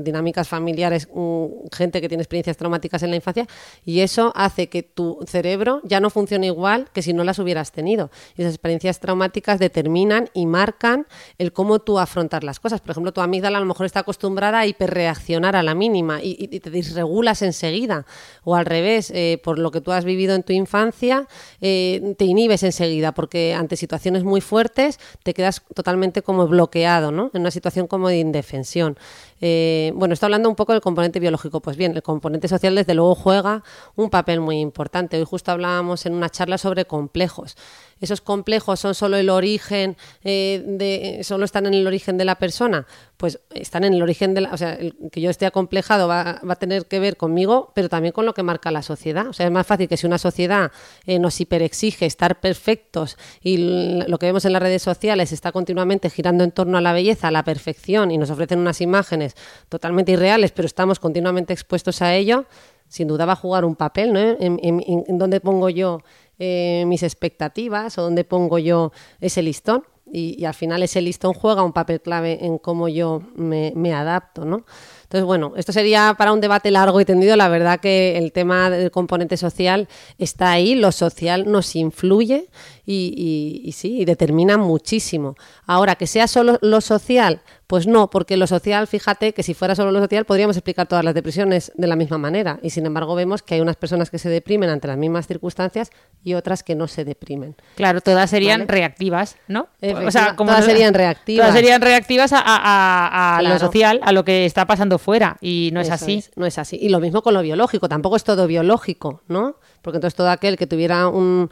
dinámicas 0.00 0.48
familiares, 0.48 1.08
mm, 1.12 1.46
gente 1.72 2.00
que 2.00 2.08
tiene 2.08 2.22
experiencias 2.22 2.56
traumáticas 2.56 3.02
en 3.02 3.10
la 3.10 3.16
infancia, 3.16 3.46
y 3.84 4.00
eso 4.00 4.32
hace 4.34 4.68
que 4.68 4.82
tu 4.82 5.18
cerebro 5.26 5.80
ya 5.84 6.00
no 6.00 6.10
funcione 6.10 6.46
igual 6.46 6.88
que 6.92 7.02
si 7.02 7.12
no 7.12 7.24
las 7.24 7.38
hubieras 7.38 7.72
tenido. 7.72 8.10
Y 8.36 8.42
esas 8.42 8.54
experiencias 8.54 9.00
traumáticas 9.00 9.58
determinan 9.58 10.28
y 10.34 10.46
marcan 10.46 11.06
el 11.38 11.52
cómo 11.52 11.78
tú 11.78 11.98
afrontar 11.98 12.44
las 12.44 12.60
cosas. 12.60 12.80
Por 12.80 12.90
ejemplo, 12.90 13.12
tu 13.12 13.20
amígdala 13.20 13.58
a 13.58 13.60
lo 13.60 13.66
mejor 13.66 13.86
está 13.86 14.00
acostumbrada 14.00 14.60
a 14.60 14.66
hiperreaccionar 14.66 15.56
a 15.56 15.62
la 15.62 15.74
mínima 15.74 16.20
y 16.22 16.46
te 16.60 16.70
disregulas 16.70 17.42
enseguida. 17.42 18.06
O 18.44 18.54
al 18.54 18.66
revés, 18.66 19.10
eh, 19.14 19.40
por 19.42 19.58
lo 19.58 19.70
que 19.70 19.80
tú 19.80 19.92
has 19.92 20.04
vivido 20.04 20.34
en 20.34 20.42
tu 20.42 20.52
infancia, 20.52 21.26
eh, 21.60 22.14
te 22.18 22.24
inhibes 22.24 22.62
enseguida 22.62 23.12
porque 23.12 23.54
ante 23.54 23.76
situaciones 23.76 24.24
muy 24.24 24.40
fuertes 24.40 24.98
te 25.22 25.34
quedas 25.34 25.62
totalmente 25.74 26.22
como 26.22 26.46
bloqueado, 26.46 27.12
¿no? 27.12 27.30
En 27.34 27.40
una 27.42 27.50
situación 27.50 27.86
como 27.86 28.08
de 28.08 28.18
indefensión. 28.18 28.98
Eh, 29.40 29.92
bueno, 29.94 30.14
está 30.14 30.26
hablando 30.26 30.48
un 30.48 30.56
poco 30.56 30.72
del 30.72 30.80
componente 30.80 31.20
biológico. 31.20 31.60
Pues 31.60 31.76
bien, 31.76 31.94
el 31.94 32.02
componente 32.02 32.48
social 32.48 32.74
desde 32.74 32.94
luego 32.94 33.14
juega 33.14 33.62
un 33.94 34.10
papel 34.10 34.40
muy 34.40 34.60
importante. 34.60 35.18
Hoy 35.18 35.24
justo 35.24 35.52
hablábamos 35.52 36.06
en 36.06 36.14
una 36.14 36.30
charla 36.30 36.58
sobre 36.58 36.84
complejos. 36.84 37.56
Esos 38.00 38.20
complejos 38.20 38.80
son 38.80 38.94
solo 38.94 39.16
el 39.16 39.30
origen 39.30 39.96
eh, 40.22 40.62
de, 40.66 41.24
solo 41.24 41.44
están 41.44 41.66
en 41.66 41.74
el 41.74 41.86
origen 41.86 42.18
de 42.18 42.24
la 42.24 42.36
persona. 42.36 42.86
Pues 43.16 43.40
están 43.50 43.84
en 43.84 43.94
el 43.94 44.02
origen 44.02 44.34
de 44.34 44.42
la, 44.42 44.52
o 44.52 44.56
sea, 44.56 44.74
el 44.74 44.94
que 45.10 45.20
yo 45.20 45.30
esté 45.30 45.46
acomplejado 45.46 46.06
va, 46.06 46.40
va 46.46 46.52
a 46.52 46.56
tener 46.56 46.86
que 46.86 47.00
ver 47.00 47.16
conmigo, 47.16 47.72
pero 47.74 47.88
también 47.88 48.12
con 48.12 48.26
lo 48.26 48.34
que 48.34 48.42
marca 48.42 48.70
la 48.70 48.82
sociedad. 48.82 49.26
O 49.28 49.32
sea, 49.32 49.46
es 49.46 49.52
más 49.52 49.66
fácil 49.66 49.88
que 49.88 49.96
si 49.96 50.06
una 50.06 50.18
sociedad 50.18 50.70
eh, 51.06 51.18
nos 51.18 51.40
hiperexige 51.40 52.04
estar 52.06 52.40
perfectos 52.40 53.16
y 53.40 54.02
lo 54.06 54.18
que 54.18 54.26
vemos 54.26 54.44
en 54.44 54.52
las 54.52 54.62
redes 54.62 54.82
sociales 54.82 55.32
está 55.32 55.52
continuamente 55.52 56.10
girando 56.10 56.44
en 56.44 56.52
torno 56.52 56.78
a 56.78 56.80
la 56.80 56.92
belleza, 56.92 57.28
a 57.28 57.30
la 57.30 57.44
perfección 57.44 58.10
y 58.10 58.18
nos 58.18 58.30
ofrecen 58.30 58.58
unas 58.58 58.80
imágenes 58.80 59.34
totalmente 59.68 60.12
irreales, 60.12 60.52
pero 60.52 60.66
estamos 60.66 60.98
continuamente 60.98 61.52
expuestos 61.52 62.02
a 62.02 62.14
ello, 62.14 62.44
sin 62.88 63.08
duda 63.08 63.24
va 63.24 63.32
a 63.32 63.36
jugar 63.36 63.64
un 63.64 63.76
papel, 63.76 64.12
¿no? 64.12 64.20
En 64.20 65.18
dónde 65.18 65.40
pongo 65.40 65.70
yo 65.70 66.02
eh, 66.38 66.84
mis 66.86 67.02
expectativas 67.02 67.96
o 67.96 68.02
dónde 68.02 68.24
pongo 68.24 68.58
yo 68.58 68.92
ese 69.20 69.42
listón. 69.42 69.84
Y, 70.12 70.44
al 70.44 70.54
final 70.54 70.82
ese 70.82 71.00
listón 71.02 71.34
juega 71.34 71.64
un 71.64 71.72
papel 71.72 72.00
clave 72.00 72.44
en 72.44 72.58
cómo 72.58 72.88
yo 72.88 73.22
me, 73.34 73.72
me 73.74 73.92
adapto, 73.92 74.44
¿no? 74.44 74.64
Entonces, 75.02 75.24
bueno, 75.24 75.52
esto 75.56 75.72
sería 75.72 76.14
para 76.18 76.32
un 76.32 76.40
debate 76.40 76.70
largo 76.70 77.00
y 77.00 77.04
tendido. 77.04 77.36
La 77.36 77.48
verdad 77.48 77.78
que 77.78 78.18
el 78.18 78.32
tema 78.32 78.70
del 78.70 78.90
componente 78.90 79.36
social 79.36 79.88
está 80.18 80.50
ahí, 80.50 80.74
lo 80.74 80.90
social 80.90 81.50
nos 81.50 81.76
influye 81.76 82.48
y, 82.86 83.12
y, 83.16 83.68
y 83.68 83.72
sí, 83.72 84.00
y 84.00 84.04
determina 84.04 84.56
muchísimo. 84.56 85.34
Ahora, 85.66 85.96
que 85.96 86.06
sea 86.06 86.28
solo 86.28 86.58
lo 86.62 86.80
social, 86.80 87.42
pues 87.66 87.86
no, 87.88 88.08
porque 88.10 88.36
lo 88.36 88.46
social, 88.46 88.86
fíjate 88.86 89.32
que 89.32 89.42
si 89.42 89.52
fuera 89.52 89.74
solo 89.74 89.90
lo 89.90 90.00
social 90.00 90.24
podríamos 90.24 90.56
explicar 90.56 90.86
todas 90.86 91.04
las 91.04 91.14
depresiones 91.14 91.72
de 91.74 91.86
la 91.88 91.96
misma 91.96 92.16
manera 92.16 92.60
y 92.62 92.70
sin 92.70 92.86
embargo 92.86 93.16
vemos 93.16 93.42
que 93.42 93.56
hay 93.56 93.60
unas 93.60 93.74
personas 93.76 94.08
que 94.08 94.18
se 94.18 94.28
deprimen 94.28 94.70
ante 94.70 94.86
las 94.86 94.96
mismas 94.96 95.26
circunstancias 95.26 95.90
y 96.22 96.34
otras 96.34 96.62
que 96.62 96.76
no 96.76 96.86
se 96.86 97.04
deprimen. 97.04 97.56
Claro, 97.74 98.00
todas 98.00 98.30
serían 98.30 98.68
reactivas, 98.68 99.36
¿no? 99.48 99.68
O 99.82 100.10
sea, 100.12 100.36
como 100.36 100.50
todas 100.52 100.64
serían 100.64 100.94
reactivas. 100.94 101.46
Todas 101.46 101.56
serían 101.56 101.82
reactivas 101.82 102.32
a, 102.32 102.40
a, 102.44 103.38
a 103.38 103.42
lo 103.42 103.58
social, 103.58 103.98
a 104.02 104.12
lo 104.12 104.24
que 104.24 104.44
está 104.44 104.66
pasando 104.66 104.98
fuera 104.98 105.36
y 105.40 105.70
no 105.72 105.80
es 105.80 105.90
así. 105.90 106.22
no 106.36 106.46
es 106.46 106.58
así. 106.58 106.78
Y 106.80 106.88
lo 106.88 107.00
mismo 107.00 107.22
con 107.22 107.34
lo 107.34 107.42
biológico, 107.42 107.88
tampoco 107.88 108.14
es 108.14 108.22
todo 108.22 108.46
biológico, 108.46 109.22
¿no? 109.26 109.56
Porque 109.86 109.98
entonces 109.98 110.16
todo 110.16 110.30
aquel 110.30 110.56
que 110.56 110.66
tuviera 110.66 111.06
un, 111.06 111.48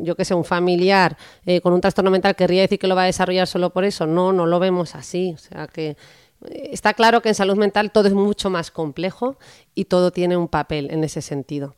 yo 0.00 0.16
qué 0.16 0.24
sé, 0.24 0.32
un 0.32 0.46
familiar 0.46 1.18
eh, 1.44 1.60
con 1.60 1.74
un 1.74 1.82
trastorno 1.82 2.10
mental 2.10 2.34
querría 2.34 2.62
decir 2.62 2.78
que 2.78 2.86
lo 2.86 2.96
va 2.96 3.02
a 3.02 3.04
desarrollar 3.04 3.46
solo 3.46 3.68
por 3.74 3.84
eso. 3.84 4.06
No, 4.06 4.32
no 4.32 4.46
lo 4.46 4.58
vemos 4.58 4.94
así. 4.94 5.34
O 5.34 5.36
sea 5.36 5.66
que 5.66 5.88
eh, 5.90 6.70
está 6.72 6.94
claro 6.94 7.20
que 7.20 7.28
en 7.28 7.34
salud 7.34 7.58
mental 7.58 7.92
todo 7.92 8.08
es 8.08 8.14
mucho 8.14 8.48
más 8.48 8.70
complejo 8.70 9.36
y 9.74 9.84
todo 9.84 10.12
tiene 10.12 10.38
un 10.38 10.48
papel 10.48 10.90
en 10.90 11.04
ese 11.04 11.20
sentido. 11.20 11.76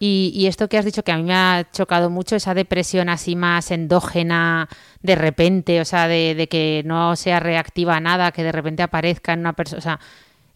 Y, 0.00 0.46
esto 0.48 0.68
que 0.68 0.78
has 0.78 0.84
dicho 0.84 1.04
que 1.04 1.12
a 1.12 1.16
mí 1.16 1.22
me 1.22 1.34
ha 1.34 1.68
chocado 1.70 2.10
mucho, 2.10 2.34
esa 2.34 2.54
depresión 2.54 3.08
así 3.08 3.36
más 3.36 3.70
endógena 3.70 4.68
de 5.02 5.14
repente, 5.14 5.80
o 5.80 5.84
sea, 5.84 6.08
de, 6.08 6.48
que 6.50 6.82
no 6.86 7.14
sea 7.14 7.38
reactiva 7.38 7.96
a 7.96 8.00
nada, 8.00 8.32
que 8.32 8.42
de 8.42 8.50
repente 8.50 8.82
aparezca 8.82 9.34
en 9.34 9.40
una 9.40 9.52
persona, 9.52 10.00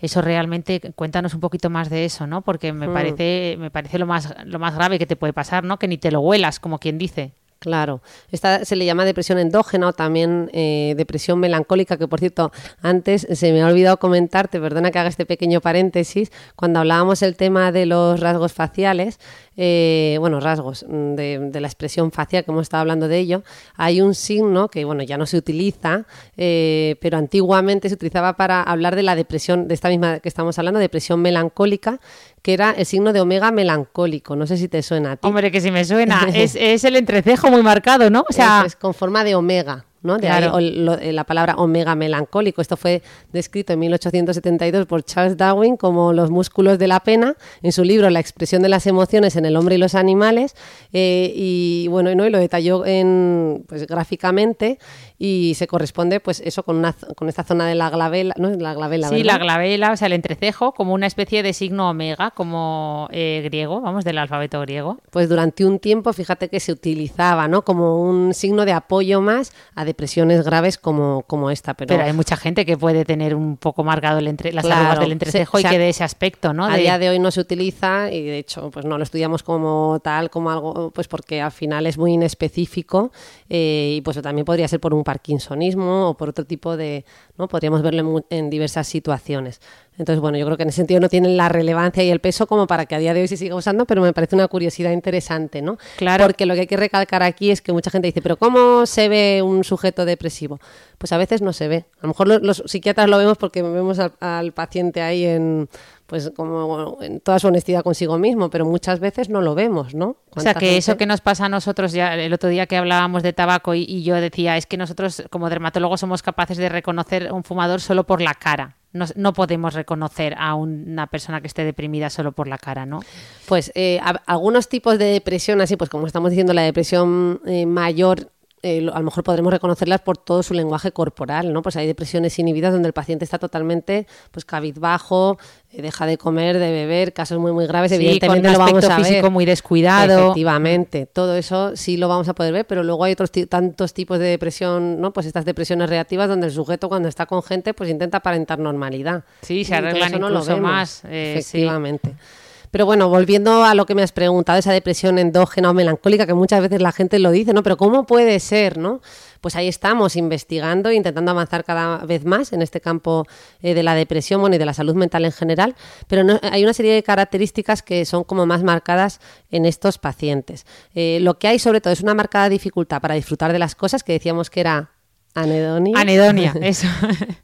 eso 0.04 0.20
realmente 0.20 0.80
cuéntanos 0.94 1.34
un 1.34 1.40
poquito 1.40 1.70
más 1.70 1.90
de 1.90 2.04
eso, 2.04 2.26
¿no? 2.26 2.42
Porque 2.42 2.72
me 2.72 2.88
Hmm. 2.88 2.92
parece 2.94 3.56
me 3.58 3.70
parece 3.70 3.98
lo 3.98 4.06
más 4.06 4.34
lo 4.44 4.58
más 4.58 4.74
grave 4.74 4.98
que 4.98 5.06
te 5.06 5.16
puede 5.16 5.32
pasar, 5.32 5.64
¿no? 5.64 5.78
Que 5.78 5.88
ni 5.88 5.98
te 5.98 6.10
lo 6.10 6.20
huelas, 6.20 6.60
como 6.60 6.78
quien 6.78 6.98
dice. 6.98 7.32
Claro, 7.60 8.02
esta 8.30 8.66
se 8.66 8.76
le 8.76 8.84
llama 8.84 9.06
depresión 9.06 9.38
endógena 9.38 9.88
o 9.88 9.92
también 9.94 10.50
eh, 10.52 10.92
depresión 10.98 11.38
melancólica, 11.38 11.96
que 11.96 12.06
por 12.06 12.20
cierto, 12.20 12.52
antes 12.82 13.26
se 13.32 13.52
me 13.52 13.62
ha 13.62 13.66
olvidado 13.66 13.96
comentarte, 13.96 14.60
perdona 14.60 14.90
que 14.90 14.98
haga 14.98 15.08
este 15.08 15.24
pequeño 15.24 15.62
paréntesis, 15.62 16.30
cuando 16.56 16.80
hablábamos 16.80 17.22
el 17.22 17.36
tema 17.36 17.72
de 17.72 17.86
los 17.86 18.20
rasgos 18.20 18.52
faciales, 18.52 19.18
eh, 19.56 20.16
bueno, 20.20 20.40
rasgos 20.40 20.84
mm, 20.88 21.14
de, 21.14 21.38
de, 21.50 21.60
la 21.60 21.68
expresión 21.68 22.10
facial, 22.10 22.44
que 22.44 22.50
hemos 22.50 22.62
estado 22.62 22.80
hablando 22.80 23.08
de 23.08 23.18
ello, 23.18 23.42
hay 23.76 24.00
un 24.00 24.14
signo 24.14 24.68
que, 24.68 24.84
bueno, 24.84 25.02
ya 25.02 25.16
no 25.16 25.26
se 25.26 25.36
utiliza, 25.36 26.04
eh, 26.36 26.96
pero 27.00 27.18
antiguamente 27.18 27.88
se 27.88 27.94
utilizaba 27.94 28.34
para 28.34 28.62
hablar 28.62 28.96
de 28.96 29.02
la 29.02 29.14
depresión, 29.14 29.68
de 29.68 29.74
esta 29.74 29.88
misma 29.88 30.20
que 30.20 30.28
estamos 30.28 30.58
hablando, 30.58 30.80
depresión 30.80 31.20
melancólica, 31.20 32.00
que 32.42 32.52
era 32.52 32.72
el 32.72 32.86
signo 32.86 33.12
de 33.12 33.20
omega 33.20 33.50
melancólico. 33.50 34.36
No 34.36 34.46
sé 34.46 34.56
si 34.56 34.68
te 34.68 34.82
suena 34.82 35.12
a 35.12 35.16
ti. 35.16 35.26
Hombre, 35.26 35.50
que 35.50 35.60
si 35.60 35.70
me 35.70 35.84
suena. 35.84 36.28
es, 36.34 36.56
es, 36.56 36.84
el 36.84 36.96
entrecejo 36.96 37.50
muy 37.50 37.62
marcado, 37.62 38.10
¿no? 38.10 38.24
O 38.28 38.32
sea, 38.32 38.64
es 38.66 38.76
con 38.76 38.92
forma 38.92 39.24
de 39.24 39.34
omega. 39.34 39.84
¿No? 40.04 40.18
De 40.18 40.28
claro. 40.28 40.56
ahí 40.56 40.70
lo, 40.76 40.96
la 40.96 41.24
palabra 41.24 41.56
omega 41.56 41.94
melancólico. 41.94 42.60
Esto 42.62 42.76
fue 42.76 43.02
descrito 43.32 43.72
en 43.72 43.80
1872 43.80 44.86
por 44.86 45.02
Charles 45.02 45.36
Darwin 45.36 45.76
como 45.76 46.12
los 46.12 46.30
músculos 46.30 46.78
de 46.78 46.86
la 46.86 47.00
pena 47.00 47.36
en 47.62 47.72
su 47.72 47.82
libro 47.84 48.10
La 48.10 48.20
expresión 48.20 48.62
de 48.62 48.68
las 48.68 48.86
emociones 48.86 49.36
en 49.36 49.44
el 49.44 49.56
hombre 49.56 49.74
y 49.74 49.78
los 49.78 49.94
animales. 49.94 50.54
Eh, 50.92 51.32
y 51.34 51.88
bueno, 51.88 52.14
¿no? 52.14 52.26
y 52.26 52.30
lo 52.30 52.38
detalló 52.38 52.86
en, 52.86 53.64
pues, 53.66 53.86
gráficamente 53.86 54.78
y 55.18 55.54
se 55.54 55.66
corresponde 55.66 56.20
pues 56.20 56.40
eso 56.40 56.64
con, 56.64 56.76
una, 56.76 56.94
con 57.16 57.28
esta 57.28 57.44
zona 57.44 57.66
de 57.66 57.74
la 57.74 57.88
glabela, 57.88 58.34
¿no? 58.36 58.50
La 58.50 58.74
glabela, 58.74 59.08
sí, 59.08 59.16
¿verdad? 59.16 59.32
la 59.32 59.38
glabela, 59.38 59.92
o 59.92 59.96
sea, 59.96 60.06
el 60.06 60.12
entrecejo, 60.12 60.72
como 60.72 60.92
una 60.92 61.06
especie 61.06 61.42
de 61.42 61.52
signo 61.52 61.88
omega, 61.90 62.32
como 62.32 63.08
eh, 63.12 63.40
griego, 63.44 63.80
vamos, 63.80 64.04
del 64.04 64.18
alfabeto 64.18 64.60
griego. 64.60 64.98
Pues 65.10 65.28
durante 65.28 65.64
un 65.64 65.78
tiempo, 65.78 66.12
fíjate 66.12 66.48
que 66.48 66.60
se 66.60 66.72
utilizaba, 66.72 67.48
¿no? 67.48 67.62
Como 67.62 68.02
un 68.02 68.34
signo 68.34 68.64
de 68.64 68.72
apoyo 68.72 69.20
más 69.20 69.52
a 69.74 69.84
depresiones 69.94 70.44
graves 70.44 70.76
como, 70.76 71.22
como 71.22 71.50
esta. 71.50 71.74
Pero, 71.74 71.88
pero 71.88 72.04
hay 72.04 72.12
mucha 72.12 72.36
gente 72.36 72.66
que 72.66 72.76
puede 72.76 73.04
tener 73.04 73.34
un 73.34 73.56
poco 73.56 73.84
marcado 73.84 74.18
el 74.18 74.26
entre, 74.26 74.52
las 74.52 74.64
claro, 74.64 75.00
del 75.00 75.12
entrecejo 75.12 75.58
se, 75.58 75.66
y 75.66 75.70
que 75.70 75.78
de 75.78 75.88
ese 75.88 76.02
aspecto, 76.02 76.52
¿no? 76.52 76.64
A 76.66 76.74
de... 76.74 76.82
día 76.82 76.98
de 76.98 77.10
hoy 77.10 77.18
no 77.18 77.30
se 77.30 77.40
utiliza 77.40 78.10
y 78.10 78.22
de 78.24 78.38
hecho 78.38 78.70
pues 78.70 78.84
no 78.84 78.98
lo 78.98 79.04
estudiamos 79.04 79.42
como 79.42 80.00
tal, 80.02 80.30
como 80.30 80.50
algo, 80.50 80.90
pues 80.90 81.06
porque 81.06 81.40
al 81.40 81.52
final 81.52 81.86
es 81.86 81.96
muy 81.96 82.12
inespecífico 82.12 83.12
eh, 83.48 83.94
y 83.96 84.00
pues 84.00 84.20
también 84.20 84.44
podría 84.44 84.66
ser 84.66 84.80
por 84.80 84.92
un 84.92 85.04
parkinsonismo 85.04 86.10
o 86.10 86.16
por 86.16 86.28
otro 86.30 86.44
tipo 86.44 86.76
de, 86.76 87.04
¿no? 87.36 87.48
Podríamos 87.48 87.82
verlo 87.82 88.22
en, 88.30 88.38
en 88.38 88.50
diversas 88.50 88.86
situaciones. 88.86 89.60
Entonces, 89.96 90.20
bueno, 90.20 90.36
yo 90.38 90.44
creo 90.44 90.56
que 90.56 90.64
en 90.64 90.70
ese 90.70 90.76
sentido 90.76 90.98
no 90.98 91.08
tienen 91.08 91.36
la 91.36 91.48
relevancia 91.48 92.02
y 92.02 92.10
el 92.10 92.20
peso 92.20 92.46
como 92.46 92.66
para 92.66 92.86
que 92.86 92.96
a 92.96 92.98
día 92.98 93.14
de 93.14 93.20
hoy 93.20 93.28
se 93.28 93.36
siga 93.36 93.54
usando, 93.54 93.84
pero 93.84 94.02
me 94.02 94.12
parece 94.12 94.34
una 94.34 94.48
curiosidad 94.48 94.90
interesante, 94.90 95.62
¿no? 95.62 95.78
Claro. 95.96 96.24
Porque 96.24 96.46
lo 96.46 96.54
que 96.54 96.60
hay 96.60 96.66
que 96.66 96.76
recalcar 96.76 97.22
aquí 97.22 97.50
es 97.52 97.62
que 97.62 97.72
mucha 97.72 97.90
gente 97.90 98.08
dice, 98.08 98.20
pero 98.20 98.36
¿cómo 98.36 98.86
se 98.86 99.08
ve 99.08 99.42
un 99.42 99.62
sujeto 99.62 100.04
depresivo? 100.04 100.58
Pues 100.98 101.12
a 101.12 101.16
veces 101.16 101.42
no 101.42 101.52
se 101.52 101.68
ve. 101.68 101.84
A 101.98 102.02
lo 102.02 102.08
mejor 102.08 102.26
los, 102.26 102.42
los 102.42 102.62
psiquiatras 102.66 103.08
lo 103.08 103.18
vemos 103.18 103.38
porque 103.38 103.62
vemos 103.62 104.00
al, 104.00 104.12
al, 104.18 104.52
paciente 104.52 105.00
ahí 105.00 105.24
en, 105.24 105.68
pues 106.06 106.30
como 106.36 106.98
en 107.00 107.20
toda 107.20 107.38
su 107.38 107.48
honestidad 107.48 107.82
consigo 107.82 108.18
mismo, 108.18 108.50
pero 108.50 108.66
muchas 108.66 109.00
veces 109.00 109.28
no 109.28 109.40
lo 109.40 109.54
vemos, 109.54 109.94
¿no? 109.94 110.16
O 110.30 110.40
sea, 110.40 110.54
que 110.54 110.66
gente... 110.66 110.76
eso 110.76 110.96
que 110.96 111.06
nos 111.06 111.20
pasa 111.20 111.46
a 111.46 111.48
nosotros, 111.48 111.92
ya 111.92 112.14
el 112.14 112.32
otro 112.32 112.48
día 112.48 112.66
que 112.66 112.76
hablábamos 112.76 113.22
de 113.22 113.32
tabaco 113.32 113.74
y, 113.74 113.84
y 113.88 114.02
yo 114.02 114.16
decía, 114.16 114.56
es 114.56 114.66
que 114.66 114.76
nosotros 114.76 115.24
como 115.30 115.48
dermatólogos 115.48 116.00
somos 116.00 116.22
capaces 116.22 116.58
de 116.58 116.68
reconocer 116.68 117.32
un 117.32 117.44
fumador 117.44 117.80
solo 117.80 118.04
por 118.04 118.20
la 118.20 118.34
cara. 118.34 118.76
No, 118.94 119.06
no, 119.16 119.32
podemos 119.32 119.74
reconocer 119.74 120.36
a 120.38 120.54
una 120.54 121.08
persona 121.08 121.40
que 121.40 121.48
esté 121.48 121.64
deprimida 121.64 122.10
solo 122.10 122.30
por 122.30 122.46
la 122.46 122.58
cara, 122.58 122.86
¿no? 122.86 123.00
Pues 123.48 123.72
eh, 123.74 123.98
a, 124.00 124.22
algunos 124.26 124.68
tipos 124.68 125.00
de 125.00 125.06
depresión, 125.06 125.60
así 125.60 125.76
pues 125.76 125.90
como 125.90 126.06
estamos 126.06 126.30
diciendo, 126.30 126.52
la 126.52 126.62
depresión 126.62 127.40
eh, 127.44 127.66
mayor 127.66 128.30
eh, 128.66 128.78
a 128.78 128.98
lo 128.98 129.04
mejor 129.04 129.24
podremos 129.24 129.52
reconocerlas 129.52 130.00
por 130.00 130.16
todo 130.16 130.42
su 130.42 130.54
lenguaje 130.54 130.90
corporal, 130.90 131.52
¿no? 131.52 131.60
Pues 131.60 131.76
hay 131.76 131.86
depresiones 131.86 132.38
inhibidas 132.38 132.72
donde 132.72 132.88
el 132.88 132.94
paciente 132.94 133.22
está 133.22 133.38
totalmente 133.38 134.06
pues 134.30 134.46
cabizbajo, 134.46 135.36
eh, 135.70 135.82
deja 135.82 136.06
de 136.06 136.16
comer, 136.16 136.58
de 136.58 136.70
beber, 136.70 137.12
casos 137.12 137.38
muy 137.38 137.52
muy 137.52 137.66
graves, 137.66 137.90
sí, 137.90 137.96
evidentemente 137.96 138.40
con 138.40 138.46
un 138.46 138.52
lo 138.54 138.58
vamos 138.58 138.84
a 138.86 138.96
físico 138.96 139.22
ver. 139.24 139.30
muy 139.30 139.44
descuidado. 139.44 140.18
Efectivamente, 140.18 141.04
todo 141.04 141.36
eso 141.36 141.76
sí 141.76 141.98
lo 141.98 142.08
vamos 142.08 142.26
a 142.28 142.34
poder 142.34 142.54
ver, 142.54 142.66
pero 142.66 142.82
luego 142.82 143.04
hay 143.04 143.12
otros 143.12 143.30
tantos 143.50 143.92
tipos 143.92 144.18
de 144.18 144.28
depresión, 144.28 144.98
¿no? 144.98 145.12
Pues 145.12 145.26
estas 145.26 145.44
depresiones 145.44 145.90
reactivas 145.90 146.30
donde 146.30 146.46
el 146.46 146.52
sujeto 146.54 146.88
cuando 146.88 147.10
está 147.10 147.26
con 147.26 147.42
gente 147.42 147.74
pues 147.74 147.90
intenta 147.90 148.18
aparentar 148.18 148.58
normalidad. 148.58 149.24
Sí, 149.42 149.66
se 149.66 149.74
arreglan 149.74 150.14
incluso 150.14 150.56
no 150.56 150.62
más. 150.62 151.04
Eh, 151.04 151.34
Efectivamente. 151.36 152.12
Sí. 152.12 152.43
Pero 152.74 152.86
bueno, 152.86 153.08
volviendo 153.08 153.62
a 153.62 153.72
lo 153.76 153.86
que 153.86 153.94
me 153.94 154.02
has 154.02 154.10
preguntado, 154.10 154.58
esa 154.58 154.72
depresión 154.72 155.20
endógena 155.20 155.70
o 155.70 155.74
melancólica, 155.74 156.26
que 156.26 156.34
muchas 156.34 156.60
veces 156.60 156.82
la 156.82 156.90
gente 156.90 157.20
lo 157.20 157.30
dice, 157.30 157.52
¿no? 157.52 157.62
Pero 157.62 157.76
¿cómo 157.76 158.04
puede 158.04 158.40
ser, 158.40 158.78
no? 158.78 159.00
Pues 159.40 159.54
ahí 159.54 159.68
estamos 159.68 160.16
investigando 160.16 160.88
e 160.88 160.96
intentando 160.96 161.30
avanzar 161.30 161.62
cada 161.62 161.98
vez 161.98 162.24
más 162.24 162.52
en 162.52 162.62
este 162.62 162.80
campo 162.80 163.28
eh, 163.62 163.74
de 163.74 163.84
la 163.84 163.94
depresión 163.94 164.40
bueno, 164.40 164.56
y 164.56 164.58
de 164.58 164.66
la 164.66 164.74
salud 164.74 164.96
mental 164.96 165.24
en 165.24 165.30
general, 165.30 165.76
pero 166.08 166.24
hay 166.42 166.64
una 166.64 166.72
serie 166.72 166.94
de 166.94 167.04
características 167.04 167.84
que 167.84 168.04
son 168.06 168.24
como 168.24 168.44
más 168.44 168.64
marcadas 168.64 169.20
en 169.52 169.66
estos 169.66 169.98
pacientes. 169.98 170.66
Eh, 170.96 171.18
lo 171.20 171.38
que 171.38 171.46
hay 171.46 171.60
sobre 171.60 171.80
todo 171.80 171.92
es 171.92 172.00
una 172.00 172.14
marcada 172.14 172.48
dificultad 172.48 173.00
para 173.00 173.14
disfrutar 173.14 173.52
de 173.52 173.60
las 173.60 173.76
cosas, 173.76 174.02
que 174.02 174.14
decíamos 174.14 174.50
que 174.50 174.58
era 174.58 174.93
Anedonia. 175.34 175.98
Anedonia, 175.98 176.54
eso. 176.62 176.86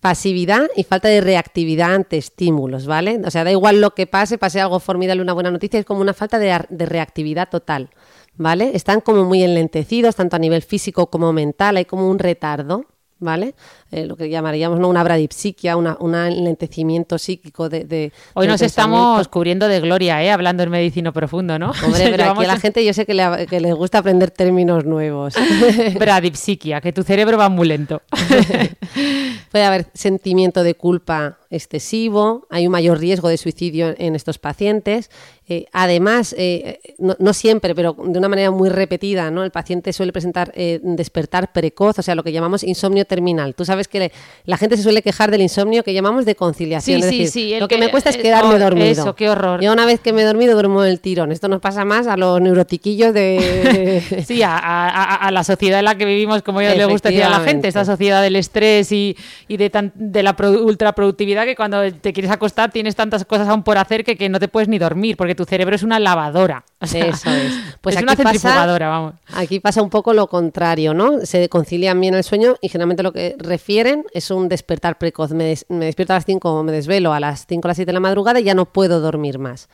Pasividad 0.01 0.69
y 0.77 0.85
falta 0.85 1.09
de 1.09 1.21
reactividad 1.21 1.95
ante 1.95 2.17
estímulos, 2.19 2.87
¿vale? 2.87 3.21
O 3.25 3.31
sea, 3.31 3.45
da 3.45 3.51
igual 3.51 3.81
lo 3.81 3.91
que 3.91 4.07
pase, 4.07 4.39
pase 4.39 4.61
algo 4.61 4.79
formidable, 4.79 5.23
una 5.23 5.33
buena 5.33 5.51
noticia, 5.51 5.81
es 5.81 5.87
como 5.87 6.01
una 6.01 6.15
falta 6.15 6.39
de, 6.39 6.57
de 6.69 6.87
reactividad 6.87 7.49
total, 7.49 7.91
¿vale? 8.37 8.71
Están 8.75 9.01
como 9.01 9.25
muy 9.25 9.43
enlentecidos, 9.43 10.15
tanto 10.15 10.37
a 10.37 10.39
nivel 10.39 10.63
físico 10.63 11.11
como 11.11 11.33
mental, 11.33 11.77
hay 11.77 11.85
como 11.85 12.09
un 12.09 12.21
retardo, 12.21 12.87
¿vale? 13.19 13.55
Eh, 13.93 14.07
lo 14.07 14.17
que 14.17 14.29
llamaríamos 14.29 14.79
¿no? 14.79 14.89
una 14.89 15.03
bradipsiquia, 15.03 15.77
una, 15.77 15.97
un 15.99 16.15
enlentecimiento 16.15 17.19
psíquico 17.19 17.69
de... 17.69 17.85
de 17.85 18.13
Hoy 18.35 18.47
nos 18.47 18.63
estamos 18.63 19.27
cubriendo 19.27 19.67
de 19.67 19.81
gloria, 19.81 20.23
¿eh? 20.23 20.31
Hablando 20.31 20.63
en 20.63 20.71
medicino 20.71 21.13
profundo, 21.13 21.59
¿no? 21.59 21.73
Hombre, 21.85 22.09
pero 22.11 22.31
aquí 22.31 22.45
a 22.45 22.47
la 22.47 22.61
gente 22.61 22.85
yo 22.85 22.93
sé 22.93 23.05
que 23.05 23.15
le, 23.15 23.47
que 23.49 23.59
le 23.59 23.73
gusta 23.73 23.99
aprender 23.99 24.31
términos 24.31 24.85
nuevos. 24.85 25.35
bradipsiquia, 25.99 26.81
que 26.81 26.93
tu 26.93 27.03
cerebro 27.03 27.37
va 27.37 27.49
muy 27.49 27.67
lento. 27.67 28.03
Puede 29.51 29.65
haber 29.65 29.87
sentimiento 29.95 30.63
de 30.63 30.75
culpa 30.75 31.39
excesivo, 31.51 32.47
hay 32.49 32.67
un 32.67 32.73
mayor 32.73 33.01
riesgo 33.01 33.29
de 33.29 33.37
suicidio 33.37 33.93
en 33.99 34.15
estos 34.15 34.39
pacientes, 34.39 35.11
Eh, 35.53 35.67
además, 35.73 36.33
eh, 36.39 36.79
no, 36.99 37.17
no 37.19 37.33
siempre, 37.33 37.75
pero 37.75 37.97
de 37.99 38.17
una 38.17 38.29
manera 38.29 38.53
muy 38.53 38.69
repetida, 38.69 39.33
¿no? 39.33 39.43
El 39.43 39.51
paciente 39.51 39.93
suele 39.93 40.13
presentar 40.13 40.53
eh, 40.55 40.79
despertar 40.81 41.53
precoz, 41.53 41.99
o 41.99 42.03
sea, 42.03 42.15
lo 42.15 42.23
que 42.23 42.31
llamamos 42.31 42.63
insomnio 42.63 43.05
terminal. 43.05 43.57
Tú 43.57 43.65
sabes 43.65 43.80
que 43.89 43.99
le- 44.01 44.13
la 44.45 44.57
gente 44.57 44.77
se 44.77 44.83
suele 44.83 45.03
quejar 45.03 45.31
del 45.31 45.43
insomnio 45.43 45.83
que 45.85 45.93
llamamos 45.93 46.25
de 46.25 46.35
conciliación. 46.35 47.01
Sí, 47.03 47.07
es 47.07 47.11
sí, 47.11 47.19
decir, 47.19 47.31
sí, 47.55 47.61
Lo 47.61 47.69
que, 47.69 47.77
que- 47.77 47.81
me 47.81 47.91
cuesta 47.91 48.11
es 48.11 48.17
quedarme 48.17 48.59
dormido. 48.59 48.87
eso, 48.87 49.15
qué 49.15 49.29
horror. 49.31 49.61
Yo 49.61 49.73
una 49.73 49.87
vez 49.87 50.01
que 50.01 50.13
me 50.13 50.23
he 50.23 50.25
dormido 50.25 50.55
duermo 50.55 50.85
el 50.85 51.01
tirón. 51.01 51.33
Esto 51.33 51.49
nos 51.49 51.61
pasa 51.61 51.85
más 51.85 52.07
a 52.07 52.17
los 52.17 52.41
neurotiquillos 52.41 53.13
de... 53.15 54.03
Sí, 54.27 54.43
a, 54.43 54.57
a- 54.57 54.89
a- 54.89 55.15
a 55.17 55.31
la 55.31 55.45
sociedad 55.45 55.79
en 55.79 55.85
la 55.85 55.95
que 55.97 56.05
vivimos, 56.05 56.43
como 56.43 56.61
ya 56.63 56.75
le 56.75 56.85
gusta 56.87 57.09
decir 57.09 57.25
a 57.25 57.31
la 57.31 57.41
gente, 57.41 57.69
esta 57.69 57.85
sociedad 57.85 58.23
del 58.23 58.37
estrés 58.37 58.91
y, 58.93 59.17
y 59.49 59.57
de, 59.57 59.71
tan- 59.71 59.93
de 59.95 60.23
la 60.23 60.35
pro- 60.37 60.51
ultraproductividad 60.65 61.45
que 61.45 61.57
cuando 61.57 61.81
te 61.93 62.13
quieres 62.13 62.31
acostar 62.31 62.71
tienes 62.71 62.97
tantas 62.97 63.25
cosas 63.25 63.49
aún 63.49 63.63
por 63.63 63.79
hacer 63.79 64.05
que, 64.05 64.17
que 64.17 64.29
no 64.29 64.39
te 64.41 64.49
puedes 64.49 64.69
ni 64.69 64.79
dormir 64.79 65.17
porque 65.17 65.35
tu 65.35 65.45
cerebro 65.45 65.75
es 65.75 65.83
una 65.83 65.99
lavadora. 66.01 66.65
O 66.81 66.87
sea, 66.87 67.07
Eso 67.07 67.31
es. 67.31 67.53
Pues 67.81 67.95
es 67.95 67.99
aquí 67.99 68.05
una 68.05 68.13
pasa- 68.17 68.23
centrifugadora, 68.31 68.89
vamos. 68.89 69.15
Aquí 69.35 69.61
pasa 69.61 69.83
un 69.83 69.91
poco 69.91 70.13
lo 70.13 70.27
contrario, 70.27 70.93
¿no? 70.95 71.25
Se 71.25 71.49
concilian 71.49 72.01
bien 72.01 72.15
el 72.15 72.25
sueño 72.25 72.57
y 72.61 72.69
generalmente 72.69 73.03
lo 73.03 73.13
que 73.13 73.37
refieren 73.71 74.05
es 74.13 74.31
un 74.33 74.49
despertar 74.49 74.99
precoz. 74.99 75.31
Me, 75.31 75.45
des- 75.45 75.67
me 75.69 75.85
despierto 75.85 76.13
a 76.13 76.17
las 76.17 76.25
5, 76.25 76.65
me 76.65 76.73
desvelo 76.73 77.13
a 77.13 77.21
las 77.21 77.47
5 77.47 77.67
o 77.67 77.69
las 77.69 77.77
7 77.77 77.89
de 77.89 77.93
la 77.93 78.01
madrugada 78.01 78.41
y 78.41 78.45
ya 78.45 78.55
no 78.55 78.65
puedo 78.67 79.01
dormir 79.01 79.39
más. 79.39 79.69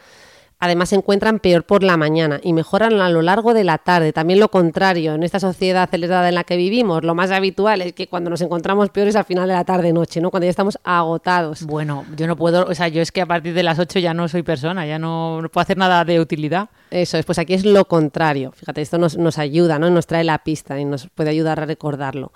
Además 0.58 0.88
se 0.90 0.96
encuentran 0.96 1.38
peor 1.38 1.64
por 1.64 1.82
la 1.82 1.96
mañana 1.98 2.40
y 2.42 2.52
mejoran 2.54 3.00
a 3.00 3.08
lo 3.10 3.20
largo 3.22 3.52
de 3.54 3.62
la 3.64 3.76
tarde. 3.78 4.12
También 4.12 4.38
lo 4.40 4.50
contrario, 4.50 5.14
en 5.14 5.22
esta 5.22 5.38
sociedad 5.40 5.82
acelerada 5.84 6.28
en 6.30 6.34
la 6.34 6.44
que 6.44 6.56
vivimos, 6.56 7.04
lo 7.04 7.14
más 7.14 7.30
habitual 7.30 7.80
es 7.82 7.92
que 7.94 8.06
cuando 8.06 8.28
nos 8.30 8.40
encontramos 8.42 8.88
peores 8.90 9.16
al 9.16 9.24
final 9.24 9.48
de 9.48 9.54
la 9.54 9.64
tarde-noche, 9.64 10.20
¿no? 10.22 10.30
Cuando 10.30 10.44
ya 10.46 10.50
estamos 10.50 10.78
agotados. 10.84 11.62
Bueno, 11.62 12.04
yo 12.16 12.26
no 12.26 12.36
puedo, 12.36 12.64
o 12.66 12.74
sea, 12.74 12.88
yo 12.88 13.00
es 13.02 13.12
que 13.12 13.20
a 13.22 13.26
partir 13.26 13.52
de 13.54 13.62
las 13.62 13.78
8 13.78 13.98
ya 13.98 14.12
no 14.14 14.28
soy 14.28 14.42
persona, 14.42 14.86
ya 14.86 14.98
no, 14.98 15.40
no 15.42 15.48
puedo 15.50 15.62
hacer 15.62 15.76
nada 15.78 16.04
de 16.04 16.20
utilidad. 16.20 16.68
Eso 16.90 17.18
es, 17.18 17.24
pues 17.26 17.38
aquí 17.38 17.52
es 17.54 17.64
lo 17.66 17.84
contrario. 17.86 18.52
Fíjate, 18.52 18.80
esto 18.82 18.96
nos, 18.98 19.16
nos 19.18 19.38
ayuda, 19.38 19.78
¿no? 19.78 19.88
Nos 19.90 20.06
trae 20.06 20.24
la 20.24 20.38
pista 20.38 20.78
y 20.80 20.84
nos 20.86 21.08
puede 21.14 21.30
ayudar 21.30 21.60
a 21.60 21.66
recordarlo. 21.66 22.32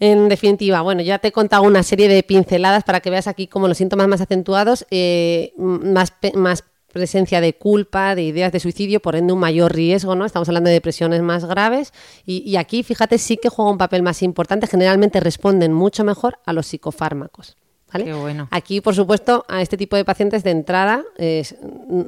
En 0.00 0.30
definitiva, 0.30 0.80
bueno, 0.80 1.02
ya 1.02 1.18
te 1.18 1.28
he 1.28 1.32
contado 1.32 1.62
una 1.62 1.82
serie 1.82 2.08
de 2.08 2.22
pinceladas 2.22 2.84
para 2.84 3.00
que 3.00 3.10
veas 3.10 3.26
aquí 3.26 3.46
como 3.46 3.68
los 3.68 3.76
síntomas 3.76 4.08
más 4.08 4.22
acentuados, 4.22 4.86
eh, 4.90 5.52
más, 5.58 6.14
más 6.34 6.64
presencia 6.90 7.42
de 7.42 7.52
culpa, 7.52 8.14
de 8.14 8.22
ideas 8.22 8.50
de 8.50 8.60
suicidio, 8.60 9.00
por 9.00 9.14
ende 9.14 9.34
un 9.34 9.38
mayor 9.38 9.74
riesgo, 9.74 10.14
¿no? 10.14 10.24
Estamos 10.24 10.48
hablando 10.48 10.68
de 10.68 10.74
depresiones 10.74 11.20
más 11.20 11.44
graves 11.44 11.92
y, 12.24 12.38
y 12.50 12.56
aquí, 12.56 12.82
fíjate, 12.82 13.18
sí 13.18 13.36
que 13.36 13.50
juega 13.50 13.70
un 13.70 13.78
papel 13.78 14.02
más 14.02 14.22
importante, 14.22 14.66
generalmente 14.66 15.20
responden 15.20 15.74
mucho 15.74 16.02
mejor 16.02 16.38
a 16.46 16.54
los 16.54 16.66
psicofármacos. 16.66 17.58
¿Vale? 17.92 18.04
Qué 18.04 18.12
bueno. 18.14 18.48
Aquí, 18.50 18.80
por 18.80 18.94
supuesto, 18.94 19.44
a 19.48 19.62
este 19.62 19.76
tipo 19.76 19.96
de 19.96 20.04
pacientes 20.04 20.42
de 20.44 20.50
entrada, 20.50 21.02
eh, 21.18 21.42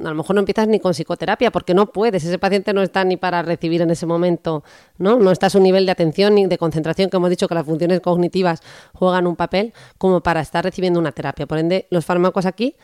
a 0.03 0.09
lo 0.09 0.15
mejor 0.15 0.35
no 0.35 0.39
empiezas 0.39 0.67
ni 0.67 0.79
con 0.79 0.93
psicoterapia 0.93 1.51
porque 1.51 1.73
no 1.73 1.87
puedes. 1.91 2.23
Ese 2.23 2.39
paciente 2.39 2.73
no 2.73 2.81
está 2.81 3.03
ni 3.03 3.17
para 3.17 3.41
recibir 3.41 3.81
en 3.81 3.91
ese 3.91 4.05
momento, 4.05 4.63
¿no? 4.97 5.17
No 5.19 5.31
está 5.31 5.47
a 5.47 5.49
su 5.49 5.59
nivel 5.59 5.85
de 5.85 5.91
atención 5.91 6.35
ni 6.35 6.47
de 6.47 6.57
concentración, 6.57 7.09
que 7.09 7.17
hemos 7.17 7.29
dicho 7.29 7.47
que 7.47 7.55
las 7.55 7.65
funciones 7.65 7.99
cognitivas 8.01 8.61
juegan 8.93 9.27
un 9.27 9.35
papel, 9.35 9.73
como 9.97 10.21
para 10.21 10.41
estar 10.41 10.63
recibiendo 10.63 10.99
una 10.99 11.11
terapia. 11.11 11.45
Por 11.45 11.57
ende, 11.57 11.87
los 11.89 12.05
fármacos 12.05 12.45
aquí, 12.45 12.75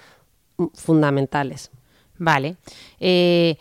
fundamentales. 0.74 1.72
Vale. 2.18 2.58
Eh, 3.00 3.58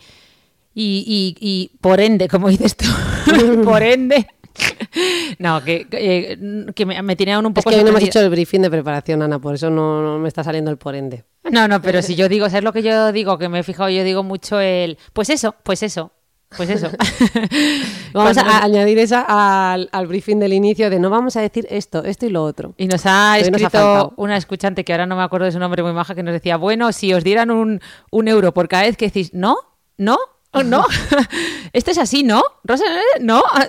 y, 0.75 1.35
y- 1.41 1.47
y 1.47 1.77
por 1.79 1.99
ende, 1.99 2.27
como 2.27 2.49
dices 2.49 2.75
tú, 2.75 2.85
por 3.63 3.83
ende. 3.83 4.27
No, 5.39 5.63
que, 5.63 5.87
que, 5.87 6.33
eh, 6.33 6.37
que 6.75 6.85
me, 6.85 7.01
me 7.01 7.15
tiene 7.15 7.33
aún 7.33 7.45
un 7.45 7.51
Es 7.51 7.55
poco 7.63 7.69
que 7.69 7.77
hoy 7.77 7.83
no 7.83 7.89
hemos 7.89 8.03
hecho 8.03 8.19
el 8.19 8.29
briefing 8.29 8.61
de 8.61 8.69
preparación, 8.69 9.21
Ana, 9.21 9.39
por 9.39 9.55
eso 9.55 9.69
no, 9.69 10.01
no 10.01 10.19
me 10.19 10.27
está 10.27 10.43
saliendo 10.43 10.71
el 10.71 10.77
por 10.77 10.95
ende. 10.95 11.23
No, 11.49 11.67
no, 11.67 11.81
pero 11.81 12.01
si 12.01 12.15
yo 12.15 12.27
digo, 12.29 12.49
¿sabes 12.49 12.63
lo 12.63 12.73
que 12.73 12.81
yo 12.81 13.11
digo? 13.11 13.37
Que 13.37 13.49
me 13.49 13.59
he 13.59 13.63
fijado, 13.63 13.89
yo 13.89 14.03
digo 14.03 14.23
mucho 14.23 14.59
el. 14.59 14.97
Pues 15.13 15.29
eso, 15.29 15.55
pues 15.63 15.83
eso, 15.83 16.11
pues 16.55 16.69
eso. 16.69 16.89
Vamos 18.13 18.33
Cuando 18.33 18.51
a, 18.51 18.63
añadir 18.63 18.97
esa 18.99 19.25
al, 19.27 19.89
al 19.91 20.07
briefing 20.07 20.39
del 20.39 20.53
inicio 20.53 20.89
de 20.89 20.99
no 20.99 21.11
vamos 21.11 21.35
a 21.35 21.41
decir 21.41 21.67
esto, 21.69 22.03
esto 22.03 22.25
y 22.25 22.29
lo 22.29 22.43
otro. 22.43 22.73
Y 22.77 22.87
nos 22.87 23.05
ha 23.05 23.37
nos 23.37 23.61
ha 23.61 23.67
escrito 23.67 24.13
una 24.17 24.35
escuchante 24.35 24.83
que 24.83 24.91
ahora 24.91 25.05
no 25.05 25.15
me 25.15 25.21
acuerdo 25.21 25.45
de 25.45 25.51
su 25.51 25.59
nombre 25.59 25.83
muy 25.83 25.93
maja 25.93 26.15
que 26.15 26.23
nos 26.23 26.33
decía, 26.33 26.57
bueno, 26.57 26.91
si 26.91 27.13
os 27.13 27.23
dieran 27.23 27.51
un, 27.51 27.81
un 28.09 28.27
euro 28.27 28.51
por 28.51 28.67
cada 28.67 28.83
vez 28.83 28.97
que 28.97 29.05
decís, 29.05 29.31
no, 29.33 29.57
no, 29.97 30.17
no, 30.53 30.85
esto 31.73 31.91
es 31.91 31.97
así, 31.97 32.23
¿no? 32.23 32.41
Rosa, 32.63 32.83
no, 33.21 33.43
Ah, 33.51 33.67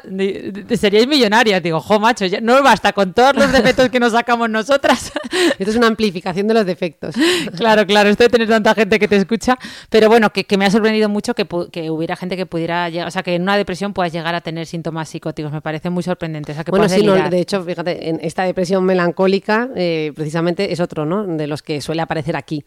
seríais 0.76 1.07
millonarias. 1.07 1.62
Digo, 1.62 1.81
jo, 1.81 1.99
macho, 1.99 2.26
ya 2.26 2.41
no 2.41 2.62
basta 2.62 2.93
con 2.93 3.12
todos 3.12 3.35
los 3.35 3.51
defectos 3.53 3.89
que 3.89 4.01
nos 4.01 4.12
sacamos 4.12 4.49
nosotras. 4.49 5.12
Esto 5.59 5.70
es 5.70 5.76
una 5.76 5.89
amplificación 5.89 6.47
de 6.49 6.55
los 6.55 6.66
defectos. 6.66 7.14
claro, 7.57 7.87
claro, 7.87 8.09
esto 8.09 8.24
de 8.24 8.28
tener 8.28 8.49
tanta 8.49 8.74
gente 8.74 8.99
que 8.99 9.09
te 9.09 9.16
escucha. 9.16 9.59
Pero 9.89 10.09
bueno, 10.09 10.31
que, 10.31 10.45
que 10.45 10.57
me 10.57 10.64
ha 10.64 10.70
sorprendido 10.70 11.09
mucho 11.09 11.35
que, 11.35 11.47
que 11.70 11.91
hubiera 11.91 12.16
gente 12.16 12.37
que 12.37 12.47
pudiera 12.47 12.89
llegar, 12.89 13.09
o 13.09 13.11
sea, 13.11 13.22
que 13.22 13.35
en 13.35 13.43
una 13.43 13.57
depresión 13.57 13.93
puedas 13.93 14.12
llegar 14.12 14.35
a 14.35 14.41
tener 14.41 14.66
síntomas 14.66 15.09
psicóticos. 15.09 15.53
Me 15.53 15.61
parece 15.61 15.91
muy 15.91 16.03
sorprendente. 16.03 16.53
O 16.53 16.55
sea, 16.55 16.64
que 16.64 16.70
bueno, 16.70 16.89
sí, 16.89 17.03
no, 17.03 17.14
de 17.14 17.41
hecho, 17.41 17.62
fíjate, 17.62 18.09
en 18.09 18.20
esta 18.22 18.45
depresión 18.45 18.85
melancólica, 18.85 19.68
eh, 19.76 20.12
precisamente 20.14 20.72
es 20.72 20.81
otro, 20.81 21.05
¿no? 21.05 21.26
De 21.26 21.47
los 21.47 21.62
que 21.62 21.81
suele 21.81 22.03
aparecer 22.03 22.37
aquí. 22.37 22.64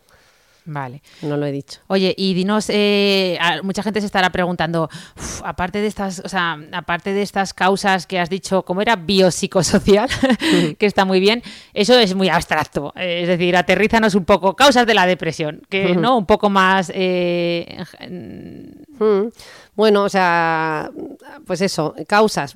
Vale. 0.66 1.02
No 1.22 1.36
lo 1.38 1.46
he 1.46 1.52
dicho. 1.52 1.80
Oye, 1.88 2.14
y 2.18 2.34
dinos, 2.34 2.68
eh, 2.70 3.38
mucha 3.64 3.84
gente 3.84 4.00
se 4.00 4.06
estará 4.06 4.30
preguntando, 4.32 4.90
"Uf, 5.18 5.42
aparte 5.44 5.82
de 5.82 5.88
estas, 5.88 6.22
o 6.24 6.30
sea, 6.30 6.58
aparte 6.72 7.14
de 7.14 7.22
estas 7.22 7.54
causas 7.54 8.08
que 8.08 8.18
has 8.20 8.30
dicho, 8.30 8.64
¿cómo 8.64 8.82
era? 8.82 8.96
Biopsicosocial, 8.96 10.08
que 10.80 10.86
está 10.86 11.04
muy 11.06 11.20
bien, 11.20 11.44
eso 11.74 11.98
es 12.00 12.16
muy 12.16 12.30
abstracto. 12.30 12.94
eh, 12.96 13.22
es 13.24 13.28
decir, 13.28 13.56
aterrízanos 13.58 14.16
un 14.16 14.26
poco, 14.26 14.56
causas 14.56 14.86
de 14.88 14.94
la 14.94 15.06
depresión, 15.06 15.62
que 15.70 15.96
no, 15.96 16.18
un 16.18 16.26
poco 16.26 16.50
más 16.50 16.92
eh, 16.96 17.84
Mm. 19.00 19.28
Bueno, 19.76 20.04
o 20.04 20.10
sea, 20.10 20.92
pues 21.46 21.62
eso, 21.62 21.96
causas. 22.08 22.56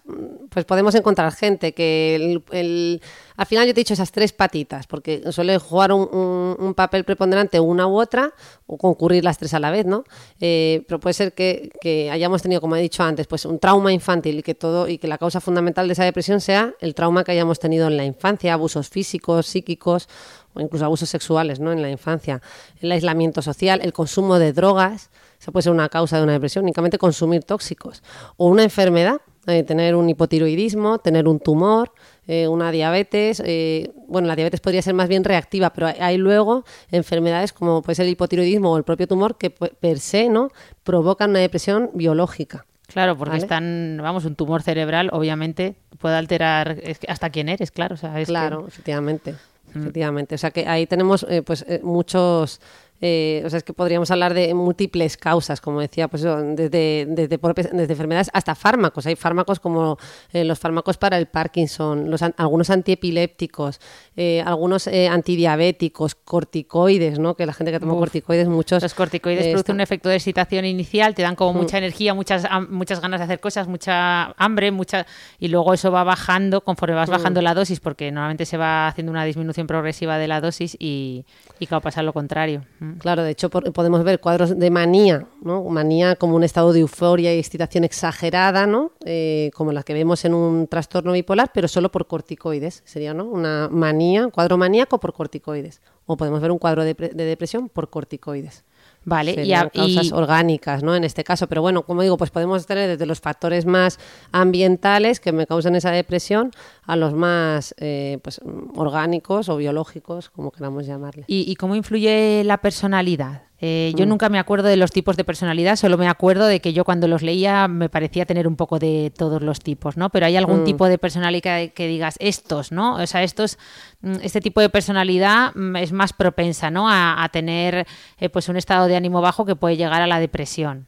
Pues 0.50 0.66
podemos 0.66 0.94
encontrar 0.96 1.32
gente 1.34 1.74
que 1.74 2.16
el, 2.16 2.44
el- 2.52 3.02
al 3.38 3.46
final 3.46 3.66
yo 3.68 3.74
te 3.74 3.80
he 3.80 3.84
dicho 3.84 3.94
esas 3.94 4.12
tres 4.12 4.34
patitas, 4.34 4.88
porque 4.88 5.24
suele 5.32 5.58
jugar 5.60 5.94
un, 5.94 6.02
un- 6.12 6.56
un 6.60 6.74
papel 6.74 7.04
preponderante 7.06 7.60
una 7.60 7.88
u 7.88 8.00
otra, 8.00 8.34
o 8.66 8.78
concurrir 8.78 9.24
las 9.24 9.38
tres 9.38 9.54
a 9.54 9.60
la 9.60 9.72
vez, 9.72 9.86
¿no? 9.86 10.04
Eh, 10.42 10.84
pero 10.88 11.00
puede 11.00 11.14
ser 11.14 11.34
que, 11.34 11.70
hayamos 12.12 12.42
tenido, 12.42 12.60
como 12.60 12.76
he 12.76 12.82
dicho 12.82 13.04
antes, 13.04 13.28
pues 13.28 13.46
un 13.46 13.60
trauma 13.60 13.94
infantil 13.94 14.40
y 14.40 14.44
que 14.44 14.56
todo, 14.56 14.88
y 14.88 14.98
que 14.98 15.08
la 15.08 15.18
causa 15.18 15.40
fundamental 15.40 15.88
de 15.88 15.94
esa 15.94 16.04
depresión 16.04 16.42
sea 16.42 16.74
el 16.82 16.94
trauma 16.96 17.24
que 17.24 17.32
hayamos 17.32 17.60
tenido 17.60 17.88
en 17.88 17.96
la 17.96 18.04
infancia, 18.06 18.54
abusos 18.54 18.90
físicos, 18.90 19.46
psíquicos 19.46 20.10
o 20.54 20.60
incluso 20.60 20.84
abusos 20.86 21.08
sexuales 21.10 21.60
¿no? 21.60 21.72
en 21.72 21.82
la 21.84 21.90
infancia, 21.92 22.42
el 22.82 22.92
aislamiento 22.92 23.42
social, 23.44 23.80
el 23.84 23.94
consumo 23.94 24.40
de 24.40 24.52
drogas, 24.54 25.12
esa 25.40 25.52
puede 25.52 25.62
ser 25.64 25.72
una 25.72 25.88
causa 25.90 26.18
de 26.18 26.24
una 26.24 26.34
depresión, 26.34 26.64
únicamente 26.66 26.98
consumir 26.98 27.44
tóxicos, 27.44 28.02
o 28.38 28.48
una 28.48 28.64
enfermedad, 28.64 29.22
eh, 29.48 29.64
tener 29.64 29.96
un 29.96 30.10
hipotiroidismo, 30.10 31.00
tener 31.00 31.28
un 31.28 31.40
tumor, 31.40 31.92
eh, 32.28 32.48
una 32.48 32.72
diabetes, 32.72 33.42
eh, 33.46 33.92
bueno, 34.08 34.28
la 34.28 34.36
diabetes 34.36 34.60
podría 34.60 34.82
ser 34.82 34.94
más 34.94 35.08
bien 35.08 35.24
reactiva, 35.24 35.72
pero 35.72 35.88
hay, 35.88 35.96
hay 36.00 36.18
luego 36.18 36.66
enfermedades 36.92 37.54
como 37.54 37.82
puede 37.82 37.96
ser 37.96 38.06
el 38.06 38.12
hipotiroidismo 38.12 38.72
o 38.72 38.78
el 38.78 38.84
propio 38.84 39.08
tumor 39.08 39.38
que 39.38 39.50
per 39.50 40.00
se 40.00 40.30
¿no? 40.30 40.50
provocan 40.84 41.30
una 41.32 41.40
depresión 41.40 41.90
biológica. 41.94 42.66
Claro, 42.88 43.18
porque 43.18 43.32
¿Vale? 43.32 43.44
están, 43.44 44.00
vamos, 44.02 44.24
un 44.26 44.36
tumor 44.36 44.62
cerebral 44.62 45.10
obviamente 45.12 45.76
puede 46.00 46.16
alterar 46.16 46.78
es 46.82 47.00
que 47.00 47.08
hasta 47.12 47.30
quién 47.30 47.50
eres, 47.50 47.72
claro. 47.72 47.96
O 47.96 47.98
sea, 47.98 48.12
es 48.20 48.28
que- 48.28 48.32
Claro, 48.32 48.66
efectivamente. 48.68 49.36
Efectivamente. 49.76 50.36
O 50.36 50.38
sea 50.38 50.52
que 50.52 50.66
ahí 50.68 50.88
tenemos 50.88 51.26
eh, 51.30 51.42
pues 51.44 51.66
muchos. 51.84 52.62
Eh, 53.02 53.44
o 53.46 53.50
sea, 53.50 53.58
es 53.58 53.64
que 53.64 53.74
podríamos 53.74 54.10
hablar 54.12 54.34
de 54.34 54.54
múltiples 54.54 55.18
causas, 55.18 55.62
como 55.62 55.82
decía, 55.82 56.08
pues 56.08 56.24
desde, 56.24 57.06
desde, 57.08 57.36
enfermedades 57.36 58.30
hasta 58.34 58.56
fármacos. 58.56 59.06
Hay 59.06 59.16
fármacos 59.16 59.60
como 59.60 59.98
eh, 60.34 60.44
los 60.44 60.60
fármacos 60.60 60.98
para 60.98 61.18
el 61.18 61.28
Parkinson, 61.28 62.10
los, 62.10 62.22
algunos 62.22 62.70
antiepilépticos, 62.70 63.80
eh, 64.16 64.42
algunos 64.46 64.88
eh, 64.88 65.08
antidiabéticos, 65.08 66.16
corticoides, 66.16 67.20
¿no? 67.20 67.36
Que 67.36 67.46
la 67.46 67.54
gente 67.54 67.72
que 67.72 67.80
toma 67.80 67.94
Uf. 67.94 68.00
corticoides, 68.00 68.48
muchos. 68.48 68.82
Los 68.82 68.94
corticoides 68.94 69.46
eh, 69.46 69.52
producen 69.52 69.76
un 69.76 69.82
efecto 69.82 70.10
de 70.10 70.16
excitación 70.16 70.66
inicial, 70.66 71.14
te 71.14 71.22
dan 71.22 71.36
como 71.36 71.54
mucha 71.54 71.78
energía, 71.78 72.14
muchas, 72.14 72.48
muchas 72.70 73.00
ganas 73.00 73.20
de 73.20 73.26
hacer 73.26 73.40
cosas, 73.40 73.68
mucha 73.68 74.34
hambre, 74.38 74.72
mucha 74.72 75.06
y 75.40 75.50
luego 75.50 75.74
eso 75.74 75.92
va 75.92 76.04
bajando 76.04 76.62
conforme 76.62 76.96
vas 76.96 77.10
bajando 77.10 77.42
la 77.42 77.54
dosis, 77.54 77.80
porque 77.80 78.12
normalmente 78.12 78.46
se 78.46 78.58
va 78.58 78.88
haciendo 78.88 79.12
una 79.12 79.24
disminución 79.24 79.68
progresiva 79.68 80.18
de 80.18 80.28
la 80.28 80.42
dosis 80.42 80.76
y, 80.80 81.26
y 81.60 81.68
claro, 81.68 81.82
pasa 81.82 82.02
lo 82.02 82.14
contrario. 82.14 82.64
Mm. 82.80 82.87
Claro, 83.00 83.24
de 83.24 83.32
hecho 83.32 83.50
por- 83.50 83.72
podemos 83.74 84.04
ver 84.04 84.20
cuadros 84.20 84.58
de 84.58 84.70
manía, 84.70 85.28
¿no? 85.42 85.64
Manía 85.66 86.16
como 86.16 86.36
un 86.36 86.44
estado 86.44 86.74
de 86.74 86.80
euforia 86.82 87.34
y 87.36 87.40
excitación 87.40 87.84
exagerada, 87.84 88.66
¿no? 88.68 88.92
Eh, 89.06 89.52
como 89.54 89.72
la 89.72 89.84
que 89.84 89.94
vemos 89.94 90.24
en 90.26 90.34
un 90.34 90.68
trastorno 90.68 91.12
bipolar, 91.14 91.52
pero 91.54 91.68
solo 91.68 91.92
por 91.92 92.08
corticoides. 92.08 92.82
Sería, 92.86 93.14
¿no? 93.14 93.26
Una 93.26 93.70
manía, 93.72 94.26
un 94.26 94.32
cuadro 94.32 94.58
maníaco 94.58 95.00
por 95.00 95.14
corticoides. 95.14 95.82
O 96.06 96.16
podemos 96.18 96.42
ver 96.42 96.52
un 96.52 96.58
cuadro 96.58 96.84
de 96.84 96.94
depresión 97.14 97.70
por 97.70 97.90
corticoides. 97.90 98.64
Vale, 99.10 99.32
y, 99.32 99.36
Serían 99.36 99.68
a- 99.68 99.70
causas 99.70 100.08
y- 100.08 100.12
orgánicas, 100.12 100.84
¿no? 100.84 100.94
En 100.94 101.06
este 101.06 101.24
caso, 101.24 101.48
pero 101.48 101.62
bueno, 101.62 101.84
como 101.84 102.02
digo, 102.02 102.18
pues 102.18 102.30
podemos 102.30 102.66
tener 102.66 102.90
desde 102.90 103.06
los 103.06 103.22
factores 103.22 103.66
más 103.66 104.00
ambientales 104.34 105.22
que 105.22 105.32
me 105.32 105.48
causan 105.48 105.76
esa 105.78 105.92
depresión 105.92 106.52
a 106.86 106.98
los 106.98 107.14
más 107.14 107.74
eh, 107.78 108.20
pues, 108.22 108.42
orgánicos 108.76 109.48
o 109.48 109.56
biológicos, 109.56 110.30
como 110.30 110.52
queramos 110.52 110.86
llamarle. 110.86 111.24
¿Y, 111.28 111.50
y 111.50 111.56
cómo 111.56 111.76
influye 111.78 112.44
la 112.44 112.58
personalidad? 112.58 113.44
Eh, 113.60 113.92
yo 113.96 114.06
Mm. 114.06 114.10
nunca 114.10 114.30
me 114.30 114.38
acuerdo 114.38 114.68
de 114.68 114.78
los 114.78 114.92
tipos 114.92 115.18
de 115.18 115.24
personalidad, 115.24 115.76
solo 115.78 115.98
me 115.98 116.08
acuerdo 116.08 116.46
de 116.46 116.60
que 116.60 116.74
yo 116.74 116.86
cuando 116.86 117.08
los 117.08 117.24
leía 117.24 117.68
me 117.68 117.90
parecía 117.90 118.26
tener 118.28 118.48
un 118.48 118.56
poco 118.56 118.78
de 118.78 119.12
todos 119.18 119.42
los 119.42 119.60
tipos, 119.62 119.98
¿no? 119.98 120.10
Pero 120.12 120.28
hay 120.28 120.36
algún 120.38 120.62
Mm. 120.62 120.66
tipo 120.66 120.88
de 120.88 120.98
personalidad 121.00 121.70
que 121.72 121.88
digas 121.88 122.18
estos, 122.20 122.72
¿no? 122.72 122.96
O 122.96 123.08
sea, 123.08 123.24
estos, 123.24 123.58
mm, 124.02 124.18
este 124.22 124.42
tipo 124.42 124.62
de 124.62 124.70
personalidad 124.70 125.54
es 125.82 125.92
más 125.92 126.14
propensa, 126.14 126.70
¿no? 126.70 126.88
A, 126.90 127.24
a 127.24 127.30
tener 127.30 127.88
eh, 128.20 128.30
pues 128.30 128.48
un 128.48 128.58
estado 128.58 128.86
de 128.88 128.96
ánimo 128.96 129.22
bajo 129.22 129.46
que 129.46 129.56
puede 129.56 129.76
llegar 129.76 130.02
a 130.04 130.08
la 130.08 130.20
depresión. 130.20 130.86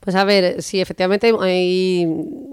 Pues 0.00 0.16
a 0.16 0.24
ver, 0.24 0.62
sí, 0.62 0.80
efectivamente 0.80 1.30
hay, 1.40 2.08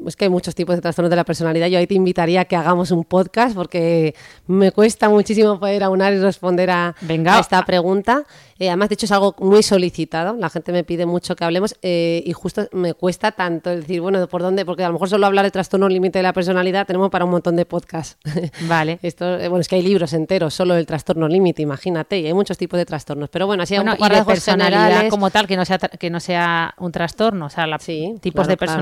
es 0.06 0.16
que 0.18 0.26
hay 0.26 0.30
muchos 0.30 0.54
tipos 0.54 0.76
de 0.76 0.82
trastornos 0.82 1.10
de 1.10 1.16
la 1.16 1.24
personalidad. 1.24 1.68
Yo 1.68 1.80
ahí 1.80 1.88
te 1.88 1.96
invitaría 1.96 2.42
a 2.42 2.46
que 2.46 2.58
hagamos 2.58 2.92
un 2.92 3.06
podcast 3.06 3.56
porque 3.56 4.14
me 4.48 4.74
cuesta 4.74 5.08
muchísimo 5.08 5.58
poder 5.58 5.84
aunar 5.84 6.12
y 6.12 6.20
responder 6.20 6.70
a, 6.70 6.94
Venga. 7.02 7.38
a 7.38 7.40
esta 7.40 7.64
pregunta. 7.64 8.26
Eh, 8.60 8.70
además, 8.70 8.90
de 8.90 8.96
hecho, 8.96 9.06
es 9.06 9.12
algo 9.12 9.36
muy 9.40 9.64
solicitado. 9.64 10.36
La 10.36 10.50
gente 10.50 10.72
me 10.72 10.84
pide 10.84 11.06
mucho 11.06 11.36
que 11.36 11.46
hablemos 11.46 11.76
eh, 11.84 12.24
y 12.26 12.34
justo 12.34 12.68
me 12.72 12.94
cuesta 12.94 13.32
tanto 13.32 13.70
decir, 13.70 14.02
bueno, 14.02 14.28
¿por 14.28 14.42
dónde? 14.42 14.66
Porque 14.66 14.84
a 14.84 14.88
lo 14.88 14.94
mejor 14.94 15.10
solo 15.10 15.28
hablar 15.28 15.46
de 15.46 15.52
trastorno 15.52 15.88
límite 15.88 16.20
de 16.20 16.24
la 16.24 16.34
personalidad 16.34 16.86
tenemos 16.86 17.10
para 17.10 17.24
un 17.24 17.32
montón 17.32 17.56
de 17.56 17.66
podcasts. 17.66 18.18
Vale. 18.68 19.00
Esto, 19.04 19.38
eh, 19.40 19.48
bueno, 19.48 19.62
es 19.62 19.68
que 19.68 19.76
hay 19.76 19.84
libros 19.84 20.12
enteros 20.14 20.54
solo 20.54 20.74
del 20.74 20.86
trastorno 20.86 21.28
límite, 21.28 21.62
imagínate, 21.62 22.20
y 22.20 22.26
hay 22.26 22.34
muchos 22.34 22.58
tipos 22.58 22.78
de 22.78 22.86
trastornos. 22.86 23.30
Pero 23.30 23.46
bueno, 23.48 23.64
así 23.64 23.76
Bueno, 23.76 23.92
un 23.92 23.98
poco 23.98 24.12
y 24.12 24.16
de 24.16 24.26
personalidad 24.26 24.84
generales. 24.84 25.12
como 25.12 25.30
tal, 25.30 25.48
que 25.48 25.56
no 25.56 25.64
sea, 25.64 25.78
que 25.78 26.10
no 26.10 26.20
sea 26.20 26.74
un 26.80 26.92
trastorno, 26.92 27.37
o 27.42 27.50
sea, 27.50 27.68
la- 27.68 27.80
Sí, 27.80 28.16
tipos 28.22 28.46
claro, 28.46 28.50
de 28.50 28.58
claro. 28.58 28.82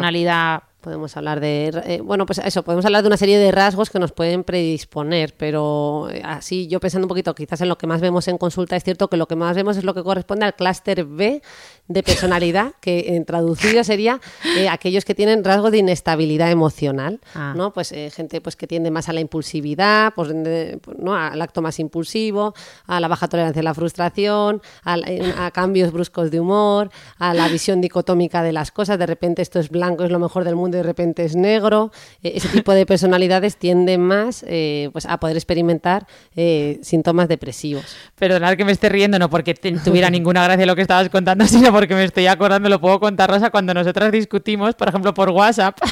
Podemos 0.86 1.18
hablar 1.18 1.40
de, 1.40 1.70
eh, 1.88 2.02
bueno, 2.04 2.28
pues 2.28 2.38
eso, 2.38 2.62
podemos 2.62 2.86
hablar 2.86 3.02
de 3.02 3.08
una 3.08 3.18
serie 3.18 3.40
de 3.40 3.52
rasgos 3.52 3.90
que 3.90 3.98
nos 3.98 4.12
pueden 4.12 4.44
predisponer, 4.44 5.34
pero 5.36 6.08
eh, 6.12 6.22
así 6.24 6.68
yo 6.68 6.80
pensando 6.80 7.06
un 7.06 7.10
poquito, 7.10 7.34
quizás 7.34 7.60
en 7.62 7.70
lo 7.70 7.78
que 7.80 7.88
más 7.88 8.02
vemos 8.02 8.28
en 8.28 8.38
consulta, 8.38 8.76
es 8.76 8.84
cierto 8.84 9.08
que 9.10 9.18
lo 9.18 9.28
que 9.28 9.36
más 9.36 9.56
vemos 9.56 9.78
es 9.78 9.84
lo 9.84 9.96
que 9.96 10.04
corresponde 10.04 10.46
al 10.46 10.54
clúster 10.54 11.04
B 11.04 11.42
de 11.88 12.04
personalidad, 12.04 12.74
que 12.82 13.16
en 13.16 13.26
traducido 13.26 13.84
sería 13.84 14.22
eh, 14.60 14.70
aquellos 14.70 15.06
que 15.06 15.16
tienen 15.16 15.44
rasgos 15.44 15.72
de 15.72 15.80
inestabilidad 15.80 16.52
emocional, 16.52 17.20
Ah. 17.34 17.54
¿no? 17.58 17.74
Pues 17.74 17.92
eh, 17.92 18.12
gente 18.16 18.40
pues 18.40 18.56
que 18.56 18.68
tiende 18.68 18.92
más 18.92 19.10
a 19.10 19.14
la 19.14 19.22
impulsividad, 19.22 20.14
pues, 20.16 20.30
de- 20.30 20.80
¿no? 21.00 21.16
al 21.16 21.42
acto 21.42 21.64
más 21.64 21.80
impulsivo, 21.80 22.54
a 22.86 23.00
la 23.00 23.08
baja 23.08 23.28
tolerancia 23.28 23.62
a 23.62 23.64
la 23.64 23.74
frustración, 23.74 24.62
a, 24.84 24.98
a 25.46 25.50
cambios 25.50 25.92
bruscos 25.92 26.30
de 26.30 26.40
humor, 26.40 26.92
a 27.18 27.34
la 27.34 27.48
visión 27.48 27.82
dicotómica 27.82 28.44
de 28.44 28.52
las 28.54 28.70
cosas, 28.70 29.00
de 29.00 29.08
repente 29.08 29.42
esto 29.42 29.60
es 29.60 29.70
blanco, 29.70 30.04
es 30.04 30.12
lo 30.12 30.20
mejor 30.20 30.44
del 30.44 30.56
mundo 30.56 30.75
de 30.76 30.84
repente 30.84 31.26
es 31.26 31.36
negro. 31.36 31.92
Eh, 32.22 32.34
ese 32.36 32.50
tipo 32.50 32.74
de 32.74 32.86
personalidades 32.86 33.58
tienden 33.58 34.02
más 34.02 34.46
eh, 34.48 34.90
pues 34.94 35.06
a 35.06 35.20
poder 35.20 35.36
experimentar 35.36 36.08
eh, 36.36 36.80
síntomas 36.82 37.28
depresivos. 37.28 37.86
Perdonad 38.16 38.56
que 38.56 38.66
me 38.66 38.72
esté 38.72 38.90
riendo, 38.90 39.18
no 39.18 39.30
porque 39.30 39.54
tuviera 39.54 40.10
ninguna 40.10 40.44
gracia 40.44 40.66
lo 40.66 40.76
que 40.76 40.82
estabas 40.82 41.10
contando, 41.10 41.46
sino 41.48 41.72
porque 41.72 41.96
me 41.96 42.04
estoy 42.04 42.28
acordando, 42.28 42.70
lo 42.70 42.80
puedo 42.80 43.00
contar, 43.00 43.30
Rosa, 43.30 43.50
cuando 43.50 43.74
nosotras 43.74 44.12
discutimos, 44.12 44.76
por 44.76 44.90
ejemplo, 44.90 45.14
por 45.14 45.30
WhatsApp. 45.30 45.78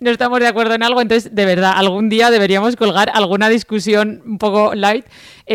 No 0.00 0.10
estamos 0.10 0.38
de 0.38 0.46
acuerdo 0.46 0.74
en 0.74 0.82
algo, 0.82 1.00
entonces 1.00 1.34
de 1.34 1.46
verdad, 1.46 1.72
algún 1.76 2.10
día 2.10 2.30
deberíamos 2.30 2.76
colgar 2.76 3.10
alguna 3.14 3.48
discusión 3.48 4.22
un 4.26 4.36
poco 4.36 4.74
light, 4.74 5.06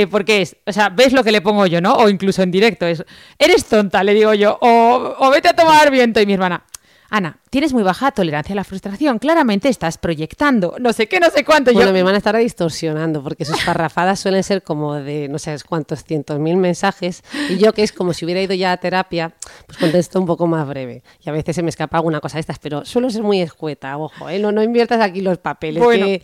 porque 0.10 0.42
es, 0.42 0.56
o 0.66 0.74
sea, 0.74 0.90
ves 0.90 1.14
lo 1.14 1.24
que 1.24 1.32
le 1.32 1.42
pongo 1.42 1.68
yo, 1.68 1.80
¿no? 1.80 1.94
O 1.94 2.10
incluso 2.10 2.42
en 2.42 2.50
directo, 2.50 2.88
es, 2.88 3.04
eres 3.38 3.66
tonta, 3.66 4.04
le 4.04 4.16
digo 4.16 4.34
yo, 4.34 4.58
o, 4.60 5.16
o 5.20 5.30
vete 5.30 5.50
a 5.50 5.54
tomar 5.54 5.92
viento, 5.92 6.20
y 6.20 6.26
mi 6.26 6.34
hermana, 6.34 6.64
Ana, 7.10 7.40
tienes 7.50 7.74
muy 7.74 7.82
baja 7.82 8.12
tolerancia 8.12 8.54
a 8.54 8.56
la 8.56 8.64
frustración, 8.64 9.18
claramente 9.18 9.68
estás 9.68 9.98
proyectando, 9.98 10.76
no 10.80 10.94
sé 10.94 11.08
qué, 11.08 11.20
no 11.20 11.30
sé 11.32 11.44
cuánto. 11.44 11.72
Bueno, 11.72 11.88
yo, 11.88 11.94
mi 11.94 12.00
hermana 12.00 12.18
estará 12.18 12.40
distorsionando 12.40 13.24
porque 13.24 13.46
sus 13.46 13.64
parrafadas 13.64 14.20
suelen 14.20 14.44
ser 14.44 14.62
como 14.62 14.94
de 14.96 15.28
no 15.28 15.40
sé 15.40 15.56
cuántos 15.68 16.04
cientos 16.04 16.40
mil 16.40 16.58
mensajes 16.58 17.24
y 17.50 17.58
yo 17.58 17.74
que 17.74 17.84
es 17.84 17.92
como 17.92 18.14
si 18.14 18.26
hubiera 18.26 18.42
ido 18.42 18.54
ya 18.54 18.72
a 18.72 18.78
terapia, 18.78 19.34
pues 19.66 19.78
contesto 19.80 20.20
un 20.20 20.28
poco 20.28 20.46
más 20.46 20.68
breve 20.68 21.04
y 21.24 21.30
a 21.30 21.32
veces 21.32 21.56
se 21.56 21.64
me 21.64 21.70
escapa 21.70 21.98
alguna 21.98 22.20
cosa 22.20 22.38
de 22.38 22.42
estas, 22.42 22.60
pero 22.60 22.86
suelo 22.86 23.10
ser 23.10 23.24
muy 23.24 23.42
escueta, 23.42 23.98
ojo, 23.98 24.30
¿eh? 24.30 24.38
no, 24.38 24.52
no 24.52 24.62
inviertas 24.62 25.02
aquí 25.02 25.22
los 25.22 25.40
papeles. 25.40 25.84
Bueno, 25.84 26.06
que, 26.06 26.22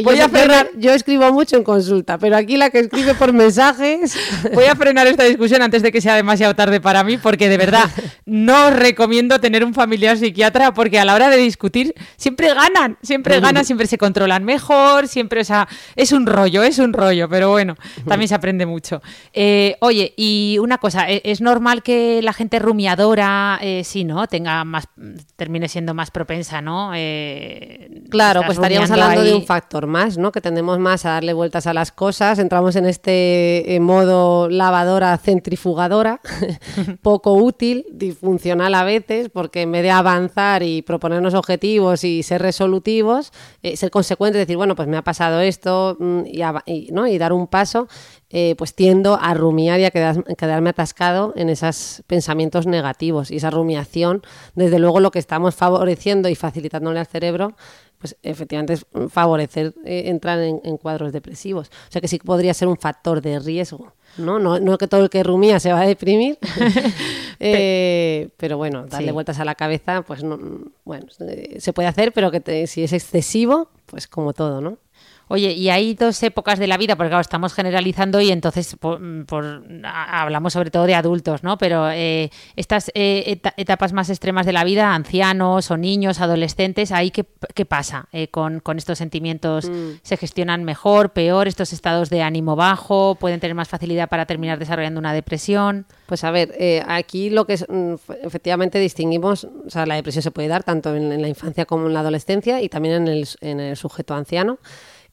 que 0.00 0.04
voy 0.10 0.18
yo, 0.18 0.24
a 0.24 0.28
frenar- 0.28 0.68
yo 0.76 0.92
escribo 0.92 1.32
mucho 1.32 1.56
en 1.56 1.62
consulta, 1.64 2.18
pero 2.18 2.36
aquí 2.36 2.56
la 2.56 2.70
que 2.70 2.80
escribe 2.80 3.14
por 3.14 3.32
mensajes... 3.32 4.16
Voy 4.54 4.64
a 4.64 4.74
frenar 4.76 5.06
esta 5.06 5.24
discusión 5.24 5.62
antes 5.62 5.82
de 5.82 5.90
que 5.92 6.00
sea 6.00 6.14
demasiado 6.14 6.54
tarde 6.54 6.80
para 6.80 7.02
mí, 7.04 7.18
porque 7.18 7.48
de 7.48 7.56
verdad 7.56 7.84
no 8.24 8.68
os 8.68 8.76
recomiendo 8.76 9.38
tener 9.40 9.64
un 9.64 9.74
familiar 9.74 10.16
psiquiatra, 10.16 10.72
porque 10.74 10.98
a 10.98 11.04
la 11.04 11.14
hora 11.14 11.28
de 11.28 11.36
discutir 11.36 11.94
siempre 12.16 12.52
ganan, 12.54 12.96
siempre 13.02 13.40
ganan, 13.40 13.64
siempre 13.64 13.86
se 13.86 13.98
controlan 13.98 14.44
mejor, 14.44 15.08
siempre, 15.08 15.40
o 15.40 15.44
sea, 15.44 15.68
es 15.96 16.12
un 16.12 16.26
rollo, 16.26 16.62
es 16.62 16.78
un 16.78 16.92
rollo, 16.92 17.28
pero 17.28 17.50
bueno, 17.50 17.74
también 18.06 18.28
se 18.28 18.34
aprende 18.34 18.66
mucho. 18.66 19.02
Eh, 19.32 19.76
oye, 19.80 20.12
y 20.16 20.58
una 20.60 20.78
cosa, 20.78 21.10
¿e- 21.10 21.22
¿es 21.24 21.40
normal 21.40 21.82
que 21.82 22.20
la 22.22 22.32
gente 22.32 22.58
rumiadora, 22.58 23.58
eh, 23.62 23.82
sí, 23.84 24.04
¿no? 24.04 24.26
Tenga 24.26 24.64
más, 24.64 24.84
termine 25.36 25.68
siendo 25.68 25.92
más 25.94 26.10
propensa, 26.10 26.60
¿no? 26.60 26.92
Eh, 26.94 28.02
Claro, 28.10 28.42
pues 28.46 28.58
estaríamos 28.58 28.90
hablando 28.90 29.22
de 29.22 29.34
un 29.34 29.44
factor 29.46 29.85
más, 29.86 30.18
¿no? 30.18 30.32
Que 30.32 30.40
tendemos 30.40 30.78
más 30.78 31.04
a 31.04 31.10
darle 31.10 31.32
vueltas 31.32 31.66
a 31.66 31.74
las 31.74 31.92
cosas, 31.92 32.38
entramos 32.38 32.76
en 32.76 32.86
este 32.86 33.74
eh, 33.74 33.80
modo 33.80 34.48
lavadora 34.48 35.16
centrifugadora, 35.18 36.20
poco 37.02 37.34
útil, 37.34 37.86
disfuncional 37.92 38.74
a 38.74 38.84
veces, 38.84 39.28
porque 39.28 39.62
en 39.62 39.72
vez 39.72 39.82
de 39.82 39.90
avanzar 39.90 40.62
y 40.62 40.82
proponernos 40.82 41.34
objetivos 41.34 42.04
y 42.04 42.22
ser 42.22 42.42
resolutivos, 42.42 43.32
eh, 43.62 43.76
ser 43.76 43.90
consecuente, 43.90 44.38
decir, 44.38 44.56
bueno, 44.56 44.74
pues 44.76 44.88
me 44.88 44.96
ha 44.96 45.02
pasado 45.02 45.40
esto 45.40 45.96
mm, 45.98 46.22
y, 46.66 46.90
¿no? 46.92 47.06
y 47.06 47.18
dar 47.18 47.32
un 47.32 47.46
paso, 47.46 47.88
eh, 48.30 48.54
pues 48.58 48.74
tiendo 48.74 49.18
a 49.20 49.34
rumiar 49.34 49.78
y 49.80 49.84
a 49.84 49.90
quedar- 49.90 50.24
quedarme 50.36 50.70
atascado 50.70 51.32
en 51.36 51.48
esos 51.48 52.02
pensamientos 52.06 52.66
negativos. 52.66 53.30
Y 53.30 53.36
esa 53.36 53.50
rumiación, 53.50 54.22
desde 54.54 54.78
luego, 54.78 55.00
lo 55.00 55.10
que 55.10 55.18
estamos 55.18 55.54
favoreciendo 55.54 56.28
y 56.28 56.34
facilitándole 56.34 56.98
al 57.00 57.06
cerebro, 57.06 57.54
pues 57.98 58.16
efectivamente 58.22 58.74
es 58.74 58.84
favorecer 59.10 59.74
eh, 59.84 60.04
entrar 60.06 60.38
en, 60.40 60.60
en 60.64 60.76
cuadros 60.76 61.12
depresivos. 61.12 61.68
O 61.88 61.92
sea 61.92 62.00
que 62.00 62.08
sí 62.08 62.18
podría 62.18 62.52
ser 62.52 62.68
un 62.68 62.76
factor 62.76 63.22
de 63.22 63.38
riesgo. 63.38 63.92
No, 64.18 64.38
no, 64.38 64.58
no 64.60 64.76
que 64.76 64.86
todo 64.86 65.02
el 65.02 65.10
que 65.10 65.22
rumía 65.22 65.60
se 65.60 65.72
va 65.72 65.80
a 65.80 65.86
deprimir, 65.86 66.38
Eh, 67.40 68.30
pero 68.36 68.56
bueno, 68.56 68.86
darle 68.86 69.08
Sí. 69.08 69.12
vueltas 69.12 69.38
a 69.40 69.44
la 69.44 69.54
cabeza, 69.54 70.02
pues 70.02 70.22
no, 70.24 70.38
bueno, 70.84 71.06
eh, 71.20 71.56
se 71.60 71.72
puede 71.72 71.88
hacer, 71.88 72.12
pero 72.12 72.30
que 72.30 72.40
te- 72.40 72.66
si 72.66 72.82
es 72.82 72.92
excesivo, 72.92 73.68
pues 73.86 74.06
como 74.08 74.32
todo, 74.32 74.60
¿no? 74.60 74.78
Oye, 75.28 75.52
y 75.52 75.70
hay 75.70 75.94
dos 75.94 76.22
épocas 76.22 76.58
de 76.60 76.68
la 76.68 76.76
vida, 76.76 76.94
porque 76.94 77.08
claro, 77.08 77.20
estamos 77.20 77.52
generalizando 77.52 78.20
y 78.20 78.30
entonces 78.30 78.76
por, 78.76 79.00
por- 79.26 79.64
hablamos 79.84 80.52
sobre 80.52 80.70
todo 80.70 80.84
de 80.86 80.94
adultos, 80.94 81.42
¿no? 81.42 81.58
Pero 81.58 81.90
eh, 81.90 82.30
estas 82.54 82.92
eh, 82.94 83.24
eta- 83.26 83.52
etapas 83.56 83.92
más 83.92 84.08
extremas 84.08 84.46
de 84.46 84.52
la 84.52 84.62
vida, 84.62 84.94
ancianos 84.94 85.70
o 85.72 85.76
niños, 85.76 86.20
adolescentes, 86.20 86.92
¿ahí 86.92 87.10
qué, 87.10 87.26
qué 87.54 87.64
pasa 87.64 88.06
eh, 88.12 88.28
con, 88.28 88.60
con 88.60 88.78
estos 88.78 88.98
sentimientos? 88.98 89.68
¿Se 90.02 90.16
gestionan 90.16 90.62
mejor, 90.62 91.10
peor, 91.10 91.48
estos 91.48 91.72
estados 91.72 92.08
de 92.08 92.22
ánimo 92.22 92.54
bajo? 92.54 93.16
¿Pueden 93.16 93.40
tener 93.40 93.56
más 93.56 93.68
facilidad 93.68 94.08
para 94.08 94.26
terminar 94.26 94.60
desarrollando 94.60 95.00
una 95.00 95.12
depresión? 95.12 95.86
Pues 96.06 96.22
a 96.22 96.30
ver, 96.30 96.54
eh, 96.56 96.84
aquí 96.86 97.30
lo 97.30 97.46
que 97.46 97.54
es, 97.54 97.66
mm, 97.68 97.94
efectivamente 98.22 98.78
distinguimos, 98.78 99.42
o 99.44 99.70
sea, 99.70 99.86
la 99.86 99.96
depresión 99.96 100.22
se 100.22 100.30
puede 100.30 100.46
dar 100.46 100.62
tanto 100.62 100.94
en, 100.94 101.10
en 101.10 101.20
la 101.20 101.28
infancia 101.28 101.64
como 101.66 101.88
en 101.88 101.94
la 101.94 102.00
adolescencia 102.00 102.62
y 102.62 102.68
también 102.68 102.94
en 102.94 103.08
el, 103.08 103.22
s- 103.24 103.36
en 103.40 103.58
el 103.58 103.76
sujeto 103.76 104.14
anciano. 104.14 104.58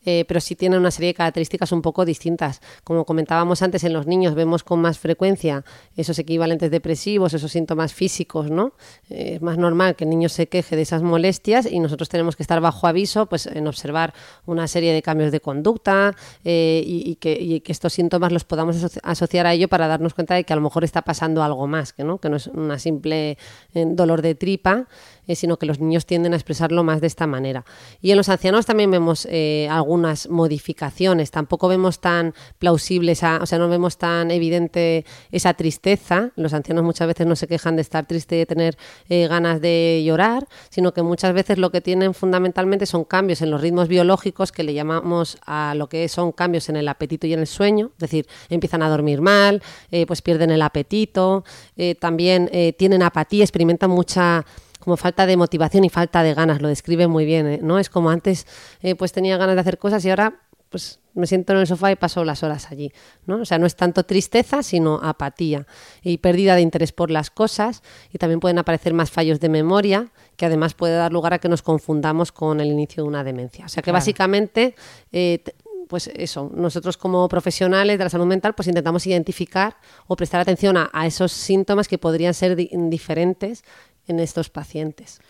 Eh, 0.05 0.25
pero 0.27 0.39
sí 0.39 0.55
tiene 0.55 0.77
una 0.77 0.91
serie 0.91 1.09
de 1.09 1.13
características 1.13 1.71
un 1.71 1.81
poco 1.81 2.05
distintas. 2.05 2.61
Como 2.83 3.05
comentábamos 3.05 3.61
antes, 3.61 3.83
en 3.83 3.93
los 3.93 4.07
niños 4.07 4.35
vemos 4.35 4.63
con 4.63 4.81
más 4.81 4.99
frecuencia 4.99 5.63
esos 5.95 6.19
equivalentes 6.19 6.71
depresivos, 6.71 7.33
esos 7.33 7.51
síntomas 7.51 7.93
físicos, 7.93 8.49
¿no? 8.49 8.73
Eh, 9.09 9.35
es 9.35 9.41
más 9.41 9.57
normal 9.57 9.95
que 9.95 10.03
el 10.03 10.09
niño 10.09 10.29
se 10.29 10.47
queje 10.47 10.75
de 10.75 10.81
esas 10.81 11.01
molestias 11.01 11.65
y 11.69 11.79
nosotros 11.79 12.09
tenemos 12.09 12.35
que 12.35 12.43
estar 12.43 12.59
bajo 12.61 12.87
aviso 12.87 13.25
pues, 13.27 13.45
en 13.47 13.67
observar 13.67 14.13
una 14.45 14.67
serie 14.67 14.93
de 14.93 15.01
cambios 15.01 15.31
de 15.31 15.39
conducta 15.39 16.15
eh, 16.43 16.83
y, 16.85 17.15
que, 17.15 17.61
estos 17.65 17.93
síntomas 17.93 18.31
los 18.31 18.43
podamos 18.43 18.75
asoci- 18.75 18.99
asociar 19.03 19.47
a 19.47 19.53
ello 19.53 19.67
para 19.67 19.87
darnos 19.87 20.13
cuenta 20.13 20.35
de 20.35 20.43
que 20.43 20.53
a 20.53 20.55
lo 20.55 20.61
mejor 20.61 20.83
está 20.83 21.01
pasando 21.01 21.41
algo 21.41 21.67
más, 21.67 21.93
que 21.93 22.03
no, 22.03 22.19
que 22.19 22.29
no 22.29 22.35
es 22.35 22.47
una 22.47 22.77
simple 22.77 23.37
dolor 23.73 24.21
de 24.21 24.35
tripa, 24.35 24.87
sino 25.27 25.57
que 25.57 25.65
los 25.65 25.79
niños 25.79 26.05
tienden 26.05 26.33
a 26.33 26.35
expresarlo 26.35 26.83
más 26.83 27.01
de 27.01 27.07
esta 27.07 27.25
manera. 27.27 27.65
Y 28.01 28.11
en 28.11 28.17
los 28.17 28.29
ancianos 28.29 28.65
también 28.65 28.91
vemos 28.91 29.27
eh, 29.29 29.67
algunas 29.93 30.27
modificaciones, 30.27 31.29
tampoco 31.29 31.67
vemos 31.67 31.99
tan 31.99 32.33
plausible, 32.57 33.11
o 33.11 33.15
sea, 33.45 33.59
no 33.59 33.69
vemos 33.69 33.97
tan 33.97 34.31
evidente 34.31 35.05
esa 35.31 35.53
tristeza. 35.53 36.31
Los 36.35 36.53
ancianos 36.53 36.83
muchas 36.83 37.07
veces 37.07 37.27
no 37.27 37.35
se 37.35 37.47
quejan 37.47 37.75
de 37.75 37.83
estar 37.83 38.07
triste 38.07 38.35
de 38.35 38.45
tener 38.47 38.75
eh, 39.07 39.27
ganas 39.27 39.61
de 39.61 40.01
llorar, 40.03 40.47
sino 40.71 40.95
que 40.95 41.03
muchas 41.03 41.35
veces 41.35 41.59
lo 41.59 41.69
que 41.69 41.79
tienen 41.79 42.15
fundamentalmente 42.15 42.87
son 42.87 43.03
cambios 43.03 43.43
en 43.43 43.51
los 43.51 43.61
ritmos 43.61 43.87
biológicos 43.87 44.51
que 44.51 44.63
le 44.63 44.73
llamamos 44.73 45.37
a 45.45 45.75
lo 45.75 45.87
que 45.89 46.09
son 46.09 46.31
cambios 46.31 46.69
en 46.69 46.77
el 46.77 46.87
apetito 46.87 47.27
y 47.27 47.33
en 47.33 47.41
el 47.41 47.47
sueño, 47.47 47.91
es 47.93 47.99
decir, 47.99 48.27
empiezan 48.49 48.81
a 48.81 48.89
dormir 48.89 49.21
mal, 49.21 49.61
eh, 49.91 50.07
pues 50.07 50.23
pierden 50.23 50.49
el 50.49 50.63
apetito, 50.63 51.43
eh, 51.77 51.93
también 51.93 52.49
tienen 52.77 53.03
apatía, 53.03 53.43
experimentan 53.43 53.91
mucha 53.91 54.43
como 54.83 54.97
falta 54.97 55.25
de 55.25 55.37
motivación 55.37 55.85
y 55.85 55.89
falta 55.89 56.23
de 56.23 56.33
ganas, 56.33 56.61
lo 56.61 56.67
describe 56.67 57.07
muy 57.07 57.23
bien, 57.23 57.47
¿eh? 57.47 57.59
¿no? 57.63 57.79
Es 57.79 57.89
como 57.89 58.09
antes 58.09 58.45
eh, 58.81 58.95
pues 58.95 59.13
tenía 59.13 59.37
ganas 59.37 59.55
de 59.55 59.61
hacer 59.61 59.77
cosas 59.77 60.03
y 60.03 60.09
ahora 60.09 60.41
pues 60.69 60.99
me 61.13 61.27
siento 61.27 61.53
en 61.53 61.59
el 61.59 61.67
sofá 61.67 61.91
y 61.91 61.95
paso 61.95 62.25
las 62.25 62.43
horas 62.43 62.69
allí, 62.71 62.91
¿no? 63.27 63.41
O 63.41 63.45
sea, 63.45 63.59
no 63.59 63.65
es 63.65 63.75
tanto 63.75 64.03
tristeza, 64.03 64.63
sino 64.63 64.99
apatía 65.01 65.67
y 66.01 66.17
pérdida 66.17 66.55
de 66.55 66.61
interés 66.61 66.91
por 66.91 67.11
las 67.11 67.29
cosas 67.29 67.81
y 68.11 68.17
también 68.17 68.39
pueden 68.39 68.57
aparecer 68.57 68.93
más 68.93 69.09
fallos 69.09 69.39
de 69.39 69.49
memoria 69.49 70.11
que 70.35 70.47
además 70.47 70.73
puede 70.73 70.95
dar 70.95 71.13
lugar 71.13 71.33
a 71.33 71.39
que 71.39 71.47
nos 71.47 71.61
confundamos 71.61 72.31
con 72.31 72.59
el 72.59 72.67
inicio 72.67 73.03
de 73.03 73.09
una 73.09 73.23
demencia. 73.23 73.65
O 73.65 73.69
sea 73.69 73.83
que 73.83 73.91
básicamente 73.91 74.75
eh, 75.11 75.43
pues 75.87 76.09
eso, 76.15 76.51
nosotros 76.53 76.97
como 76.97 77.27
profesionales 77.29 77.97
de 77.97 78.03
la 78.03 78.09
salud 78.09 78.25
mental, 78.25 78.55
pues 78.55 78.67
intentamos 78.67 79.05
identificar 79.05 79.77
o 80.07 80.15
prestar 80.15 80.41
atención 80.41 80.75
a, 80.77 81.05
esos 81.05 81.31
síntomas 81.31 81.87
que 81.87 81.97
podrían 81.99 82.33
ser 82.33 82.55
diferentes 82.55 83.63
en 84.07 84.19
estos 84.19 84.49
pacientes. 84.49 85.21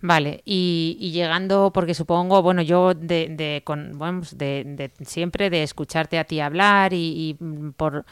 Vale, 0.00 0.42
y, 0.44 1.10
llegando, 1.12 1.72
porque 1.72 1.94
supongo, 1.94 2.42
bueno, 2.42 2.60
yo 2.60 2.92
de, 2.92 3.28
de, 3.30 3.62
con, 3.64 3.92
bueno, 3.96 4.20
de, 4.32 4.90
siempre 5.06 5.48
de 5.48 5.62
escucharte 5.62 6.18
a 6.18 6.24
ti 6.24 6.40
hablar 6.40 6.92
y 6.92 7.38
por 7.76 8.04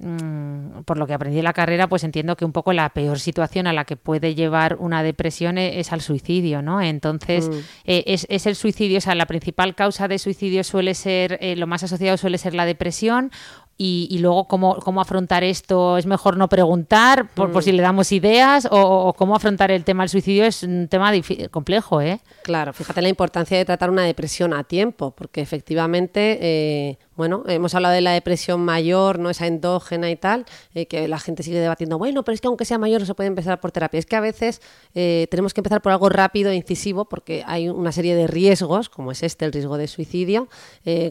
Mm, 0.00 0.82
por 0.84 0.96
lo 0.96 1.08
que 1.08 1.14
aprendí 1.14 1.38
en 1.38 1.44
la 1.44 1.52
carrera, 1.52 1.88
pues 1.88 2.04
entiendo 2.04 2.36
que 2.36 2.44
un 2.44 2.52
poco 2.52 2.72
la 2.72 2.88
peor 2.90 3.18
situación 3.18 3.66
a 3.66 3.72
la 3.72 3.84
que 3.84 3.96
puede 3.96 4.36
llevar 4.36 4.76
una 4.78 5.02
depresión 5.02 5.58
e, 5.58 5.80
es, 5.80 5.92
al 5.92 6.02
suicidio, 6.02 6.62
¿no? 6.62 6.80
Entonces, 6.80 7.48
mm. 7.48 7.52
eh, 7.84 8.04
es, 8.06 8.46
el 8.46 8.54
suicidio, 8.54 8.98
o 8.98 9.00
sea, 9.00 9.16
la 9.16 9.26
principal 9.26 9.74
causa 9.74 10.06
de 10.06 10.20
suicidio 10.20 10.62
suele 10.62 10.94
ser, 10.94 11.38
eh, 11.40 11.56
lo 11.56 11.66
más 11.66 11.82
asociado 11.82 12.16
suele 12.16 12.38
ser 12.38 12.54
la 12.54 12.64
depresión 12.64 13.32
y, 13.80 14.18
luego 14.18 14.48
cómo, 14.48 14.76
cómo, 14.80 15.00
afrontar 15.00 15.44
esto. 15.44 15.96
Es 15.96 16.04
mejor 16.04 16.36
no 16.36 16.48
preguntar 16.48 17.28
por, 17.28 17.52
por 17.52 17.62
si 17.62 17.70
le 17.70 17.80
damos 17.80 18.10
ideas 18.10 18.66
o, 18.70 19.14
cómo 19.16 19.36
afrontar 19.36 19.70
el 19.70 19.84
tema 19.84 20.02
del 20.02 20.10
suicidio 20.10 20.44
es 20.44 20.64
un 20.64 20.88
tema 20.88 21.12
complejo, 21.52 22.00
¿eh? 22.00 22.20
Claro, 22.42 22.72
fíjate 22.72 23.00
la 23.02 23.08
importancia 23.08 23.56
de 23.56 23.64
tratar 23.64 23.90
una 23.90 24.02
depresión 24.02 24.52
a 24.52 24.64
tiempo, 24.64 25.12
porque 25.12 25.40
efectivamente, 25.40 26.38
eh, 26.40 26.98
bueno, 27.14 27.44
hemos 27.46 27.74
hablado 27.74 27.94
de 27.94 28.00
la 28.00 28.12
depresión 28.12 28.64
mayor, 28.64 29.20
no 29.20 29.30
esa 29.30 29.46
endógena 29.46 30.10
y 30.10 30.16
tal, 30.16 30.44
eh, 30.74 30.86
que 30.86 31.06
la 31.06 31.20
gente 31.20 31.44
sigue 31.44 31.60
debatiendo, 31.60 31.98
bueno, 31.98 32.24
pero 32.24 32.34
es 32.34 32.40
que 32.40 32.48
aunque 32.48 32.64
sea 32.64 32.78
mayor 32.78 33.00
no 33.00 33.06
se 33.06 33.14
puede 33.14 33.28
empezar 33.28 33.60
por 33.60 33.70
terapia. 33.70 33.98
Es 33.98 34.06
que 34.06 34.16
a 34.16 34.20
veces 34.20 34.60
eh, 34.94 35.28
tenemos 35.30 35.54
que 35.54 35.60
empezar 35.60 35.82
por 35.82 35.92
algo 35.92 36.08
rápido 36.08 36.50
e 36.50 36.56
incisivo 36.56 37.04
porque 37.04 37.44
hay 37.46 37.68
una 37.68 37.92
serie 37.92 38.16
de 38.16 38.26
riesgos, 38.26 38.88
como 38.88 39.12
es 39.12 39.22
este, 39.22 39.44
el 39.44 39.52
riesgo 39.52 39.78
de 39.78 39.86
suicidio, 39.86 40.48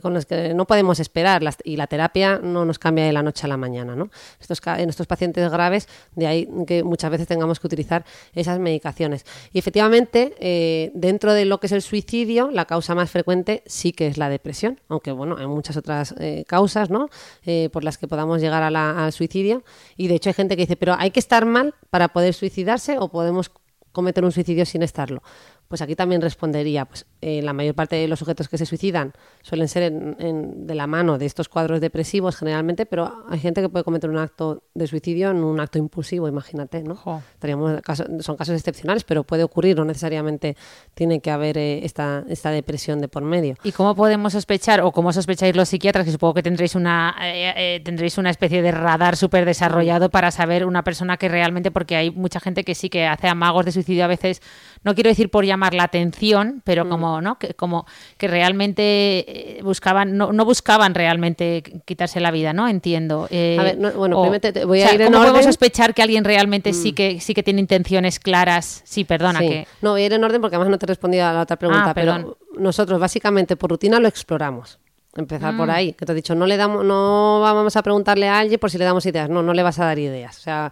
con 0.01 0.13
los 0.13 0.25
que 0.25 0.53
no 0.53 0.65
podemos 0.65 0.99
esperar 0.99 1.41
y 1.63 1.77
la 1.77 1.87
terapia 1.87 2.39
no 2.41 2.56
nos 2.65 2.79
cambia 2.79 3.05
de 3.05 3.13
la 3.13 3.23
noche 3.23 3.45
a 3.45 3.47
la 3.47 3.57
mañana. 3.57 3.95
¿no? 3.95 4.09
Estos, 4.39 4.61
en 4.65 4.89
estos 4.89 5.07
pacientes 5.07 5.49
graves, 5.51 5.87
de 6.15 6.27
ahí 6.27 6.49
que 6.65 6.83
muchas 6.83 7.11
veces 7.11 7.27
tengamos 7.27 7.59
que 7.59 7.67
utilizar 7.67 8.05
esas 8.33 8.59
medicaciones. 8.59 9.25
Y 9.53 9.59
efectivamente, 9.59 10.35
eh, 10.39 10.91
dentro 10.93 11.33
de 11.33 11.45
lo 11.45 11.59
que 11.59 11.67
es 11.67 11.73
el 11.73 11.81
suicidio, 11.81 12.49
la 12.51 12.65
causa 12.65 12.95
más 12.95 13.09
frecuente 13.11 13.63
sí 13.65 13.91
que 13.91 14.07
es 14.07 14.17
la 14.17 14.29
depresión, 14.29 14.79
aunque 14.89 15.11
bueno, 15.11 15.37
hay 15.37 15.47
muchas 15.47 15.77
otras 15.77 16.15
eh, 16.19 16.45
causas 16.47 16.89
¿no? 16.89 17.09
Eh, 17.45 17.69
por 17.71 17.83
las 17.83 17.97
que 17.97 18.07
podamos 18.07 18.41
llegar 18.41 18.63
al 18.63 19.11
suicidio. 19.11 19.63
Y 19.95 20.07
de 20.07 20.15
hecho 20.15 20.29
hay 20.29 20.33
gente 20.33 20.55
que 20.55 20.63
dice, 20.63 20.75
pero 20.75 20.95
hay 20.97 21.11
que 21.11 21.19
estar 21.19 21.45
mal 21.45 21.73
para 21.89 22.09
poder 22.09 22.33
suicidarse 22.33 22.97
o 22.99 23.09
podemos 23.09 23.51
cometer 23.91 24.23
un 24.23 24.31
suicidio 24.31 24.65
sin 24.65 24.83
estarlo. 24.83 25.23
Pues 25.67 25.81
aquí 25.81 25.95
también 25.95 26.21
respondería, 26.21 26.85
pues 26.85 27.05
eh, 27.19 27.41
la 27.41 27.51
mayor 27.51 27.75
parte 27.75 27.95
de 27.97 28.07
los 28.07 28.19
sujetos 28.19 28.47
que 28.47 28.57
se 28.57 28.65
suicidan 28.65 29.11
suelen 29.41 29.67
ser 29.67 29.91
de 29.91 30.75
la 30.75 30.87
mano 30.87 31.17
de 31.17 31.25
estos 31.25 31.49
cuadros 31.49 31.81
depresivos 31.81 32.37
generalmente, 32.37 32.85
pero 32.85 33.25
hay 33.27 33.39
gente 33.39 33.61
que 33.61 33.67
puede 33.67 33.83
cometer 33.83 34.09
un 34.09 34.17
acto 34.17 34.63
de 34.73 34.87
suicidio 34.87 35.31
en 35.31 35.43
un 35.43 35.59
acto 35.59 35.77
impulsivo, 35.77 36.27
imagínate, 36.27 36.83
¿no? 36.83 36.95
son 38.21 38.37
casos 38.37 38.55
excepcionales, 38.55 39.03
pero 39.03 39.23
puede 39.23 39.43
ocurrir, 39.43 39.75
no 39.75 39.83
necesariamente 39.83 40.55
tiene 40.93 41.19
que 41.19 41.31
haber 41.31 41.57
eh, 41.57 41.83
esta, 41.83 42.23
esta 42.29 42.51
depresión 42.51 43.01
de 43.01 43.09
por 43.09 43.23
medio. 43.23 43.55
¿Y 43.63 43.73
cómo 43.73 43.95
podemos 43.95 44.33
sospechar, 44.33 44.79
o 44.81 44.91
cómo 44.91 45.11
sospecháis 45.11 45.55
los 45.55 45.67
psiquiatras, 45.67 46.05
que 46.05 46.11
supongo 46.11 46.35
que 46.35 46.43
tendréis 46.43 46.75
una, 46.75 47.15
eh, 47.21 47.81
tendréis 47.83 48.17
una 48.17 48.29
especie 48.29 48.61
de 48.61 48.71
radar 48.71 49.17
súper 49.17 49.45
desarrollado 49.45 50.09
para 50.09 50.31
saber 50.31 50.65
una 50.65 50.83
persona 50.83 51.17
que 51.17 51.27
realmente, 51.27 51.71
porque 51.71 51.95
hay 51.95 52.11
mucha 52.11 52.39
gente 52.39 52.63
que 52.63 52.75
sí 52.75 52.89
que 52.89 53.05
hace 53.05 53.27
amagos 53.27 53.65
de 53.65 53.71
suicidio 53.73 54.05
a 54.05 54.07
veces, 54.07 54.41
no 54.83 54.95
quiero 54.95 55.09
decir 55.09 55.29
por 55.29 55.43
llamar 55.43 55.56
la 55.57 55.83
atención, 55.83 56.61
pero 56.63 56.85
mm. 56.85 56.89
como, 56.89 57.21
¿no? 57.21 57.37
Que, 57.39 57.53
como 57.53 57.85
que 58.17 58.27
realmente 58.27 58.79
eh, 59.27 59.61
buscaban, 59.63 60.17
no, 60.17 60.31
no, 60.31 60.45
buscaban 60.45 60.95
realmente 60.95 61.63
quitarse 61.85 62.19
la 62.19 62.31
vida, 62.31 62.53
¿no? 62.53 62.67
Entiendo. 62.67 63.27
Eh, 63.29 63.57
a 63.59 63.63
ver, 63.63 63.77
bueno, 63.95 64.17
voy 64.17 64.81
a 64.81 64.93
ir 64.93 65.01
en 65.01 65.11
¿cómo 65.11 65.19
podemos 65.23 65.45
sospechar 65.45 65.93
que 65.93 66.01
alguien 66.01 66.23
realmente 66.23 66.73
sí 66.73 66.91
mm. 66.91 66.95
que 66.95 67.19
sí 67.19 67.33
que 67.33 67.43
tiene 67.43 67.59
intenciones 67.59 68.19
claras? 68.19 68.81
Sí, 68.85 69.03
perdona 69.03 69.39
que. 69.39 69.67
No, 69.81 69.91
voy 69.91 70.03
a 70.03 70.05
ir 70.05 70.13
en 70.13 70.23
orden 70.23 70.41
porque 70.41 70.55
además 70.55 70.71
no 70.71 70.77
te 70.77 70.85
he 70.85 70.87
respondido 70.87 71.25
a 71.25 71.33
la 71.33 71.41
otra 71.41 71.57
pregunta, 71.57 71.91
ah, 71.91 71.93
pero 71.93 72.37
nosotros 72.57 72.99
básicamente 72.99 73.55
por 73.55 73.69
rutina 73.69 73.99
lo 73.99 74.07
exploramos 74.07 74.79
empezar 75.15 75.55
por 75.57 75.67
mm. 75.67 75.71
ahí. 75.71 75.93
Que 75.93 76.05
te 76.05 76.11
he 76.11 76.15
dicho, 76.15 76.35
no 76.35 76.45
le 76.45 76.57
damos, 76.57 76.85
no 76.85 77.39
vamos 77.41 77.75
a 77.75 77.83
preguntarle 77.83 78.27
a 78.27 78.39
alguien 78.39 78.59
por 78.59 78.71
si 78.71 78.77
le 78.77 78.85
damos 78.85 79.05
ideas. 79.05 79.29
No, 79.29 79.41
no 79.41 79.53
le 79.53 79.63
vas 79.63 79.79
a 79.79 79.85
dar 79.85 79.99
ideas. 79.99 80.37
O 80.37 80.41
sea, 80.41 80.71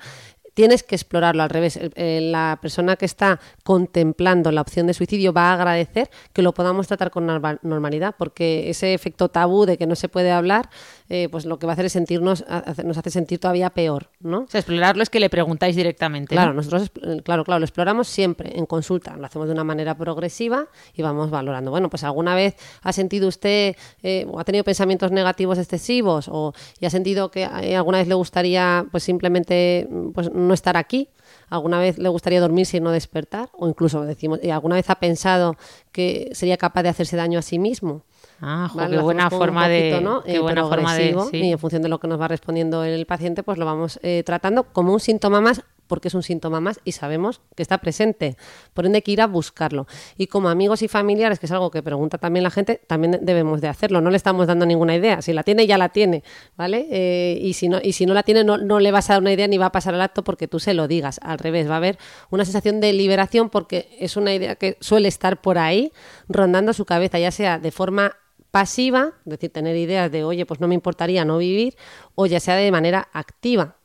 tienes 0.56 0.82
que 0.82 0.96
explorarlo 0.96 1.44
al 1.44 1.50
revés. 1.52 1.80
la 1.96 2.58
persona 2.62 2.96
que 2.96 3.06
está 3.06 3.40
contemplando 3.64 4.52
la 4.52 4.62
opción 4.62 4.88
de 4.88 4.96
suicidio 4.96 5.34
va 5.34 5.52
a 5.52 5.54
agradecer 5.54 6.10
que 6.34 6.42
lo 6.42 6.54
podamos 6.54 6.88
tratar 6.88 7.12
con 7.12 7.28
normalidad, 7.28 8.16
porque 8.18 8.70
ese 8.70 8.94
efecto 8.94 9.30
tabú 9.30 9.66
de 9.66 9.78
que 9.78 9.86
no 9.86 9.96
se 9.96 10.10
puede 10.10 10.32
hablar, 10.32 10.70
eh, 11.10 11.30
pues 11.30 11.46
lo 11.46 11.60
que 11.60 11.68
va 11.68 11.74
a 11.74 11.76
hacer 11.76 11.86
es 11.86 11.94
sentirnos, 11.94 12.44
nos 12.84 12.98
hace 12.98 13.12
sentir 13.12 13.40
todavía 13.40 13.70
peor, 13.70 14.10
¿no? 14.22 14.40
O 14.40 14.48
sea, 14.48 14.60
explorarlo 14.60 15.04
es 15.04 15.10
que 15.10 15.20
le 15.20 15.30
preguntáis 15.30 15.76
directamente. 15.76 16.34
Claro, 16.34 16.54
nosotros, 16.54 16.92
eh, 17.04 17.22
claro, 17.24 17.44
claro, 17.44 17.60
lo 17.60 17.66
exploramos 17.66 18.08
siempre 18.08 18.58
en 18.58 18.66
consulta, 18.66 19.16
lo 19.16 19.26
hacemos 19.26 19.48
de 19.48 19.54
una 19.54 19.64
manera 19.64 19.96
progresiva 19.96 20.68
y 20.96 21.02
vamos 21.02 21.30
valorando. 21.30 21.70
Bueno, 21.70 21.90
pues 21.90 22.04
alguna 22.04 22.34
vez 22.34 22.56
ha 22.82 22.92
sentido 22.92 23.28
usted 23.28 23.76
eh, 24.02 24.26
o 24.30 24.40
ha 24.40 24.44
tenido 24.44 24.64
pensamientos 24.64 25.12
negativos 25.12 25.60
excesivos 25.60 26.28
o 26.32 26.54
y 26.80 26.86
ha 26.86 26.90
sentido 26.90 27.30
que 27.30 27.46
alguna 27.46 28.00
vez 28.00 28.08
le 28.08 28.16
gustaría, 28.16 28.86
pues 28.92 29.04
simplemente, 29.04 29.88
pues 30.14 30.32
no 30.46 30.54
estar 30.54 30.78
aquí, 30.78 31.10
alguna 31.50 31.80
vez 31.80 31.98
le 31.98 32.10
gustaría 32.10 32.40
dormirse 32.40 32.78
y 32.78 32.80
no 32.80 32.92
despertar, 32.92 33.50
o 33.54 33.68
incluso 33.68 34.04
decimos, 34.04 34.40
¿y 34.42 34.50
alguna 34.50 34.76
vez 34.76 34.90
ha 34.90 34.96
pensado 34.96 35.58
que 35.92 36.30
sería 36.34 36.58
capaz 36.58 36.84
de 36.84 36.90
hacerse 36.90 37.16
daño 37.16 37.40
a 37.40 37.42
sí 37.42 37.60
mismo. 37.60 38.04
Ah, 38.42 38.70
qué 38.90 38.98
buena 38.98 39.30
forma 39.30 39.68
de, 39.68 40.02
qué 40.26 40.40
buena 40.40 40.66
forma 40.68 40.96
de 40.96 41.16
y 41.34 41.52
en 41.52 41.60
función 41.60 41.82
de 41.82 41.90
lo 41.90 42.00
que 42.00 42.08
nos 42.08 42.20
va 42.20 42.28
respondiendo 42.28 42.84
el 42.84 43.06
paciente, 43.06 43.44
pues 43.44 43.58
lo 43.58 43.66
vamos 43.66 44.00
eh, 44.04 44.24
tratando 44.26 44.64
como 44.64 44.94
un 44.94 45.00
síntoma 45.00 45.42
más 45.42 45.64
porque 45.88 46.08
es 46.08 46.14
un 46.14 46.24
síntoma 46.24 46.60
más 46.60 46.80
y 46.84 46.92
sabemos 46.94 47.42
que 47.56 47.62
está 47.62 47.78
presente. 47.80 48.38
Por 48.74 48.86
ende, 48.86 48.98
hay 48.98 49.02
que 49.02 49.12
ir 49.12 49.22
a 49.22 49.28
buscarlo. 49.28 49.88
Y 50.18 50.28
como 50.28 50.50
amigos 50.50 50.82
y 50.82 50.88
familiares, 50.88 51.40
que 51.40 51.46
es 51.46 51.52
algo 51.52 51.72
que 51.72 51.84
pregunta 51.84 52.18
también 52.18 52.44
la 52.44 52.52
gente, 52.52 52.82
también 52.88 53.20
debemos 53.22 53.62
de 53.62 53.68
hacerlo. 53.68 54.02
No 54.02 54.10
le 54.10 54.18
estamos 54.18 54.48
dando 54.48 54.66
ninguna 54.66 54.96
idea. 54.96 55.22
Si 55.22 55.34
la 55.34 55.44
tiene, 55.44 55.68
ya 55.68 55.78
la 55.78 55.90
tiene, 55.90 56.24
¿vale? 56.56 56.88
Eh, 56.92 57.40
y, 57.42 57.54
si 57.54 57.70
no, 57.70 57.80
y 57.82 57.94
si 57.94 58.06
no 58.06 58.14
la 58.14 58.24
tiene, 58.24 58.44
no, 58.44 58.58
no, 58.58 58.80
le 58.80 58.92
vas 58.92 59.10
a 59.10 59.14
dar 59.14 59.22
una 59.22 59.34
idea 59.34 59.48
ni 59.48 59.58
va 59.58 59.68
a 59.68 59.72
pasar 59.72 59.94
al 59.94 60.02
acto 60.02 60.24
porque 60.24 60.48
tú 60.48 60.60
se 60.60 60.74
lo 60.74 60.88
digas. 60.88 61.20
Al 61.24 61.40
revés, 61.40 61.70
va 61.70 61.74
a 61.76 61.78
haber 61.78 61.98
una 62.30 62.46
sensación 62.46 62.80
de 62.80 62.94
liberación 62.94 63.50
porque 63.50 63.90
es 64.00 64.18
una 64.18 64.34
idea 64.34 64.56
que 64.56 64.78
suele 64.82 65.08
estar 65.08 65.42
por 65.42 65.58
ahí 65.58 65.92
rondando 66.28 66.74
su 66.74 66.86
cabeza, 66.86 67.20
ya 67.20 67.32
sea 67.32 67.60
de 67.60 67.72
forma 67.72 68.16
pasiva, 68.56 69.12
es 69.26 69.32
decir, 69.32 69.52
tener 69.52 69.76
ideas 69.76 70.10
de, 70.10 70.24
oye, 70.24 70.46
pues 70.46 70.62
no 70.62 70.70
me 70.70 70.76
importaría 70.76 71.26
no 71.26 71.40
vivir, 71.40 71.76
o 72.16 72.26
ya 72.26 72.40
sea 72.40 72.56
de 72.56 72.72
manera 72.72 73.10
activa. 73.12 73.76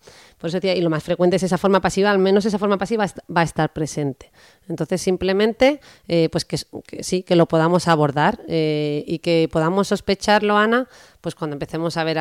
Por 0.41 0.49
eso 0.49 0.57
decía, 0.57 0.75
y 0.75 0.81
lo 0.81 0.89
más 0.89 1.05
frecuente 1.05 1.37
es 1.37 1.43
esa 1.43 1.59
forma 1.59 1.83
pasiva, 1.83 2.11
al 2.11 2.19
menos 2.19 2.47
esa 2.47 2.59
forma 2.59 2.79
pasiva 2.79 3.05
va 3.05 3.43
a 3.43 3.45
estar 3.45 3.75
presente. 3.75 4.33
Entonces, 4.71 5.03
simplemente, 5.03 5.81
eh, 6.09 6.31
pues 6.33 6.47
que, 6.47 6.57
sí, 7.03 7.23
que 7.23 7.37
lo 7.37 7.45
podamos 7.45 7.89
abordar 7.89 8.41
eh, 8.49 9.05
y 9.07 9.19
que 9.19 9.51
podamos 9.53 9.89
sospecharlo, 9.89 10.57
Ana, 10.57 10.89
pues 11.21 11.35
cuando 11.35 11.57
empecemos 11.57 11.99
a 11.99 12.05
ver, 12.05 12.19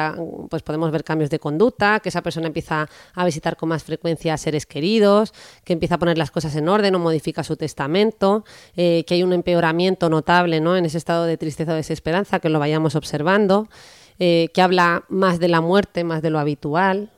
pues 0.50 0.64
podemos 0.64 0.92
ver 0.92 1.06
cambios 1.06 1.30
de 1.30 1.40
conducta, 1.40 2.02
que 2.02 2.10
esa 2.10 2.22
persona 2.22 2.48
empieza 2.48 2.90
a 3.14 3.24
visitar 3.24 3.56
con 3.56 3.70
más 3.70 3.86
frecuencia 3.86 4.34
a 4.34 4.38
seres 4.38 4.66
queridos, 4.66 5.34
que 5.64 5.72
empieza 5.72 5.96
a 5.96 6.00
poner 6.00 6.18
las 6.18 6.30
cosas 6.30 6.54
en 6.58 6.68
orden 6.68 6.96
o 6.96 7.00
modifica 7.00 7.46
su 7.46 7.56
testamento, 7.56 8.44
eh, 8.76 9.06
que 9.08 9.14
hay 9.14 9.24
un 9.24 9.32
empeoramiento 9.32 10.10
notable 10.10 10.60
¿no? 10.60 10.76
en 10.76 10.84
ese 10.84 10.98
estado 10.98 11.24
de 11.24 11.38
tristeza 11.38 11.72
o 11.72 11.76
desesperanza, 11.76 12.40
que 12.40 12.50
lo 12.50 12.60
vayamos 12.60 12.96
observando, 12.96 13.70
que 14.18 14.52
habla 14.62 15.06
más 15.08 15.40
de 15.40 15.48
la 15.48 15.62
muerte, 15.62 16.04
más 16.04 16.22
de 16.22 16.30
lo 16.30 16.40
habitual, 16.40 17.10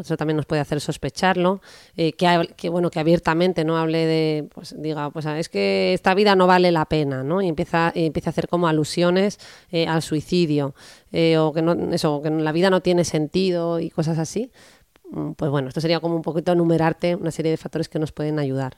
eso 0.00 0.16
también 0.16 0.36
nos 0.36 0.46
puede 0.46 0.60
hacer 0.60 0.80
sospecharlo, 0.80 1.60
eh, 1.96 2.12
que, 2.12 2.68
bueno, 2.68 2.90
que 2.90 3.00
abiertamente 3.00 3.64
no 3.64 3.76
hable 3.76 4.06
de, 4.06 4.48
pues 4.54 4.74
diga, 4.78 5.10
pues 5.10 5.26
es 5.26 5.48
que 5.48 5.92
esta 5.94 6.14
vida 6.14 6.34
no 6.34 6.46
vale 6.46 6.72
la 6.72 6.84
pena, 6.86 7.22
¿no? 7.22 7.42
Y 7.42 7.48
empieza, 7.48 7.92
y 7.94 8.06
empieza 8.06 8.30
a 8.30 8.32
hacer 8.32 8.48
como 8.48 8.68
alusiones 8.68 9.38
eh, 9.70 9.86
al 9.86 10.02
suicidio, 10.02 10.74
eh, 11.12 11.38
o 11.38 11.52
que 11.52 11.62
no, 11.62 11.72
eso, 11.92 12.22
que 12.22 12.30
la 12.30 12.52
vida 12.52 12.70
no 12.70 12.80
tiene 12.80 13.04
sentido 13.04 13.80
y 13.80 13.90
cosas 13.90 14.18
así. 14.18 14.50
Mm, 15.10 15.32
pues 15.32 15.50
bueno, 15.50 15.68
esto 15.68 15.80
sería 15.80 16.00
como 16.00 16.16
un 16.16 16.22
poquito 16.22 16.52
enumerarte 16.52 17.14
una 17.14 17.30
serie 17.30 17.50
de 17.50 17.56
factores 17.56 17.88
que 17.88 17.98
nos 17.98 18.12
pueden 18.12 18.38
ayudar. 18.38 18.76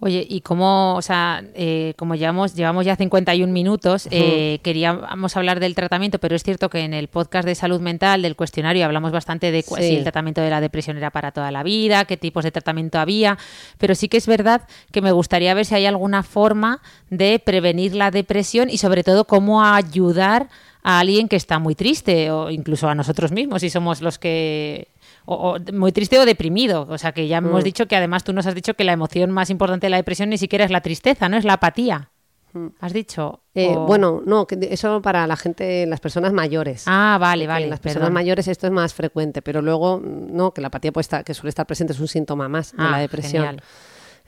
Oye, 0.00 0.24
y 0.28 0.42
como, 0.42 0.94
o 0.94 1.02
sea, 1.02 1.42
eh, 1.54 1.94
como 1.96 2.14
llevamos, 2.14 2.54
llevamos 2.54 2.84
ya 2.84 2.94
51 2.94 3.52
minutos, 3.52 4.08
eh, 4.12 4.60
queríamos 4.62 5.36
hablar 5.36 5.58
del 5.58 5.74
tratamiento, 5.74 6.20
pero 6.20 6.36
es 6.36 6.44
cierto 6.44 6.70
que 6.70 6.80
en 6.80 6.94
el 6.94 7.08
podcast 7.08 7.46
de 7.46 7.56
salud 7.56 7.80
mental, 7.80 8.22
del 8.22 8.36
cuestionario, 8.36 8.84
hablamos 8.84 9.10
bastante 9.10 9.50
de 9.50 9.62
si 9.62 9.96
el 9.96 10.04
tratamiento 10.04 10.40
de 10.40 10.50
la 10.50 10.60
depresión 10.60 10.96
era 10.96 11.10
para 11.10 11.32
toda 11.32 11.50
la 11.50 11.64
vida, 11.64 12.04
qué 12.04 12.16
tipos 12.16 12.44
de 12.44 12.52
tratamiento 12.52 12.98
había, 12.98 13.38
pero 13.78 13.96
sí 13.96 14.08
que 14.08 14.18
es 14.18 14.28
verdad 14.28 14.62
que 14.92 15.02
me 15.02 15.10
gustaría 15.10 15.52
ver 15.54 15.66
si 15.66 15.74
hay 15.74 15.86
alguna 15.86 16.22
forma 16.22 16.80
de 17.10 17.40
prevenir 17.40 17.96
la 17.96 18.12
depresión 18.12 18.70
y 18.70 18.78
sobre 18.78 19.02
todo 19.02 19.24
cómo 19.24 19.64
ayudar 19.64 20.48
a 20.84 21.00
alguien 21.00 21.28
que 21.28 21.36
está 21.36 21.58
muy 21.58 21.74
triste 21.74 22.30
o 22.30 22.50
incluso 22.50 22.88
a 22.88 22.94
nosotros 22.94 23.32
mismos 23.32 23.62
si 23.62 23.70
somos 23.70 24.00
los 24.00 24.18
que 24.18 24.88
o, 25.28 25.58
muy 25.72 25.92
triste 25.92 26.18
o 26.18 26.24
deprimido. 26.24 26.86
O 26.88 26.98
sea, 26.98 27.12
que 27.12 27.28
ya 27.28 27.38
hemos 27.38 27.60
mm. 27.60 27.64
dicho 27.64 27.86
que 27.86 27.96
además 27.96 28.24
tú 28.24 28.32
nos 28.32 28.46
has 28.46 28.54
dicho 28.54 28.74
que 28.74 28.84
la 28.84 28.92
emoción 28.92 29.30
más 29.30 29.50
importante 29.50 29.86
de 29.86 29.90
la 29.90 29.98
depresión 29.98 30.30
ni 30.30 30.38
siquiera 30.38 30.64
es 30.64 30.70
la 30.70 30.80
tristeza, 30.80 31.28
¿no? 31.28 31.36
Es 31.36 31.44
la 31.44 31.54
apatía. 31.54 32.10
Mm. 32.54 32.68
¿Has 32.80 32.92
dicho? 32.94 33.42
Eh, 33.54 33.74
bueno, 33.76 34.22
no, 34.24 34.46
eso 34.50 35.02
para 35.02 35.26
la 35.26 35.36
gente, 35.36 35.84
las 35.86 36.00
personas 36.00 36.32
mayores. 36.32 36.84
Ah, 36.86 37.18
vale, 37.20 37.46
vale. 37.46 37.66
las 37.66 37.80
personas 37.80 38.10
mayores 38.10 38.48
esto 38.48 38.66
es 38.66 38.72
más 38.72 38.94
frecuente, 38.94 39.42
pero 39.42 39.60
luego, 39.60 40.00
no, 40.02 40.52
que 40.52 40.62
la 40.62 40.68
apatía 40.68 40.92
puede 40.92 41.02
estar, 41.02 41.24
que 41.24 41.34
suele 41.34 41.50
estar 41.50 41.66
presente 41.66 41.92
es 41.92 42.00
un 42.00 42.08
síntoma 42.08 42.48
más 42.48 42.72
de 42.72 42.82
la 42.82 42.96
ah, 42.96 43.00
depresión. 43.00 43.60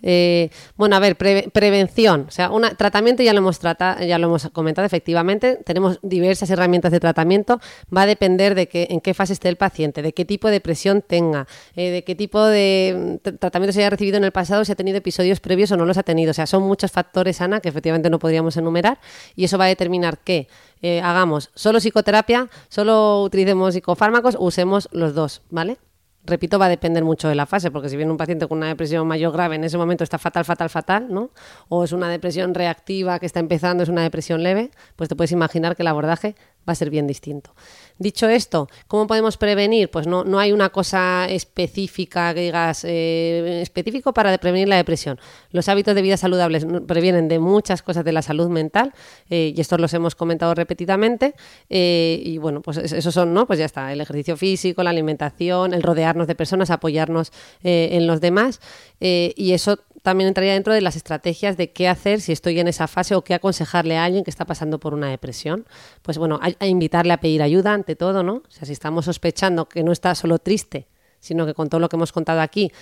Eh, 0.03 0.51
bueno, 0.77 0.97
a 0.97 0.99
ver, 0.99 1.17
prevención. 1.17 2.27
O 2.29 2.31
sea, 2.31 2.51
un 2.51 2.63
tratamiento 2.77 3.23
ya 3.23 3.33
lo 3.33 3.39
hemos 3.39 3.59
tratado, 3.59 4.05
ya 4.05 4.19
lo 4.19 4.27
hemos 4.29 4.49
comentado 4.51 4.87
efectivamente. 4.87 5.59
Tenemos 5.65 5.99
diversas 6.03 6.51
herramientas 6.51 6.93
de 6.93 7.01
tratamiento. 7.01 7.61
Va 7.95 8.03
a 8.03 8.07
depender 8.07 8.55
de 8.55 8.69
que, 8.69 8.89
en 8.91 9.01
qué 9.01 9.15
fase 9.15 9.33
esté 9.33 9.49
el 9.49 9.57
paciente, 9.57 10.03
de 10.03 10.13
qué 10.13 10.25
tipo 10.25 10.49
de 10.49 10.61
presión 10.61 11.03
tenga, 11.03 11.47
eh, 11.77 11.91
de 11.91 12.05
qué 12.05 12.15
tipo 12.15 12.45
de 12.45 13.19
mm, 13.25 13.37
tratamiento 13.39 13.73
se 13.73 13.81
haya 13.81 13.91
recibido 13.91 14.17
en 14.17 14.25
el 14.25 14.33
pasado, 14.33 14.65
si 14.65 14.73
ha 14.73 14.77
tenido 14.77 14.99
episodios 14.99 15.41
previos 15.41 15.71
o 15.73 15.77
no 15.77 15.85
los 15.85 15.99
ha 15.99 16.03
tenido. 16.03 16.31
O 16.31 16.35
sea, 16.35 16.47
son 16.47 16.63
muchos 16.63 16.91
factores, 16.91 17.41
Ana, 17.41 17.61
que 17.61 17.69
efectivamente 17.69 18.11
no 18.11 18.19
podríamos 18.19 18.57
enumerar 18.57 18.99
y 19.37 19.45
eso 19.45 19.59
va 19.59 19.65
a 19.65 19.69
determinar 19.69 20.19
que 20.19 20.49
eh, 20.83 21.01
hagamos 21.03 21.51
solo 21.55 21.79
psicoterapia, 21.79 22.49
solo 22.69 23.23
utilicemos 23.23 23.75
psicofármacos, 23.75 24.37
usemos 24.39 24.89
los 24.93 25.15
dos, 25.15 25.43
¿vale? 25.51 25.79
Repito, 26.31 26.59
va 26.59 26.67
a 26.67 26.69
depender 26.69 27.05
mucho 27.05 27.29
de 27.29 27.35
la 27.35 27.45
fase, 27.45 27.71
porque 27.71 27.89
si 27.89 27.97
viene 27.97 28.11
un 28.11 28.17
paciente 28.17 28.47
con 28.49 28.59
una 28.59 28.69
depresión 28.69 29.07
mayor 29.07 29.33
grave, 29.33 29.57
en 29.57 29.65
ese 29.65 29.77
momento 29.77 30.05
está 30.05 30.19
fatal, 30.19 30.45
fatal, 30.45 30.71
fatal, 30.71 31.09
¿no? 31.11 31.31
O 31.69 31.85
es 31.85 31.93
una 31.93 32.09
depresión 32.09 32.55
reactiva 32.55 33.19
que 33.19 33.27
está 33.27 33.41
empezando, 33.41 33.83
es 33.83 33.89
una 33.89 34.03
depresión 34.03 34.43
leve, 34.43 34.71
pues 34.97 35.09
te 35.09 35.17
puedes 35.17 35.33
imaginar 35.33 35.77
que 35.77 35.83
el 35.83 35.89
abordaje 35.89 36.37
va 36.69 36.73
a 36.73 36.75
ser 36.75 36.91
bien 36.91 37.07
distinto. 37.07 37.53
Dicho 38.01 38.31
esto, 38.31 38.67
¿cómo 38.89 39.07
podemos 39.07 39.37
prevenir? 39.37 39.91
Pues 39.91 40.07
no, 40.07 40.25
no 40.25 40.39
hay 40.39 40.53
una 40.53 40.71
cosa 40.71 41.29
específica 41.29 42.33
digas 42.33 42.83
eh, 42.85 43.61
específico 43.61 44.15
para 44.15 44.39
prevenir 44.39 44.69
la 44.69 44.77
depresión. 44.77 45.21
Los 45.53 45.69
hábitos 45.69 45.95
de 45.95 46.01
vida 46.01 46.17
saludables 46.17 46.67
previenen 46.87 47.29
de 47.29 47.39
muchas 47.39 47.83
cosas 47.83 48.03
de 48.03 48.13
la 48.13 48.23
salud 48.23 48.49
mental 48.49 48.95
eh, 49.29 49.53
y 49.55 49.61
estos 49.61 49.79
los 49.79 49.93
hemos 49.93 50.15
comentado 50.15 50.55
repetidamente. 50.55 51.35
Eh, 51.69 52.23
y 52.25 52.39
bueno, 52.39 52.63
pues 52.63 52.79
esos 52.79 53.13
son, 53.13 53.35
¿no? 53.35 53.47
Pues 53.47 53.59
ya 53.59 53.67
está, 53.67 53.93
el 53.93 54.01
ejercicio 54.01 54.35
físico, 54.35 54.83
la 54.83 54.89
alimentación, 54.89 55.75
el 55.75 55.83
rodearnos 55.83 56.27
de 56.27 56.35
personas, 56.35 56.71
apoyarnos 56.71 57.33
en 57.63 58.07
los 58.07 58.23
demás 58.23 58.61
y 58.99 59.53
eso 59.53 59.79
también 60.03 60.29
entraría 60.29 60.55
dentro 60.55 60.73
de 60.73 60.81
las 60.81 60.97
estrategias 60.97 61.57
de 61.57 61.73
qué 61.73 61.89
hacer 61.89 62.21
si 62.21 62.33
estoy 62.33 62.59
en 62.59 62.69
esa 62.69 62.89
fase 62.89 63.15
o 63.15 63.23
qué 63.23 63.35
aconsejarle 63.35 63.97
a 63.97 64.05
alguien 64.05 64.25
que 64.25 64.31
está 64.31 64.45
pasando 64.45 64.81
por 64.81 64.95
una 64.95 65.09
depresión. 65.09 65.67
Pues 66.03 66.19
bueno, 66.19 66.41
a, 66.43 66.67
invitarle 66.67 67.13
a 67.13 67.21
pedir 67.21 67.43
ayuda 67.43 67.75
ante 67.75 67.97
todo, 67.97 68.23
¿no? 68.23 68.35
O 68.37 68.51
sea, 68.51 68.67
si 68.67 68.73
estamos 68.73 69.05
sospechando 69.05 69.69
que 69.69 69.83
no 69.83 69.93
está 69.93 70.15
solo 70.15 70.39
triste, 70.39 70.89
sino 71.21 71.47
que 71.47 71.55
con 71.55 71.69
todo 71.69 71.81
lo 71.81 71.89
que 71.89 71.97
hemos 71.97 72.13
contado 72.13 72.41
aquí, 72.41 72.73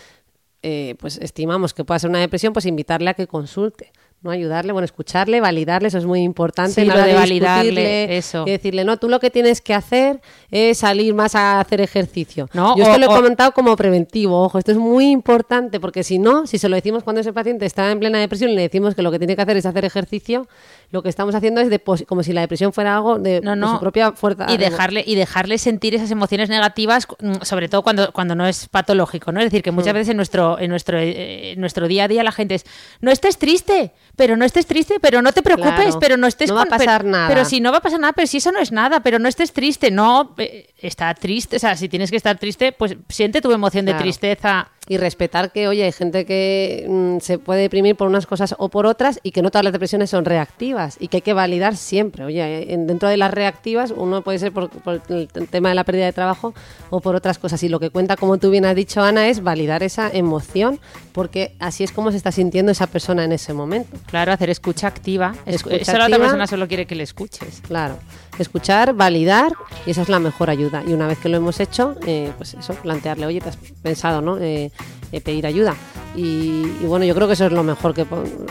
eh, 0.62 0.96
pues 0.98 1.18
estimamos 1.18 1.74
que 1.74 1.84
pueda 1.84 1.98
ser 1.98 2.10
una 2.10 2.20
depresión, 2.20 2.52
pues 2.52 2.66
invitarle 2.66 3.10
a 3.10 3.14
que 3.14 3.26
consulte. 3.26 3.92
¿No? 4.22 4.30
Ayudarle, 4.30 4.72
bueno, 4.72 4.84
escucharle, 4.84 5.40
validarle, 5.40 5.88
eso 5.88 5.98
es 5.98 6.06
muy 6.06 6.22
importante. 6.22 6.72
Sí, 6.72 6.84
lo 6.84 7.00
de 7.00 7.14
validarle, 7.14 8.16
eso. 8.16 8.44
Y 8.46 8.50
decirle, 8.50 8.84
no, 8.84 8.96
tú 8.96 9.08
lo 9.08 9.20
que 9.20 9.30
tienes 9.30 9.60
que 9.60 9.74
hacer 9.74 10.20
es 10.50 10.78
salir 10.78 11.14
más 11.14 11.34
a 11.34 11.60
hacer 11.60 11.80
ejercicio. 11.80 12.48
No, 12.52 12.76
Yo 12.76 12.84
esto 12.84 12.98
lo 12.98 13.06
he 13.06 13.08
comentado 13.08 13.52
como 13.52 13.76
preventivo, 13.76 14.42
ojo, 14.42 14.58
esto 14.58 14.72
es 14.72 14.78
muy 14.78 15.10
importante, 15.10 15.78
porque 15.78 16.02
si 16.02 16.18
no, 16.18 16.46
si 16.46 16.58
se 16.58 16.68
lo 16.68 16.76
decimos 16.76 17.04
cuando 17.04 17.20
ese 17.20 17.32
paciente 17.32 17.66
está 17.66 17.90
en 17.90 18.00
plena 18.00 18.18
depresión 18.18 18.50
y 18.50 18.54
le 18.54 18.62
decimos 18.62 18.94
que 18.94 19.02
lo 19.02 19.10
que 19.10 19.18
tiene 19.18 19.36
que 19.36 19.42
hacer 19.42 19.56
es 19.56 19.66
hacer 19.66 19.84
ejercicio, 19.84 20.48
lo 20.90 21.02
que 21.02 21.08
estamos 21.08 21.34
haciendo 21.34 21.60
es 21.60 21.70
de 21.70 21.78
como 22.06 22.22
si 22.22 22.32
la 22.32 22.40
depresión 22.40 22.72
fuera 22.72 22.96
algo 22.96 23.18
de, 23.18 23.40
su 23.40 23.78
propia 23.78 24.12
fuerza. 24.12 24.46
Y 24.48 24.56
dejarle, 24.56 25.04
y 25.06 25.14
dejarle 25.14 25.58
sentir 25.58 25.94
esas 25.94 26.10
emociones 26.10 26.48
negativas, 26.48 27.06
mm, 27.20 27.42
sobre 27.42 27.68
todo 27.68 27.82
cuando, 27.82 28.12
cuando 28.12 28.34
no 28.34 28.46
es 28.46 28.68
patológico, 28.68 29.32
¿no? 29.32 29.40
Es 29.40 29.46
decir, 29.46 29.62
que 29.62 29.70
muchas 29.70 29.92
mm. 29.92 29.96
veces 29.96 30.08
en 30.08 30.16
nuestro, 30.16 30.58
en 30.58 30.70
nuestro, 30.70 30.98
eh, 30.98 31.52
en 31.52 31.60
nuestro 31.60 31.88
día 31.88 32.04
a 32.04 32.08
día 32.08 32.22
la 32.22 32.32
gente 32.32 32.54
es, 32.54 32.66
no 33.00 33.10
estés 33.10 33.38
triste, 33.38 33.92
pero 34.18 34.36
no 34.36 34.44
estés 34.44 34.66
triste, 34.66 34.98
pero 35.00 35.22
no 35.22 35.32
te 35.32 35.42
preocupes, 35.42 35.96
pero 36.00 36.16
no 36.16 36.26
estés... 36.26 36.50
No 36.50 36.56
va 36.56 36.62
a 36.62 36.66
pasar 36.66 37.04
nada. 37.04 37.28
Pero 37.28 37.44
si 37.44 37.60
no 37.60 37.70
va 37.70 37.78
a 37.78 37.80
pasar 37.80 38.00
nada, 38.00 38.12
pero 38.12 38.26
si 38.26 38.38
eso 38.38 38.50
no 38.50 38.58
es 38.58 38.72
nada, 38.72 39.00
pero 39.00 39.20
no 39.20 39.28
estés 39.28 39.52
triste, 39.52 39.92
no, 39.92 40.34
eh, 40.38 40.74
está 40.76 41.14
triste, 41.14 41.54
o 41.54 41.58
sea, 41.60 41.76
si 41.76 41.88
tienes 41.88 42.10
que 42.10 42.16
estar 42.16 42.36
triste, 42.36 42.72
pues 42.72 42.96
siente 43.08 43.40
tu 43.40 43.52
emoción 43.52 43.86
de 43.86 43.94
tristeza 43.94 44.72
y 44.88 44.96
respetar 44.96 45.52
que, 45.52 45.68
oye, 45.68 45.84
hay 45.84 45.92
gente 45.92 46.24
que 46.24 46.86
mm, 46.88 47.20
se 47.20 47.38
puede 47.38 47.62
deprimir 47.62 47.94
por 47.94 48.08
unas 48.08 48.26
cosas 48.26 48.54
o 48.58 48.68
por 48.70 48.86
otras 48.86 49.20
y 49.22 49.32
que 49.32 49.42
no 49.42 49.50
todas 49.50 49.64
las 49.64 49.72
depresiones 49.72 50.10
son 50.10 50.24
reactivas 50.24 50.96
y 50.98 51.08
que 51.08 51.18
hay 51.18 51.22
que 51.22 51.34
validar 51.34 51.76
siempre. 51.76 52.24
Oye, 52.24 52.66
dentro 52.78 53.08
de 53.08 53.16
las 53.16 53.30
reactivas 53.32 53.92
uno 53.94 54.22
puede 54.22 54.38
ser 54.38 54.52
por, 54.52 54.70
el 55.08 55.28
tema 55.48 55.68
de 55.68 55.74
la 55.74 55.84
pérdida 55.84 56.06
de 56.06 56.12
trabajo 56.12 56.54
o 56.90 57.00
por 57.00 57.14
otras 57.14 57.38
cosas. 57.38 57.62
Y 57.62 57.68
lo 57.68 57.78
que 57.80 57.90
cuenta, 57.90 58.16
como 58.16 58.38
tú 58.38 58.50
bien 58.50 58.64
has 58.64 58.74
dicho, 58.74 59.02
Ana, 59.02 59.28
es 59.28 59.42
validar 59.42 59.82
esa 59.82 60.10
emoción 60.10 60.80
porque 61.12 61.54
así 61.58 61.84
es 61.84 61.92
como 61.92 62.10
se 62.10 62.16
está 62.16 62.32
sintiendo 62.32 62.72
esa 62.72 62.86
persona 62.86 63.24
en 63.24 63.32
ese 63.32 63.52
momento. 63.52 63.96
Claro, 64.06 64.32
hacer 64.32 64.50
escucha 64.50 64.86
activa. 64.86 65.34
esa 65.44 65.98
la 65.98 66.06
otra 66.06 66.18
persona 66.18 66.46
solo 66.46 66.66
quiere 66.66 66.86
que 66.86 66.94
le 66.94 67.04
escuches. 67.04 67.60
Claro 67.60 67.98
escuchar, 68.42 68.94
validar 68.94 69.52
y 69.86 69.90
esa 69.90 70.02
es 70.02 70.08
la 70.08 70.18
mejor 70.18 70.50
ayuda. 70.50 70.82
Y 70.86 70.92
una 70.92 71.06
vez 71.06 71.18
que 71.18 71.28
lo 71.28 71.36
hemos 71.36 71.60
hecho, 71.60 71.96
eh, 72.06 72.32
pues 72.36 72.54
eso, 72.54 72.74
plantearle, 72.74 73.26
oye, 73.26 73.40
te 73.40 73.50
has 73.50 73.56
pensado, 73.56 74.20
¿no? 74.20 74.38
Eh, 74.38 74.70
eh, 75.12 75.20
pedir 75.20 75.46
ayuda. 75.46 75.74
Y, 76.14 76.62
bueno, 76.86 77.04
yo 77.04 77.14
creo 77.14 77.26
que 77.26 77.34
eso 77.34 77.46
es 77.46 77.52
lo 77.52 77.62
mejor 77.62 77.94
que 77.94 78.06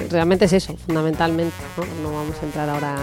realmente 0.09 0.45
es 0.45 0.53
eso, 0.53 0.75
fundamentalmente. 0.77 1.55
No, 1.77 2.09
no 2.09 2.15
vamos 2.15 2.35
a 2.41 2.45
entrar 2.45 2.69
ahora 2.69 2.95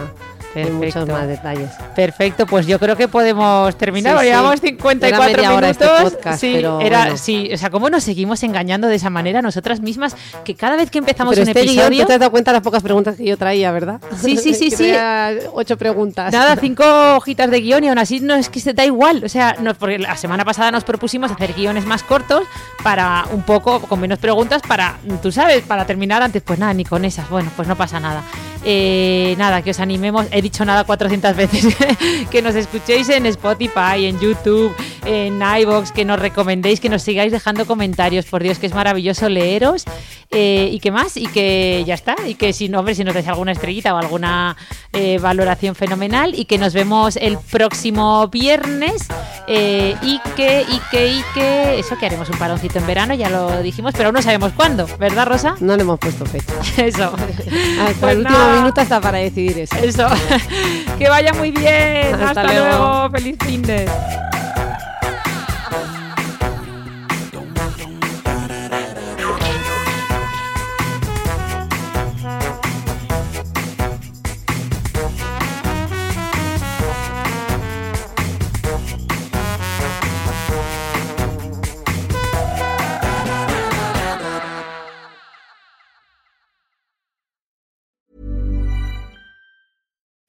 en 0.54 0.74
muchos 0.74 1.08
más 1.08 1.26
detalles. 1.26 1.70
Perfecto, 1.94 2.46
pues 2.46 2.66
yo 2.66 2.78
creo 2.78 2.96
que 2.96 3.08
podemos 3.08 3.76
terminar. 3.76 4.22
Llevamos 4.22 4.60
54 4.60 5.28
era 5.28 5.70
este 5.70 5.84
minutos. 5.84 6.04
Este 6.04 6.16
podcast, 6.16 6.40
sí, 6.40 6.62
era, 6.80 7.16
sí, 7.16 7.50
o 7.52 7.58
sea, 7.58 7.70
cómo 7.70 7.90
nos 7.90 8.04
seguimos 8.04 8.42
engañando 8.42 8.88
de 8.88 8.96
esa 8.96 9.10
manera 9.10 9.42
nosotras 9.42 9.80
mismas 9.80 10.16
que 10.44 10.54
cada 10.54 10.76
vez 10.76 10.90
que 10.90 10.98
empezamos 10.98 11.36
un 11.36 11.48
este 11.48 11.60
episodio. 11.60 12.06
te 12.06 12.14
has 12.14 12.20
dado 12.20 12.30
cuenta 12.30 12.52
de 12.52 12.56
las 12.58 12.62
pocas 12.62 12.82
preguntas 12.82 13.16
que 13.16 13.24
yo 13.24 13.36
traía, 13.36 13.72
¿verdad? 13.72 14.00
Sí, 14.20 14.36
sí, 14.36 14.54
sí, 14.54 14.70
sí. 14.76 14.92
Ocho 15.52 15.76
preguntas. 15.76 16.32
Nada, 16.32 16.56
cinco 16.56 16.84
hojitas 17.16 17.50
de 17.50 17.60
guion 17.60 17.84
y 17.84 17.88
aún 17.88 17.98
así 17.98 18.20
no 18.20 18.34
es 18.34 18.48
que 18.48 18.60
se 18.60 18.72
da 18.72 18.84
igual. 18.84 19.22
O 19.24 19.28
sea, 19.28 19.56
no, 19.60 19.74
porque 19.74 19.98
la 19.98 20.16
semana 20.16 20.44
pasada 20.44 20.70
nos 20.70 20.84
propusimos 20.84 21.30
hacer 21.30 21.52
guiones 21.54 21.86
más 21.86 22.02
cortos 22.02 22.44
para 22.82 23.24
un 23.32 23.42
poco, 23.42 23.80
con 23.80 24.00
menos 24.00 24.18
preguntas, 24.18 24.62
para, 24.66 24.98
tú 25.22 25.32
sabes, 25.32 25.62
para 25.62 25.84
terminar 25.86 26.22
antes. 26.22 26.42
Pues 26.42 26.58
nada, 26.58 26.74
ni 26.74 26.84
con 26.84 27.04
esas. 27.04 27.28
Bueno, 27.28 27.50
pues 27.56 27.68
no 27.68 27.76
pasa 27.76 28.00
nada. 28.00 28.22
Eh, 28.64 29.34
nada, 29.38 29.62
que 29.62 29.70
os 29.70 29.80
animemos. 29.80 30.26
He 30.30 30.40
dicho 30.42 30.64
nada 30.64 30.84
400 30.84 31.36
veces. 31.36 31.76
que 32.30 32.42
nos 32.42 32.54
escuchéis 32.54 33.08
en 33.10 33.26
Spotify, 33.26 34.06
en 34.06 34.18
YouTube, 34.18 34.74
en 35.04 35.40
iVoox, 35.40 35.92
que 35.92 36.04
nos 36.04 36.18
recomendéis, 36.18 36.80
que 36.80 36.88
nos 36.88 37.02
sigáis 37.02 37.32
dejando 37.32 37.66
comentarios. 37.66 38.24
Por 38.26 38.42
Dios, 38.42 38.58
que 38.58 38.66
es 38.66 38.74
maravilloso 38.74 39.28
leeros. 39.28 39.84
Eh, 40.30 40.70
¿Y 40.72 40.80
qué 40.80 40.90
más? 40.90 41.16
Y 41.16 41.26
que 41.26 41.84
ya 41.86 41.94
está. 41.94 42.16
Y 42.26 42.34
que 42.34 42.52
si 42.52 42.68
no, 42.68 42.80
hombre, 42.80 42.94
si 42.94 43.04
nos 43.04 43.14
dais 43.14 43.28
alguna 43.28 43.52
estrellita 43.52 43.94
o 43.94 43.98
alguna 43.98 44.56
eh, 44.92 45.18
valoración 45.18 45.74
fenomenal. 45.74 46.34
Y 46.34 46.46
que 46.46 46.58
nos 46.58 46.72
vemos 46.72 47.16
el 47.16 47.38
próximo 47.38 48.28
viernes. 48.28 49.08
y 49.46 50.18
que, 50.36 50.64
y 50.68 50.80
que, 50.90 51.08
y 51.08 51.22
que. 51.34 51.78
Eso 51.78 51.98
que 51.98 52.06
haremos 52.06 52.30
un 52.30 52.38
paroncito 52.38 52.78
en 52.78 52.86
verano, 52.86 53.14
ya 53.14 53.28
lo 53.28 53.62
dijimos, 53.62 53.92
pero 53.96 54.06
aún 54.06 54.14
no 54.14 54.22
sabemos 54.22 54.52
cuándo, 54.52 54.86
¿verdad, 54.98 55.26
Rosa? 55.26 55.56
No 55.60 55.76
le 55.76 55.82
hemos 55.82 55.98
puesto 55.98 56.24
fecha. 56.24 56.54
Eso. 56.82 57.12
Hasta 57.80 58.12
el 58.12 58.18
último 58.18 58.53
minuto 58.54 58.80
hasta 58.80 59.00
para 59.00 59.18
decidir 59.18 59.58
eso. 59.58 59.76
Eso. 59.76 60.08
que 60.98 61.08
vaya 61.08 61.32
muy 61.32 61.50
bien. 61.50 62.14
Hasta, 62.14 62.44
luego. 62.44 63.10
Feliz 63.10 63.36
fin 63.44 63.62
de. 63.62 63.86